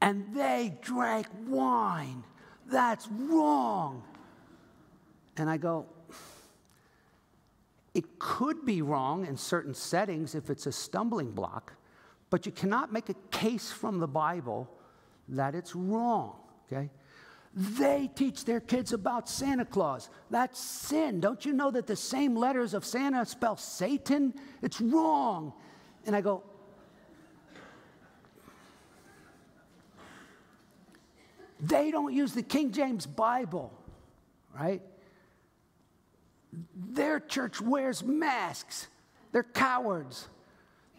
and 0.00 0.24
they 0.34 0.78
drank 0.82 1.26
wine. 1.46 2.24
That's 2.70 3.08
wrong. 3.08 4.02
And 5.36 5.48
I 5.48 5.56
go, 5.56 5.86
It 7.94 8.18
could 8.18 8.64
be 8.64 8.82
wrong 8.82 9.26
in 9.26 9.36
certain 9.36 9.74
settings 9.74 10.34
if 10.34 10.50
it's 10.50 10.66
a 10.66 10.72
stumbling 10.72 11.32
block, 11.32 11.72
but 12.30 12.46
you 12.46 12.52
cannot 12.52 12.92
make 12.92 13.08
a 13.08 13.14
case 13.30 13.72
from 13.72 13.98
the 13.98 14.08
Bible 14.08 14.68
that 15.28 15.54
it's 15.54 15.74
wrong, 15.74 16.36
okay? 16.66 16.90
They 17.54 18.10
teach 18.14 18.44
their 18.44 18.60
kids 18.60 18.92
about 18.92 19.28
Santa 19.28 19.64
Claus. 19.64 20.10
That's 20.30 20.60
sin. 20.60 21.18
Don't 21.18 21.44
you 21.44 21.52
know 21.52 21.70
that 21.70 21.86
the 21.86 21.96
same 21.96 22.36
letters 22.36 22.74
of 22.74 22.84
Santa 22.84 23.24
spell 23.26 23.56
Satan? 23.56 24.34
It's 24.62 24.80
wrong. 24.80 25.52
And 26.06 26.14
I 26.14 26.20
go, 26.20 26.44
they 31.60 31.90
don't 31.90 32.12
use 32.12 32.32
the 32.32 32.42
King 32.42 32.72
James 32.72 33.06
Bible, 33.06 33.72
right? 34.54 34.82
Their 36.74 37.20
church 37.20 37.60
wears 37.60 38.02
masks. 38.02 38.86
They're 39.32 39.42
cowards. 39.42 40.28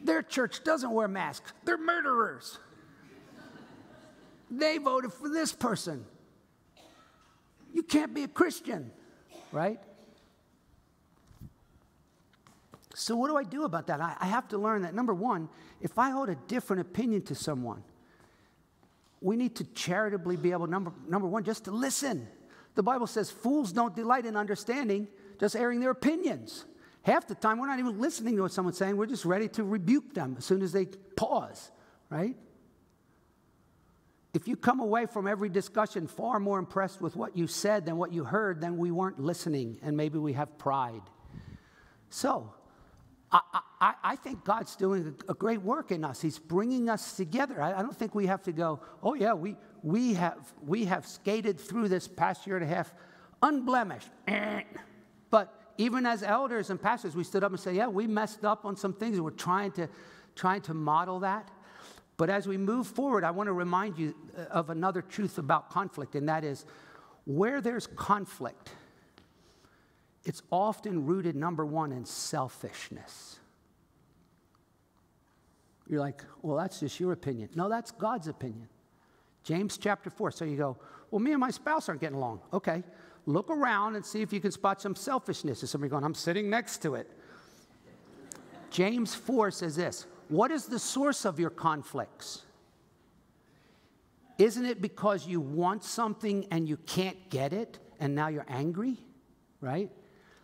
Their 0.04 0.22
church 0.22 0.64
doesn't 0.64 0.92
wear 0.92 1.08
masks. 1.08 1.54
They're 1.66 1.78
murderers. 1.78 2.60
They 4.52 4.78
voted 4.78 5.14
for 5.14 5.30
this 5.30 5.52
person. 5.52 6.06
You 7.74 7.84
can't 7.84 8.14
be 8.14 8.24
a 8.24 8.28
Christian, 8.28 8.92
right? 9.52 9.80
So, 12.96 13.16
what 13.16 13.30
do 13.30 13.38
I 13.38 13.44
do 13.44 13.64
about 13.64 13.88
that? 13.88 14.02
I, 14.02 14.26
have 14.26 14.48
to 14.50 14.58
learn 14.58 14.82
that 14.82 14.94
number 14.94 15.14
one, 15.14 15.48
if 15.80 15.98
I 15.98 16.10
hold 16.10 16.30
a 16.30 16.36
different 16.36 16.82
opinion 16.82 17.22
to 17.24 17.36
someone, 17.36 17.84
we 19.22 19.36
need 19.36 19.56
to 19.58 19.64
charitably 19.66 20.38
be 20.38 20.52
able, 20.52 20.68
number, 20.68 20.94
number 21.08 21.28
one, 21.28 21.44
just 21.44 21.66
to 21.66 21.72
listen. 21.72 22.28
The 22.76 22.84
Bible 22.84 23.08
says 23.08 23.30
fools 23.30 23.72
don't 23.72 23.96
delight 23.96 24.26
in 24.26 24.36
understanding, 24.36 25.08
just 25.40 25.56
airing 25.56 25.80
their 25.80 25.92
opinions. 25.92 26.66
Half 27.02 27.28
the 27.28 27.36
time, 27.36 27.60
we're 27.60 27.68
not 27.68 27.80
even 27.80 28.00
listening 28.00 28.36
to 28.38 28.44
what 28.44 28.52
someone's 28.52 28.78
saying, 28.78 28.96
we're 28.98 29.06
just 29.06 29.26
ready 29.26 29.48
to 29.50 29.64
rebuke 29.64 30.14
them 30.14 30.36
as 30.38 30.46
soon 30.46 30.62
as 30.62 30.72
they 30.72 30.86
pause, 30.86 31.72
right? 32.10 32.36
If 34.34 34.48
you 34.48 34.56
come 34.56 34.80
away 34.80 35.08
from 35.08 35.28
every 35.28 35.50
discussion 35.50 36.08
far 36.08 36.40
more 36.40 36.60
impressed 36.60 37.02
with 37.02 37.16
what 37.16 37.36
you 37.36 37.48
said 37.48 37.86
than 37.86 37.98
what 37.98 38.14
you 38.14 38.24
heard, 38.24 38.62
then 38.62 38.78
we 38.78 38.92
weren't 38.92 39.20
listening 39.20 39.80
and 39.82 39.98
maybe 39.98 40.20
we 40.20 40.34
have 40.34 40.58
pride. 40.58 41.02
So, 42.10 42.54
I, 43.32 43.62
I, 43.80 43.94
I 44.04 44.16
think 44.16 44.44
God's 44.44 44.76
doing 44.76 45.16
a, 45.28 45.34
great 45.34 45.62
work 45.62 45.92
in 45.92 46.04
us. 46.04 46.22
He's 46.22 46.40
bringing 46.40 46.90
us 46.90 47.16
together. 47.16 47.62
I, 47.62 47.80
I 47.80 47.82
don't 47.82 47.96
think 47.96 48.16
we 48.16 48.26
have 48.26 48.42
to 48.44 48.52
go, 48.52 48.80
oh, 49.04 49.14
yeah, 49.14 49.34
we, 49.34 49.56
we, 49.84 50.16
have, 50.16 50.54
we 50.66 50.86
have 50.86 51.06
skated 51.06 51.60
through 51.60 51.90
this 51.90 52.08
past 52.08 52.48
year 52.48 52.58
and 52.58 52.66
a 52.66 52.68
half 52.68 52.94
unblemished. 53.42 54.10
But 55.32 55.74
even 55.78 56.08
as 56.08 56.24
elders 56.24 56.72
and 56.72 56.82
pastors, 56.82 57.16
we 57.16 57.24
stood 57.24 57.44
up 57.44 57.52
and 57.52 57.60
said, 57.60 57.76
yeah, 57.76 57.88
we 57.88 58.08
messed 58.08 58.44
up 58.44 58.66
on 58.66 58.76
some 58.76 58.94
things 58.94 59.22
we're 59.22 59.30
trying 59.30 59.72
to, 59.74 59.88
trying 60.36 60.62
to 60.62 60.74
model 60.74 61.20
that. 61.20 61.52
But 62.18 62.30
as 62.30 62.48
we 62.48 62.58
move 62.58 62.88
forward, 62.88 63.24
I 63.24 63.32
want 63.32 63.48
to 63.48 63.54
remind 63.54 63.98
you 63.98 64.14
uh, 64.38 64.42
of 64.46 64.72
another 64.72 65.02
truth 65.02 65.38
about 65.38 65.70
conflict, 65.70 66.16
and 66.16 66.28
that 66.28 66.44
is 66.44 66.66
where 67.26 67.62
there's 67.62 67.88
conflict, 67.88 68.72
it's 70.26 70.42
often 70.52 71.06
rooted, 71.06 71.36
number 71.36 71.66
one, 71.66 71.92
in 71.92 72.06
selfishness. 72.06 73.40
You're 75.88 76.02
like, 76.02 76.24
well, 76.42 76.58
that's 76.58 76.80
just 76.80 77.00
your 77.00 77.14
opinion. 77.14 77.50
No, 77.56 77.68
that's 77.68 77.92
God's 77.92 78.28
opinion. 78.28 78.68
James 79.44 79.78
chapter 79.78 80.10
4. 80.10 80.32
So 80.32 80.46
you 80.46 80.58
go, 80.58 80.78
well, 81.10 81.20
me 81.20 81.32
and 81.32 81.40
my 81.40 81.50
spouse 81.50 81.90
aren't 81.90 82.02
getting 82.02 82.18
along. 82.18 82.42
Okay, 82.54 82.84
look 83.26 83.50
around 83.50 83.96
and 83.96 84.06
see 84.06 84.22
if 84.22 84.32
you 84.32 84.40
can 84.40 84.52
spot 84.52 84.82
some 84.82 84.96
selfishness. 84.96 85.64
Is 85.64 85.72
somebody 85.72 85.90
going, 85.90 86.04
I'm 86.04 86.14
sitting 86.14 86.50
next 86.50 86.84
to 86.84 86.96
it? 86.96 87.10
James 88.70 89.16
4 89.16 89.50
says 89.52 89.76
this 89.76 90.06
what 90.28 90.52
is 90.52 90.66
the 90.66 90.80
source 90.80 91.26
of 91.26 91.40
your 91.40 91.50
conflicts? 91.50 92.44
Isn't 94.38 94.66
it 94.66 94.82
because 94.82 95.28
you 95.28 95.42
want 95.42 95.84
something 95.84 96.46
and 96.52 96.70
you 96.70 96.78
can't 96.78 97.30
get 97.30 97.52
it 97.52 97.80
and 98.00 98.16
now 98.16 98.28
you're 98.28 98.46
angry? 98.48 98.98
Right? 99.60 99.92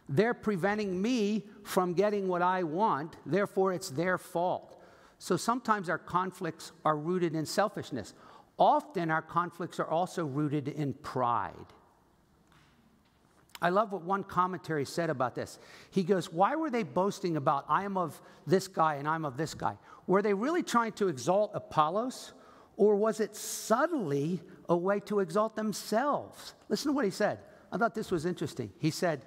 They're 0.08 0.34
preventing 0.34 1.02
me 1.02 1.46
from 1.64 1.94
getting 1.94 2.28
what 2.28 2.42
I 2.42 2.64
want, 2.64 3.16
therefore, 3.26 3.74
it's 3.74 3.90
their 3.90 4.18
fault. 4.18 4.80
So 5.18 5.38
sometimes 5.38 5.90
our 5.90 5.98
conflicts 5.98 6.72
are 6.84 6.96
rooted 6.96 7.34
in 7.36 7.46
selfishness. 7.46 8.14
Often 8.60 9.10
our 9.10 9.22
conflicts 9.22 9.80
are 9.80 9.88
also 9.88 10.26
rooted 10.26 10.68
in 10.68 10.94
pride. 10.94 11.54
I 13.62 13.70
love 13.70 13.92
what 13.92 14.04
one 14.04 14.24
commentary 14.24 14.86
said 14.86 15.10
about 15.10 15.34
this. 15.34 15.60
He 15.90 16.04
goes, 16.04 16.32
Why 16.32 16.56
were 16.56 16.70
they 16.70 16.84
boasting 16.84 17.38
about, 17.38 17.66
I 17.68 17.84
am 17.84 17.98
of 17.98 18.22
this 18.46 18.68
guy 18.68 18.96
and 18.96 19.08
I'm 19.08 19.26
of 19.26 19.38
this 19.38 19.54
guy? 19.54 19.78
Were 20.08 20.22
they 20.22 20.34
really 20.34 20.62
trying 20.62 20.92
to 20.94 21.08
exalt 21.08 21.52
Apollos? 21.54 22.34
Or 22.78 22.96
was 22.98 23.22
it 23.22 23.36
subtly 23.36 24.42
a 24.68 24.76
way 24.76 25.00
to 25.02 25.22
exalt 25.22 25.56
themselves? 25.56 26.54
Listen 26.68 26.92
to 26.92 26.94
what 26.94 27.06
he 27.06 27.12
said. 27.12 27.40
I 27.72 27.78
thought 27.78 27.96
this 27.96 28.12
was 28.12 28.26
interesting. 28.26 28.72
He 28.80 28.92
said, 28.92 29.26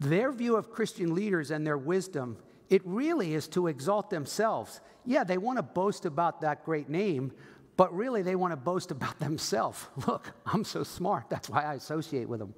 Their 0.00 0.32
view 0.32 0.56
of 0.56 0.70
Christian 0.70 1.14
leaders 1.14 1.50
and 1.50 1.66
their 1.66 1.78
wisdom, 1.78 2.36
it 2.68 2.82
really 2.84 3.34
is 3.34 3.46
to 3.48 3.68
exalt 3.68 4.10
themselves. 4.10 4.80
Yeah, 5.04 5.24
they 5.24 5.38
want 5.38 5.58
to 5.58 5.62
boast 5.62 6.04
about 6.06 6.40
that 6.40 6.64
great 6.64 6.88
name, 6.88 7.32
but 7.76 7.94
really 7.94 8.22
they 8.22 8.34
want 8.34 8.52
to 8.52 8.56
boast 8.56 8.90
about 8.90 9.18
themselves. 9.20 9.86
Look, 10.06 10.32
I'm 10.46 10.64
so 10.64 10.82
smart. 10.82 11.28
That's 11.28 11.48
why 11.48 11.64
I 11.64 11.74
associate 11.74 12.28
with 12.28 12.40
them. 12.40 12.54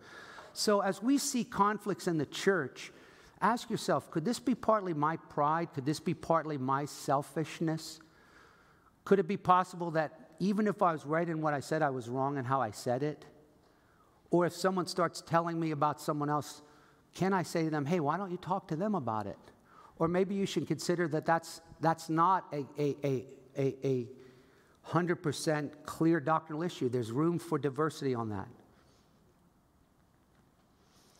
So 0.53 0.81
as 0.81 1.03
we 1.03 1.19
see 1.19 1.45
conflicts 1.45 2.07
in 2.07 2.17
the 2.17 2.27
church, 2.27 2.93
ask 3.43 3.69
yourself 3.69 4.11
could 4.11 4.25
this 4.25 4.39
be 4.39 4.55
partly 4.55 4.95
my 4.95 5.17
pride? 5.17 5.73
Could 5.75 5.85
this 5.85 6.01
be 6.01 6.15
partly 6.15 6.57
my 6.57 6.87
selfishness? 6.87 8.01
Could 9.05 9.19
it 9.19 9.29
be 9.29 9.37
possible 9.37 9.91
that 9.93 10.31
even 10.39 10.67
if 10.67 10.83
I 10.83 10.93
was 10.93 11.05
right 11.07 11.29
in 11.29 11.41
what 11.41 11.55
I 11.55 11.61
said, 11.61 11.83
I 11.83 11.91
was 11.91 12.09
wrong 12.09 12.39
in 12.39 12.45
how 12.45 12.61
I 12.61 12.71
said 12.71 13.03
it? 13.03 13.25
Or 14.31 14.47
if 14.47 14.53
someone 14.53 14.87
starts 14.87 15.21
telling 15.21 15.61
me 15.61 15.71
about 15.71 16.01
someone 16.01 16.29
else, 16.29 16.63
can 17.17 17.33
I 17.33 17.43
say 17.45 17.65
to 17.65 17.71
them, 17.71 17.87
hey, 17.87 17.99
why 17.99 18.19
don't 18.19 18.31
you 18.31 18.37
talk 18.37 18.69
to 18.69 18.77
them 18.77 18.95
about 18.95 19.27
it? 19.27 19.39
Or 19.99 20.07
maybe 20.07 20.35
you 20.35 20.45
should 20.45 20.67
consider 20.69 21.09
that 21.09 21.25
that's, 21.25 21.63
that's 21.81 22.11
not 22.11 22.45
a, 22.53 22.67
a, 22.79 22.97
a, 23.03 23.27
a, 23.57 23.87
a 23.87 24.07
100% 24.91 25.71
clear 25.87 26.21
doctrinal 26.21 26.63
issue. 26.63 26.91
There's 26.91 27.11
room 27.11 27.39
for 27.39 27.59
diversity 27.59 28.15
on 28.15 28.29
that. 28.29 28.47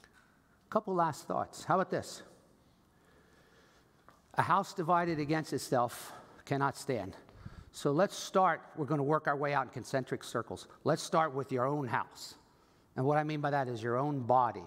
A 0.05 0.69
couple 0.69 0.95
last 0.95 1.27
thoughts. 1.27 1.65
How 1.65 1.77
about 1.77 1.91
this? 1.91 2.23
A 4.35 4.43
house 4.43 4.75
divided 4.75 5.19
against 5.19 5.55
itself 5.55 6.13
cannot 6.45 6.77
stand. 6.77 7.17
So 7.73 7.91
let's 7.91 8.15
start, 8.15 8.61
we're 8.77 8.85
going 8.85 8.99
to 8.99 9.05
work 9.05 9.29
our 9.29 9.37
way 9.37 9.55
out 9.55 9.65
in 9.65 9.71
concentric 9.71 10.25
circles. 10.25 10.69
Let's 10.85 11.03
start 11.03 11.35
with 11.35 11.51
your 11.53 11.67
own 11.67 11.89
house. 11.89 12.35
And 12.97 13.07
what 13.07 13.17
I 13.17 13.25
mean 13.25 13.41
by 13.41 13.51
that 13.51 13.67
is 13.67 13.83
your 13.83 13.97
own 13.97 14.21
body. 14.21 14.63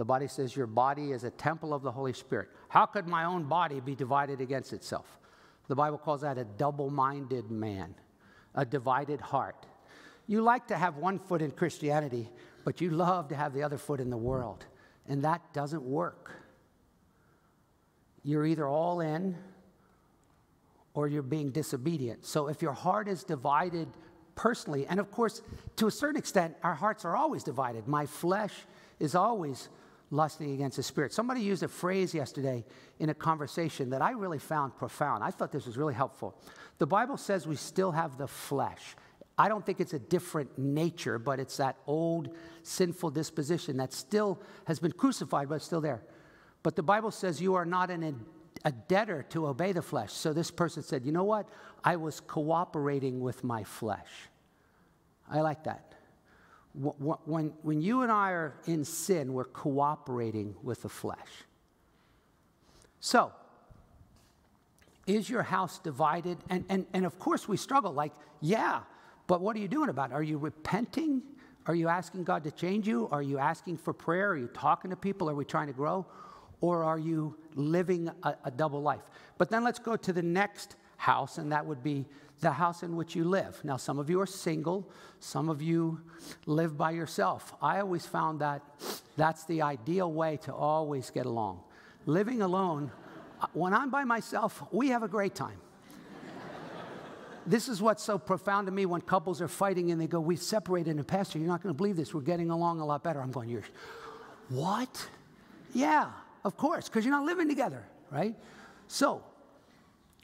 The 0.00 0.06
body 0.06 0.28
says 0.28 0.56
your 0.56 0.66
body 0.66 1.12
is 1.12 1.24
a 1.24 1.30
temple 1.30 1.74
of 1.74 1.82
the 1.82 1.92
Holy 1.92 2.14
Spirit. 2.14 2.48
How 2.70 2.86
could 2.86 3.06
my 3.06 3.26
own 3.26 3.44
body 3.44 3.80
be 3.80 3.94
divided 3.94 4.40
against 4.40 4.72
itself? 4.72 5.18
The 5.68 5.74
Bible 5.76 5.98
calls 5.98 6.22
that 6.22 6.38
a 6.38 6.44
double 6.44 6.88
minded 6.88 7.50
man 7.50 7.94
a 8.54 8.64
divided 8.64 9.20
heart. 9.20 9.66
You 10.26 10.40
like 10.40 10.68
to 10.68 10.76
have 10.78 10.96
one 10.96 11.18
foot 11.18 11.42
in 11.42 11.50
Christianity, 11.50 12.30
but 12.64 12.80
you 12.80 12.88
love 12.88 13.28
to 13.28 13.36
have 13.36 13.52
the 13.52 13.62
other 13.62 13.76
foot 13.76 14.00
in 14.00 14.08
the 14.08 14.16
world. 14.16 14.64
And 15.06 15.22
that 15.22 15.42
doesn't 15.52 15.82
work. 15.82 16.32
You're 18.24 18.46
either 18.46 18.66
all 18.66 19.00
in 19.00 19.36
or 20.94 21.08
you're 21.08 21.20
being 21.20 21.50
disobedient. 21.50 22.24
So 22.24 22.48
if 22.48 22.62
your 22.62 22.72
heart 22.72 23.06
is 23.06 23.22
divided 23.22 23.86
personally, 24.34 24.86
and 24.86 24.98
of 24.98 25.10
course, 25.10 25.42
to 25.76 25.88
a 25.88 25.90
certain 25.90 26.16
extent, 26.16 26.56
our 26.62 26.74
hearts 26.74 27.04
are 27.04 27.14
always 27.14 27.44
divided. 27.44 27.86
My 27.86 28.06
flesh 28.06 28.54
is 28.98 29.14
always 29.14 29.68
lusting 30.10 30.52
against 30.52 30.76
the 30.76 30.82
spirit. 30.82 31.12
Somebody 31.12 31.40
used 31.40 31.62
a 31.62 31.68
phrase 31.68 32.12
yesterday 32.12 32.64
in 32.98 33.10
a 33.10 33.14
conversation 33.14 33.90
that 33.90 34.02
I 34.02 34.10
really 34.10 34.38
found 34.38 34.76
profound. 34.76 35.22
I 35.22 35.30
thought 35.30 35.52
this 35.52 35.66
was 35.66 35.76
really 35.76 35.94
helpful. 35.94 36.34
The 36.78 36.86
Bible 36.86 37.16
says 37.16 37.46
we 37.46 37.56
still 37.56 37.92
have 37.92 38.18
the 38.18 38.26
flesh. 38.26 38.96
I 39.38 39.48
don't 39.48 39.64
think 39.64 39.80
it's 39.80 39.94
a 39.94 39.98
different 39.98 40.58
nature, 40.58 41.18
but 41.18 41.38
it's 41.38 41.56
that 41.58 41.76
old 41.86 42.34
sinful 42.62 43.10
disposition 43.10 43.76
that 43.78 43.92
still 43.92 44.40
has 44.66 44.80
been 44.80 44.92
crucified, 44.92 45.48
but 45.48 45.56
it's 45.56 45.64
still 45.64 45.80
there. 45.80 46.02
But 46.62 46.76
the 46.76 46.82
Bible 46.82 47.10
says 47.10 47.40
you 47.40 47.54
are 47.54 47.64
not 47.64 47.90
an, 47.90 48.26
a 48.64 48.72
debtor 48.72 49.24
to 49.30 49.46
obey 49.46 49.72
the 49.72 49.80
flesh. 49.80 50.12
So 50.12 50.32
this 50.32 50.50
person 50.50 50.82
said, 50.82 51.06
You 51.06 51.12
know 51.12 51.24
what? 51.24 51.48
I 51.82 51.96
was 51.96 52.20
cooperating 52.20 53.20
with 53.20 53.42
my 53.42 53.64
flesh. 53.64 54.10
I 55.30 55.40
like 55.40 55.64
that 55.64 55.89
when, 56.74 57.52
when 57.62 57.80
you 57.80 58.02
and 58.02 58.12
I 58.12 58.30
are 58.30 58.54
in 58.66 58.84
sin, 58.84 59.32
we're 59.32 59.44
cooperating 59.44 60.54
with 60.62 60.82
the 60.82 60.88
flesh. 60.88 61.18
So, 63.00 63.32
is 65.06 65.28
your 65.28 65.42
house 65.42 65.78
divided? 65.78 66.38
And, 66.48 66.64
and, 66.68 66.86
and 66.92 67.04
of 67.04 67.18
course, 67.18 67.48
we 67.48 67.56
struggle 67.56 67.92
like, 67.92 68.12
yeah, 68.40 68.80
but 69.26 69.40
what 69.40 69.56
are 69.56 69.58
you 69.58 69.68
doing 69.68 69.88
about 69.88 70.10
it? 70.10 70.14
Are 70.14 70.22
you 70.22 70.38
repenting? 70.38 71.22
Are 71.66 71.74
you 71.74 71.88
asking 71.88 72.24
God 72.24 72.44
to 72.44 72.50
change 72.50 72.86
you? 72.86 73.08
Are 73.10 73.22
you 73.22 73.38
asking 73.38 73.78
for 73.78 73.92
prayer? 73.92 74.30
Are 74.30 74.36
you 74.36 74.48
talking 74.48 74.90
to 74.90 74.96
people? 74.96 75.28
Are 75.28 75.34
we 75.34 75.44
trying 75.44 75.66
to 75.66 75.72
grow? 75.72 76.06
Or 76.60 76.84
are 76.84 76.98
you 76.98 77.36
living 77.54 78.10
a, 78.22 78.34
a 78.44 78.50
double 78.50 78.82
life? 78.82 79.02
But 79.38 79.50
then 79.50 79.64
let's 79.64 79.78
go 79.78 79.96
to 79.96 80.12
the 80.12 80.22
next 80.22 80.76
house, 80.98 81.38
and 81.38 81.50
that 81.52 81.64
would 81.64 81.82
be 81.82 82.04
the 82.40 82.52
house 82.52 82.82
in 82.82 82.96
which 82.96 83.14
you 83.14 83.24
live. 83.24 83.60
Now, 83.64 83.76
some 83.76 83.98
of 83.98 84.08
you 84.08 84.20
are 84.20 84.26
single, 84.26 84.88
some 85.20 85.48
of 85.48 85.60
you 85.60 86.00
live 86.46 86.76
by 86.76 86.92
yourself. 86.92 87.54
I 87.60 87.80
always 87.80 88.06
found 88.06 88.40
that 88.40 88.62
that's 89.16 89.44
the 89.44 89.62
ideal 89.62 90.10
way 90.10 90.38
to 90.44 90.54
always 90.54 91.10
get 91.10 91.26
along. 91.26 91.60
Living 92.06 92.40
alone, 92.40 92.90
uh, 93.40 93.46
when 93.52 93.74
I'm 93.74 93.90
by 93.90 94.04
myself, 94.04 94.62
we 94.72 94.88
have 94.88 95.02
a 95.02 95.08
great 95.08 95.34
time. 95.34 95.58
this 97.46 97.68
is 97.68 97.82
what's 97.82 98.02
so 98.02 98.18
profound 98.18 98.66
to 98.66 98.72
me 98.72 98.86
when 98.86 99.02
couples 99.02 99.42
are 99.42 99.48
fighting 99.48 99.90
and 99.90 100.00
they 100.00 100.06
go, 100.06 100.20
We've 100.20 100.40
separated, 100.40 100.96
and 100.96 101.06
Pastor, 101.06 101.38
you're 101.38 101.48
not 101.48 101.62
going 101.62 101.74
to 101.74 101.76
believe 101.76 101.96
this. 101.96 102.14
We're 102.14 102.22
getting 102.22 102.50
along 102.50 102.80
a 102.80 102.86
lot 102.86 103.04
better. 103.04 103.20
I'm 103.20 103.32
going, 103.32 103.50
You're 103.50 103.64
What? 104.48 105.08
Yeah, 105.74 106.10
of 106.44 106.56
course, 106.56 106.88
because 106.88 107.04
you're 107.04 107.14
not 107.14 107.24
living 107.24 107.48
together, 107.48 107.84
right? 108.10 108.34
So, 108.88 109.22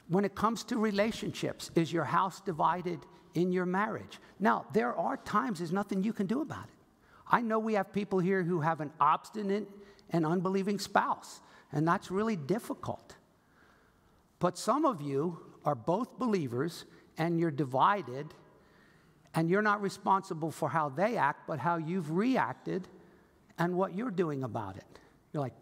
when 0.09 0.25
it 0.25 0.35
comes 0.35 0.63
to 0.65 0.77
relationships, 0.77 1.71
is 1.75 1.91
your 1.91 2.05
house 2.05 2.41
divided 2.41 2.99
in 3.33 3.51
your 3.51 3.65
marriage? 3.65 4.19
Now, 4.39 4.65
there 4.73 4.95
are 4.95 5.17
times 5.17 5.59
there's 5.59 5.71
nothing 5.71 6.03
you 6.03 6.13
can 6.13 6.27
do 6.27 6.41
about 6.41 6.65
it. 6.65 6.77
I 7.29 7.41
know 7.41 7.59
we 7.59 7.73
have 7.73 7.91
people 7.91 8.19
here 8.19 8.43
who 8.43 8.61
have 8.61 8.79
an 8.79 8.91
obstinate 8.99 9.67
and 10.09 10.25
unbelieving 10.25 10.79
spouse, 10.79 11.41
and 11.71 11.87
that's 11.87 12.09
really 12.09 12.37
difficult. 12.37 13.15
But 14.39 14.57
some 14.57 14.85
of 14.85 15.01
you 15.01 15.39
are 15.65 15.75
both 15.75 16.17
believers 16.17 16.85
and 17.17 17.39
you're 17.39 17.51
divided, 17.51 18.33
and 19.33 19.49
you're 19.49 19.61
not 19.61 19.81
responsible 19.81 20.51
for 20.51 20.69
how 20.69 20.89
they 20.89 21.17
act, 21.17 21.47
but 21.47 21.59
how 21.59 21.77
you've 21.77 22.11
reacted 22.11 22.87
and 23.57 23.75
what 23.75 23.95
you're 23.95 24.11
doing 24.11 24.43
about 24.43 24.77
it. 24.77 24.99
You're 25.33 25.41
like, 25.41 25.53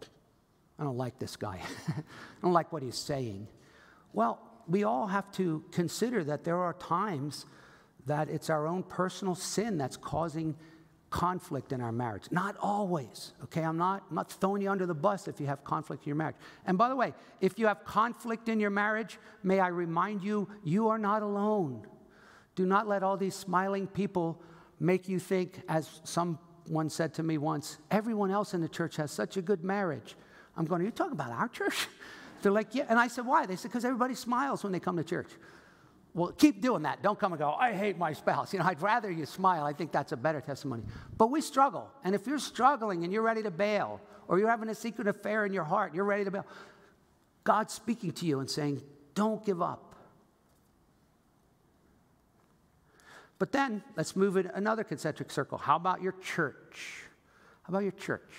I 0.78 0.84
don't 0.84 0.98
like 0.98 1.18
this 1.18 1.36
guy. 1.36 1.60
I 1.88 2.02
don't 2.42 2.52
like 2.52 2.72
what 2.72 2.82
he's 2.82 2.98
saying. 2.98 3.48
Well, 4.16 4.40
we 4.66 4.82
all 4.82 5.06
have 5.08 5.30
to 5.32 5.62
consider 5.70 6.24
that 6.24 6.42
there 6.42 6.56
are 6.56 6.72
times 6.72 7.44
that 8.06 8.30
it's 8.30 8.48
our 8.48 8.66
own 8.66 8.82
personal 8.82 9.34
sin 9.34 9.76
that's 9.76 9.98
causing 9.98 10.56
conflict 11.10 11.70
in 11.70 11.82
our 11.82 11.92
marriage. 11.92 12.24
Not 12.30 12.56
always, 12.58 13.34
okay? 13.44 13.62
I'm 13.62 13.76
not, 13.76 14.04
I'm 14.08 14.16
not 14.16 14.32
throwing 14.32 14.62
you 14.62 14.70
under 14.70 14.86
the 14.86 14.94
bus 14.94 15.28
if 15.28 15.38
you 15.38 15.46
have 15.46 15.64
conflict 15.64 16.04
in 16.04 16.08
your 16.08 16.16
marriage. 16.16 16.36
And 16.64 16.78
by 16.78 16.88
the 16.88 16.96
way, 16.96 17.12
if 17.42 17.58
you 17.58 17.66
have 17.66 17.84
conflict 17.84 18.48
in 18.48 18.58
your 18.58 18.70
marriage, 18.70 19.18
may 19.42 19.60
I 19.60 19.68
remind 19.68 20.22
you, 20.22 20.48
you 20.64 20.88
are 20.88 20.98
not 20.98 21.22
alone. 21.22 21.86
Do 22.54 22.64
not 22.64 22.88
let 22.88 23.02
all 23.02 23.18
these 23.18 23.34
smiling 23.34 23.86
people 23.86 24.40
make 24.80 25.10
you 25.10 25.18
think, 25.18 25.60
as 25.68 26.00
someone 26.04 26.88
said 26.88 27.12
to 27.14 27.22
me 27.22 27.36
once, 27.36 27.76
everyone 27.90 28.30
else 28.30 28.54
in 28.54 28.62
the 28.62 28.68
church 28.68 28.96
has 28.96 29.10
such 29.10 29.36
a 29.36 29.42
good 29.42 29.62
marriage. 29.62 30.16
I'm 30.56 30.64
going, 30.64 30.80
Are 30.80 30.86
you 30.86 30.90
talking 30.90 31.12
about 31.12 31.32
our 31.32 31.48
church? 31.48 31.86
They're 32.42 32.52
like, 32.52 32.74
Yeah. 32.74 32.86
And 32.88 32.98
I 32.98 33.08
said, 33.08 33.26
Why? 33.26 33.46
They 33.46 33.56
said, 33.56 33.70
Because 33.70 33.84
everybody 33.84 34.14
smiles 34.14 34.62
when 34.62 34.72
they 34.72 34.80
come 34.80 34.96
to 34.96 35.04
church. 35.04 35.28
Well, 36.14 36.32
keep 36.32 36.62
doing 36.62 36.84
that. 36.84 37.02
Don't 37.02 37.18
come 37.18 37.32
and 37.32 37.38
go, 37.38 37.50
I 37.52 37.72
hate 37.72 37.98
my 37.98 38.14
spouse. 38.14 38.54
You 38.54 38.58
know, 38.58 38.64
I'd 38.64 38.80
rather 38.80 39.10
you 39.10 39.26
smile. 39.26 39.64
I 39.64 39.74
think 39.74 39.92
that's 39.92 40.12
a 40.12 40.16
better 40.16 40.40
testimony. 40.40 40.82
But 41.18 41.30
we 41.30 41.42
struggle. 41.42 41.90
And 42.04 42.14
if 42.14 42.26
you're 42.26 42.38
struggling 42.38 43.04
and 43.04 43.12
you're 43.12 43.22
ready 43.22 43.42
to 43.42 43.50
bail, 43.50 44.00
or 44.26 44.38
you're 44.38 44.48
having 44.48 44.70
a 44.70 44.74
secret 44.74 45.08
affair 45.08 45.44
in 45.44 45.52
your 45.52 45.64
heart, 45.64 45.94
you're 45.94 46.04
ready 46.06 46.24
to 46.24 46.30
bail, 46.30 46.46
God's 47.44 47.74
speaking 47.74 48.12
to 48.12 48.26
you 48.26 48.40
and 48.40 48.48
saying, 48.48 48.82
Don't 49.14 49.44
give 49.44 49.60
up. 49.60 49.94
But 53.38 53.52
then 53.52 53.82
let's 53.96 54.16
move 54.16 54.36
in 54.38 54.46
another 54.54 54.84
concentric 54.84 55.30
circle. 55.30 55.58
How 55.58 55.76
about 55.76 56.00
your 56.00 56.14
church? 56.22 57.02
How 57.64 57.72
about 57.72 57.82
your 57.82 57.92
church? 57.92 58.32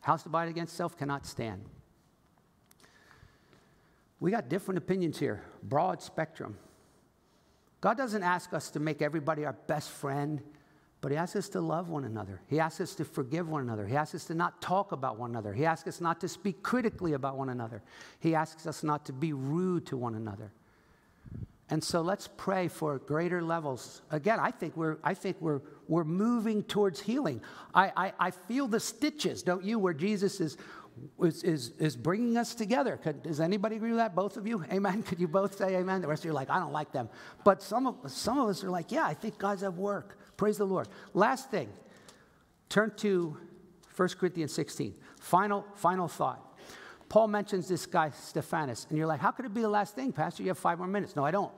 House 0.00 0.22
divided 0.22 0.50
against 0.50 0.74
self 0.74 0.96
cannot 0.96 1.26
stand. 1.26 1.62
We 4.20 4.30
got 4.30 4.48
different 4.50 4.78
opinions 4.78 5.18
here, 5.18 5.42
broad 5.62 6.02
spectrum. 6.02 6.58
God 7.80 7.96
doesn't 7.96 8.22
ask 8.22 8.52
us 8.52 8.70
to 8.72 8.80
make 8.80 9.00
everybody 9.00 9.46
our 9.46 9.54
best 9.66 9.90
friend, 9.90 10.42
but 11.00 11.10
He 11.10 11.16
asks 11.16 11.36
us 11.36 11.48
to 11.50 11.62
love 11.62 11.88
one 11.88 12.04
another. 12.04 12.42
He 12.46 12.60
asks 12.60 12.82
us 12.82 12.94
to 12.96 13.06
forgive 13.06 13.48
one 13.48 13.62
another. 13.62 13.86
He 13.86 13.96
asks 13.96 14.14
us 14.14 14.24
to 14.26 14.34
not 14.34 14.60
talk 14.60 14.92
about 14.92 15.18
one 15.18 15.30
another. 15.30 15.54
He 15.54 15.64
asks 15.64 15.88
us 15.88 16.00
not 16.02 16.20
to 16.20 16.28
speak 16.28 16.62
critically 16.62 17.14
about 17.14 17.38
one 17.38 17.48
another. 17.48 17.82
He 18.18 18.34
asks 18.34 18.66
us 18.66 18.82
not 18.84 19.06
to 19.06 19.14
be 19.14 19.32
rude 19.32 19.86
to 19.86 19.96
one 19.96 20.14
another. 20.14 20.52
And 21.70 21.82
so 21.82 22.00
let's 22.00 22.28
pray 22.36 22.66
for 22.66 22.98
greater 22.98 23.42
levels. 23.42 24.02
Again, 24.10 24.40
I 24.40 24.50
think 24.50 24.76
we're, 24.76 24.98
I 25.04 25.14
think 25.14 25.36
we're, 25.40 25.60
we're 25.86 26.04
moving 26.04 26.64
towards 26.64 27.00
healing. 27.00 27.40
I, 27.72 27.92
I, 27.96 28.12
I 28.18 28.30
feel 28.32 28.66
the 28.66 28.80
stitches, 28.80 29.42
don't 29.44 29.64
you, 29.64 29.78
where 29.78 29.94
Jesus 29.94 30.40
is 30.40 30.56
is, 31.22 31.42
is, 31.42 31.70
is 31.78 31.96
bringing 31.96 32.36
us 32.36 32.54
together. 32.54 32.96
Could, 32.96 33.22
does 33.22 33.40
anybody 33.40 33.76
agree 33.76 33.90
with 33.90 33.98
that? 33.98 34.14
Both 34.14 34.36
of 34.36 34.46
you? 34.46 34.64
Amen? 34.72 35.02
Could 35.06 35.20
you 35.20 35.28
both 35.28 35.56
say 35.56 35.76
amen? 35.76 36.00
The 36.00 36.08
rest 36.08 36.22
of 36.22 36.24
you 36.26 36.30
are 36.32 36.34
like, 36.34 36.50
I 36.50 36.58
don't 36.58 36.72
like 36.72 36.92
them. 36.92 37.08
But 37.44 37.62
some 37.62 37.86
of, 37.86 38.10
some 38.10 38.38
of 38.38 38.48
us 38.48 38.64
are 38.64 38.70
like, 38.70 38.92
yeah, 38.92 39.04
I 39.04 39.14
think 39.14 39.38
God's 39.38 39.62
at 39.62 39.74
work. 39.74 40.18
Praise 40.36 40.58
the 40.58 40.66
Lord. 40.66 40.88
Last 41.14 41.50
thing, 41.50 41.68
turn 42.68 42.92
to 42.96 43.36
1 43.96 44.08
Corinthians 44.18 44.52
16. 44.52 44.94
Final, 45.20 45.64
final 45.74 46.08
thought. 46.08 46.46
Paul 47.08 47.28
mentions 47.28 47.66
this 47.66 47.86
guy, 47.86 48.10
Stephanas, 48.10 48.86
and 48.88 48.96
you're 48.96 49.06
like, 49.06 49.20
how 49.20 49.32
could 49.32 49.44
it 49.44 49.52
be 49.52 49.62
the 49.62 49.68
last 49.68 49.96
thing, 49.96 50.12
Pastor? 50.12 50.44
You 50.44 50.50
have 50.50 50.58
five 50.58 50.78
more 50.78 50.86
minutes. 50.86 51.16
No, 51.16 51.24
I 51.24 51.32
don't, 51.32 51.50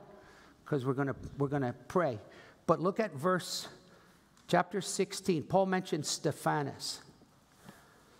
because 0.73 0.87
we're 0.87 0.93
going 0.93 1.13
we're 1.37 1.47
gonna 1.47 1.75
pray. 1.87 2.17
But 2.65 2.81
look 2.81 2.99
at 2.99 3.13
verse, 3.13 3.67
chapter 4.47 4.81
16. 4.81 5.43
Paul 5.43 5.67
mentions 5.67 6.07
Stephanas. 6.07 7.01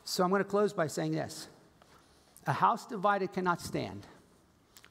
So 0.03 0.23
I'm 0.23 0.29
going 0.29 0.43
to 0.43 0.47
close 0.47 0.71
by 0.71 0.85
saying 0.85 1.13
this 1.13 1.47
A 2.45 2.53
house 2.53 2.85
divided 2.85 3.33
cannot 3.33 3.59
stand. 3.59 4.05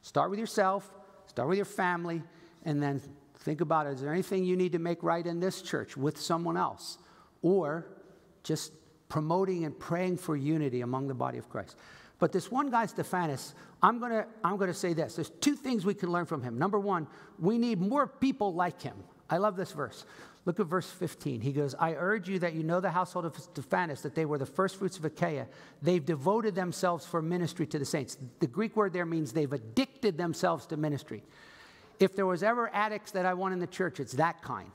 Start 0.01 0.31
with 0.31 0.41
yourself, 0.41 0.93
start 1.29 1.49
with 1.49 1.57
your 1.57 1.65
family, 1.65 2.25
and 2.65 2.83
then 2.83 3.01
think 3.37 3.61
about 3.61 3.87
it. 3.87 3.91
Is 3.91 4.01
there 4.01 4.13
anything 4.13 4.45
you 4.45 4.57
need 4.57 4.73
to 4.73 4.81
make 4.81 5.01
right 5.05 5.25
in 5.25 5.39
this 5.39 5.63
church 5.63 5.97
with 5.97 6.21
someone 6.21 6.57
else? 6.57 6.99
Or 7.43 7.87
just 8.43 8.73
promoting 9.09 9.65
and 9.65 9.79
praying 9.79 10.17
for 10.17 10.35
unity 10.35 10.81
among 10.81 11.07
the 11.07 11.15
body 11.15 11.39
of 11.39 11.49
Christ. 11.49 11.77
But 12.23 12.31
this 12.31 12.53
one 12.53 12.71
guy, 12.71 12.87
Stephanas, 12.87 13.53
I'm 13.83 13.99
going 13.99 14.13
to 14.13 14.25
I'm 14.45 14.57
going 14.57 14.69
to 14.69 14.75
say 14.75 14.93
this. 14.93 15.17
There's 15.17 15.31
two 15.41 15.57
things 15.57 15.85
we 15.85 15.93
can 15.93 16.13
learn 16.13 16.25
from 16.25 16.41
him. 16.41 16.57
Number 16.57 16.79
one, 16.79 17.09
we 17.41 17.59
need 17.59 17.81
more 17.81 18.07
people 18.07 18.55
like 18.55 18.81
him. 18.81 18.95
I 19.29 19.39
love 19.39 19.57
this 19.57 19.73
verse. 19.73 20.05
Look 20.45 20.61
at 20.61 20.67
verse 20.67 20.89
15. 20.89 21.41
He 21.41 21.51
goes, 21.51 21.75
I 21.75 21.95
urge 21.95 22.29
you 22.29 22.39
that 22.39 22.55
you 22.55 22.63
know 22.63 22.79
the 22.79 22.93
household 22.93 23.25
of 23.25 23.37
Stephanas, 23.37 24.03
that 24.03 24.15
they 24.15 24.25
were 24.25 24.39
the 24.39 24.47
first 24.47 24.77
fruits 24.77 24.99
of 24.99 25.05
Achaia. 25.05 25.49
They've 25.83 26.07
devoted 26.07 26.55
themselves 26.55 27.05
for 27.05 27.21
ministry 27.21 27.67
to 27.67 27.77
the 27.77 27.85
saints. 27.85 28.17
The 28.39 28.47
Greek 28.47 28.77
word 28.77 28.93
there 28.93 29.05
means 29.05 29.33
they've 29.33 29.53
addicted 29.53 30.17
themselves 30.17 30.65
to 30.67 30.77
ministry. 30.77 31.25
If 31.99 32.15
there 32.15 32.27
was 32.27 32.45
ever 32.45 32.71
addicts 32.73 33.11
that 33.13 33.27
I 33.27 33.35
want 33.35 33.53
in 33.53 33.59
the 33.59 33.67
church, 33.67 33.99
it's 33.99 34.13
that 34.13 34.43
kind, 34.43 34.71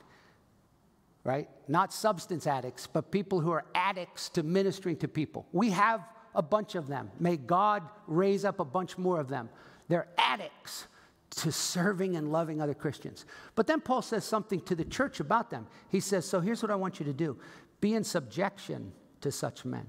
right? 1.24 1.48
Not 1.66 1.94
substance 1.94 2.46
addicts, 2.46 2.86
but 2.86 3.10
people 3.10 3.40
who 3.40 3.52
are 3.52 3.64
addicts 3.74 4.28
to 4.30 4.42
ministering 4.42 4.98
to 4.98 5.08
people. 5.08 5.46
We 5.50 5.70
have 5.70 6.04
a 6.38 6.42
bunch 6.42 6.76
of 6.76 6.86
them. 6.86 7.10
May 7.18 7.36
God 7.36 7.82
raise 8.06 8.44
up 8.44 8.60
a 8.60 8.64
bunch 8.64 8.96
more 8.96 9.20
of 9.20 9.28
them. 9.28 9.50
They're 9.88 10.06
addicts 10.16 10.86
to 11.30 11.52
serving 11.52 12.16
and 12.16 12.32
loving 12.32 12.62
other 12.62 12.74
Christians. 12.74 13.26
But 13.56 13.66
then 13.66 13.80
Paul 13.80 14.02
says 14.02 14.24
something 14.24 14.60
to 14.62 14.74
the 14.74 14.84
church 14.84 15.20
about 15.20 15.50
them. 15.50 15.66
He 15.88 16.00
says, 16.00 16.24
So 16.24 16.40
here's 16.40 16.62
what 16.62 16.70
I 16.70 16.76
want 16.76 17.00
you 17.00 17.04
to 17.06 17.12
do 17.12 17.36
be 17.80 17.94
in 17.94 18.04
subjection 18.04 18.92
to 19.20 19.32
such 19.32 19.64
men. 19.64 19.86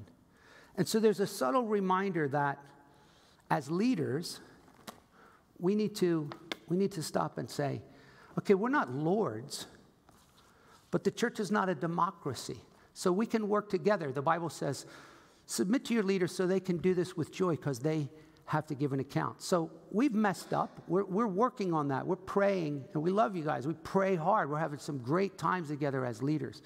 And 0.75 0.87
so 0.87 0.99
there's 0.99 1.19
a 1.19 1.27
subtle 1.27 1.65
reminder 1.65 2.27
that 2.29 2.59
as 3.51 3.69
leaders, 3.69 4.39
we 5.59 5.75
need 5.75 5.95
to, 5.97 6.29
we 6.67 6.77
need 6.77 6.91
to 6.93 7.03
stop 7.03 7.37
and 7.37 7.49
say, 7.49 7.81
okay, 8.37 8.53
we're 8.53 8.69
not 8.69 8.91
lords, 8.91 9.67
but 10.91 11.03
the 11.03 11.11
church 11.11 11.39
is 11.39 11.51
not 11.51 11.69
a 11.69 11.75
democracy. 11.75 12.57
So 12.93 13.11
we 13.11 13.25
can 13.25 13.47
work 13.47 13.69
together. 13.69 14.11
The 14.11 14.21
Bible 14.21 14.49
says, 14.49 14.85
submit 15.49 15.83
to 15.83 15.95
your 15.95 16.03
leaders 16.03 16.31
so 16.31 16.45
they 16.45 16.59
can 16.59 16.77
do 16.77 16.93
this 16.93 17.17
with 17.17 17.31
joy 17.31 17.55
because 17.55 17.79
they 17.79 18.07
have 18.45 18.67
to 18.67 18.75
give 18.75 18.93
an 18.93 18.99
account. 18.99 19.41
So 19.41 19.71
we've 19.91 20.13
messed 20.13 20.53
up. 20.53 20.79
We're, 20.87 21.05
we're 21.05 21.27
working 21.27 21.73
on 21.73 21.87
that. 21.87 22.05
We're 22.05 22.17
praying, 22.17 22.85
and 22.93 23.01
we 23.01 23.09
love 23.09 23.35
you 23.35 23.43
guys. 23.43 23.65
We 23.65 23.73
pray 23.73 24.15
hard. 24.15 24.51
We're 24.51 24.59
having 24.59 24.77
some 24.77 24.99
great 24.99 25.39
times 25.39 25.69
together 25.69 26.05
as 26.05 26.21
leaders. 26.21 26.61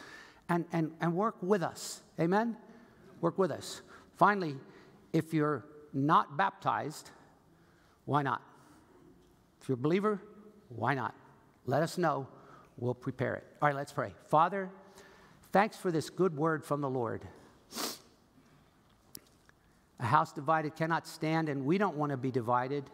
And, 0.49 0.65
and, 0.73 0.91
and 0.99 1.15
work 1.15 1.37
with 1.41 1.63
us. 1.63 2.01
Amen? 2.19 2.57
Work 3.21 3.37
with 3.37 3.51
us. 3.51 3.81
Finally, 4.17 4.57
if 5.13 5.33
you're 5.33 5.65
not 5.93 6.35
baptized, 6.35 7.09
why 8.03 8.21
not? 8.21 8.41
If 9.61 9.69
you're 9.69 9.75
a 9.75 9.81
believer, 9.81 10.21
why 10.67 10.93
not? 10.93 11.15
Let 11.65 11.83
us 11.83 11.97
know. 11.97 12.27
We'll 12.77 12.95
prepare 12.95 13.35
it. 13.35 13.45
All 13.61 13.69
right, 13.69 13.75
let's 13.75 13.93
pray. 13.93 14.13
Father, 14.27 14.69
thanks 15.53 15.77
for 15.77 15.89
this 15.89 16.09
good 16.09 16.35
word 16.35 16.65
from 16.65 16.81
the 16.81 16.89
Lord. 16.89 17.25
A 19.99 20.05
house 20.05 20.33
divided 20.33 20.75
cannot 20.75 21.07
stand, 21.07 21.49
and 21.49 21.65
we 21.65 21.77
don't 21.77 21.95
want 21.95 22.11
to 22.11 22.17
be 22.17 22.31
divided. 22.31 22.89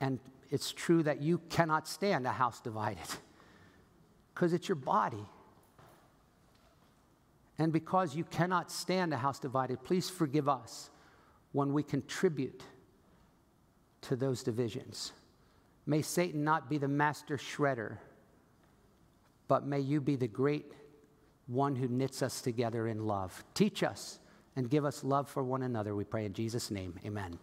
And 0.00 0.18
it's 0.50 0.72
true 0.72 1.02
that 1.04 1.22
you 1.22 1.38
cannot 1.48 1.86
stand 1.86 2.26
a 2.26 2.32
house 2.32 2.60
divided 2.60 3.06
because 4.34 4.52
it's 4.52 4.68
your 4.68 4.76
body. 4.76 5.24
And 7.58 7.72
because 7.72 8.16
you 8.16 8.24
cannot 8.24 8.70
stand 8.70 9.12
a 9.12 9.16
house 9.16 9.38
divided, 9.38 9.84
please 9.84 10.10
forgive 10.10 10.48
us 10.48 10.90
when 11.52 11.72
we 11.72 11.82
contribute 11.82 12.62
to 14.02 14.16
those 14.16 14.42
divisions. 14.42 15.12
May 15.86 16.02
Satan 16.02 16.44
not 16.44 16.68
be 16.68 16.78
the 16.78 16.88
master 16.88 17.36
shredder, 17.36 17.98
but 19.48 19.66
may 19.66 19.80
you 19.80 20.00
be 20.00 20.16
the 20.16 20.28
great 20.28 20.72
one 21.46 21.76
who 21.76 21.88
knits 21.88 22.22
us 22.22 22.40
together 22.40 22.88
in 22.88 23.06
love. 23.06 23.44
Teach 23.54 23.82
us 23.82 24.18
and 24.56 24.68
give 24.70 24.84
us 24.84 25.04
love 25.04 25.28
for 25.28 25.42
one 25.42 25.62
another. 25.62 25.94
We 25.94 26.04
pray 26.04 26.24
in 26.24 26.32
Jesus' 26.32 26.70
name. 26.70 26.98
Amen. 27.04 27.38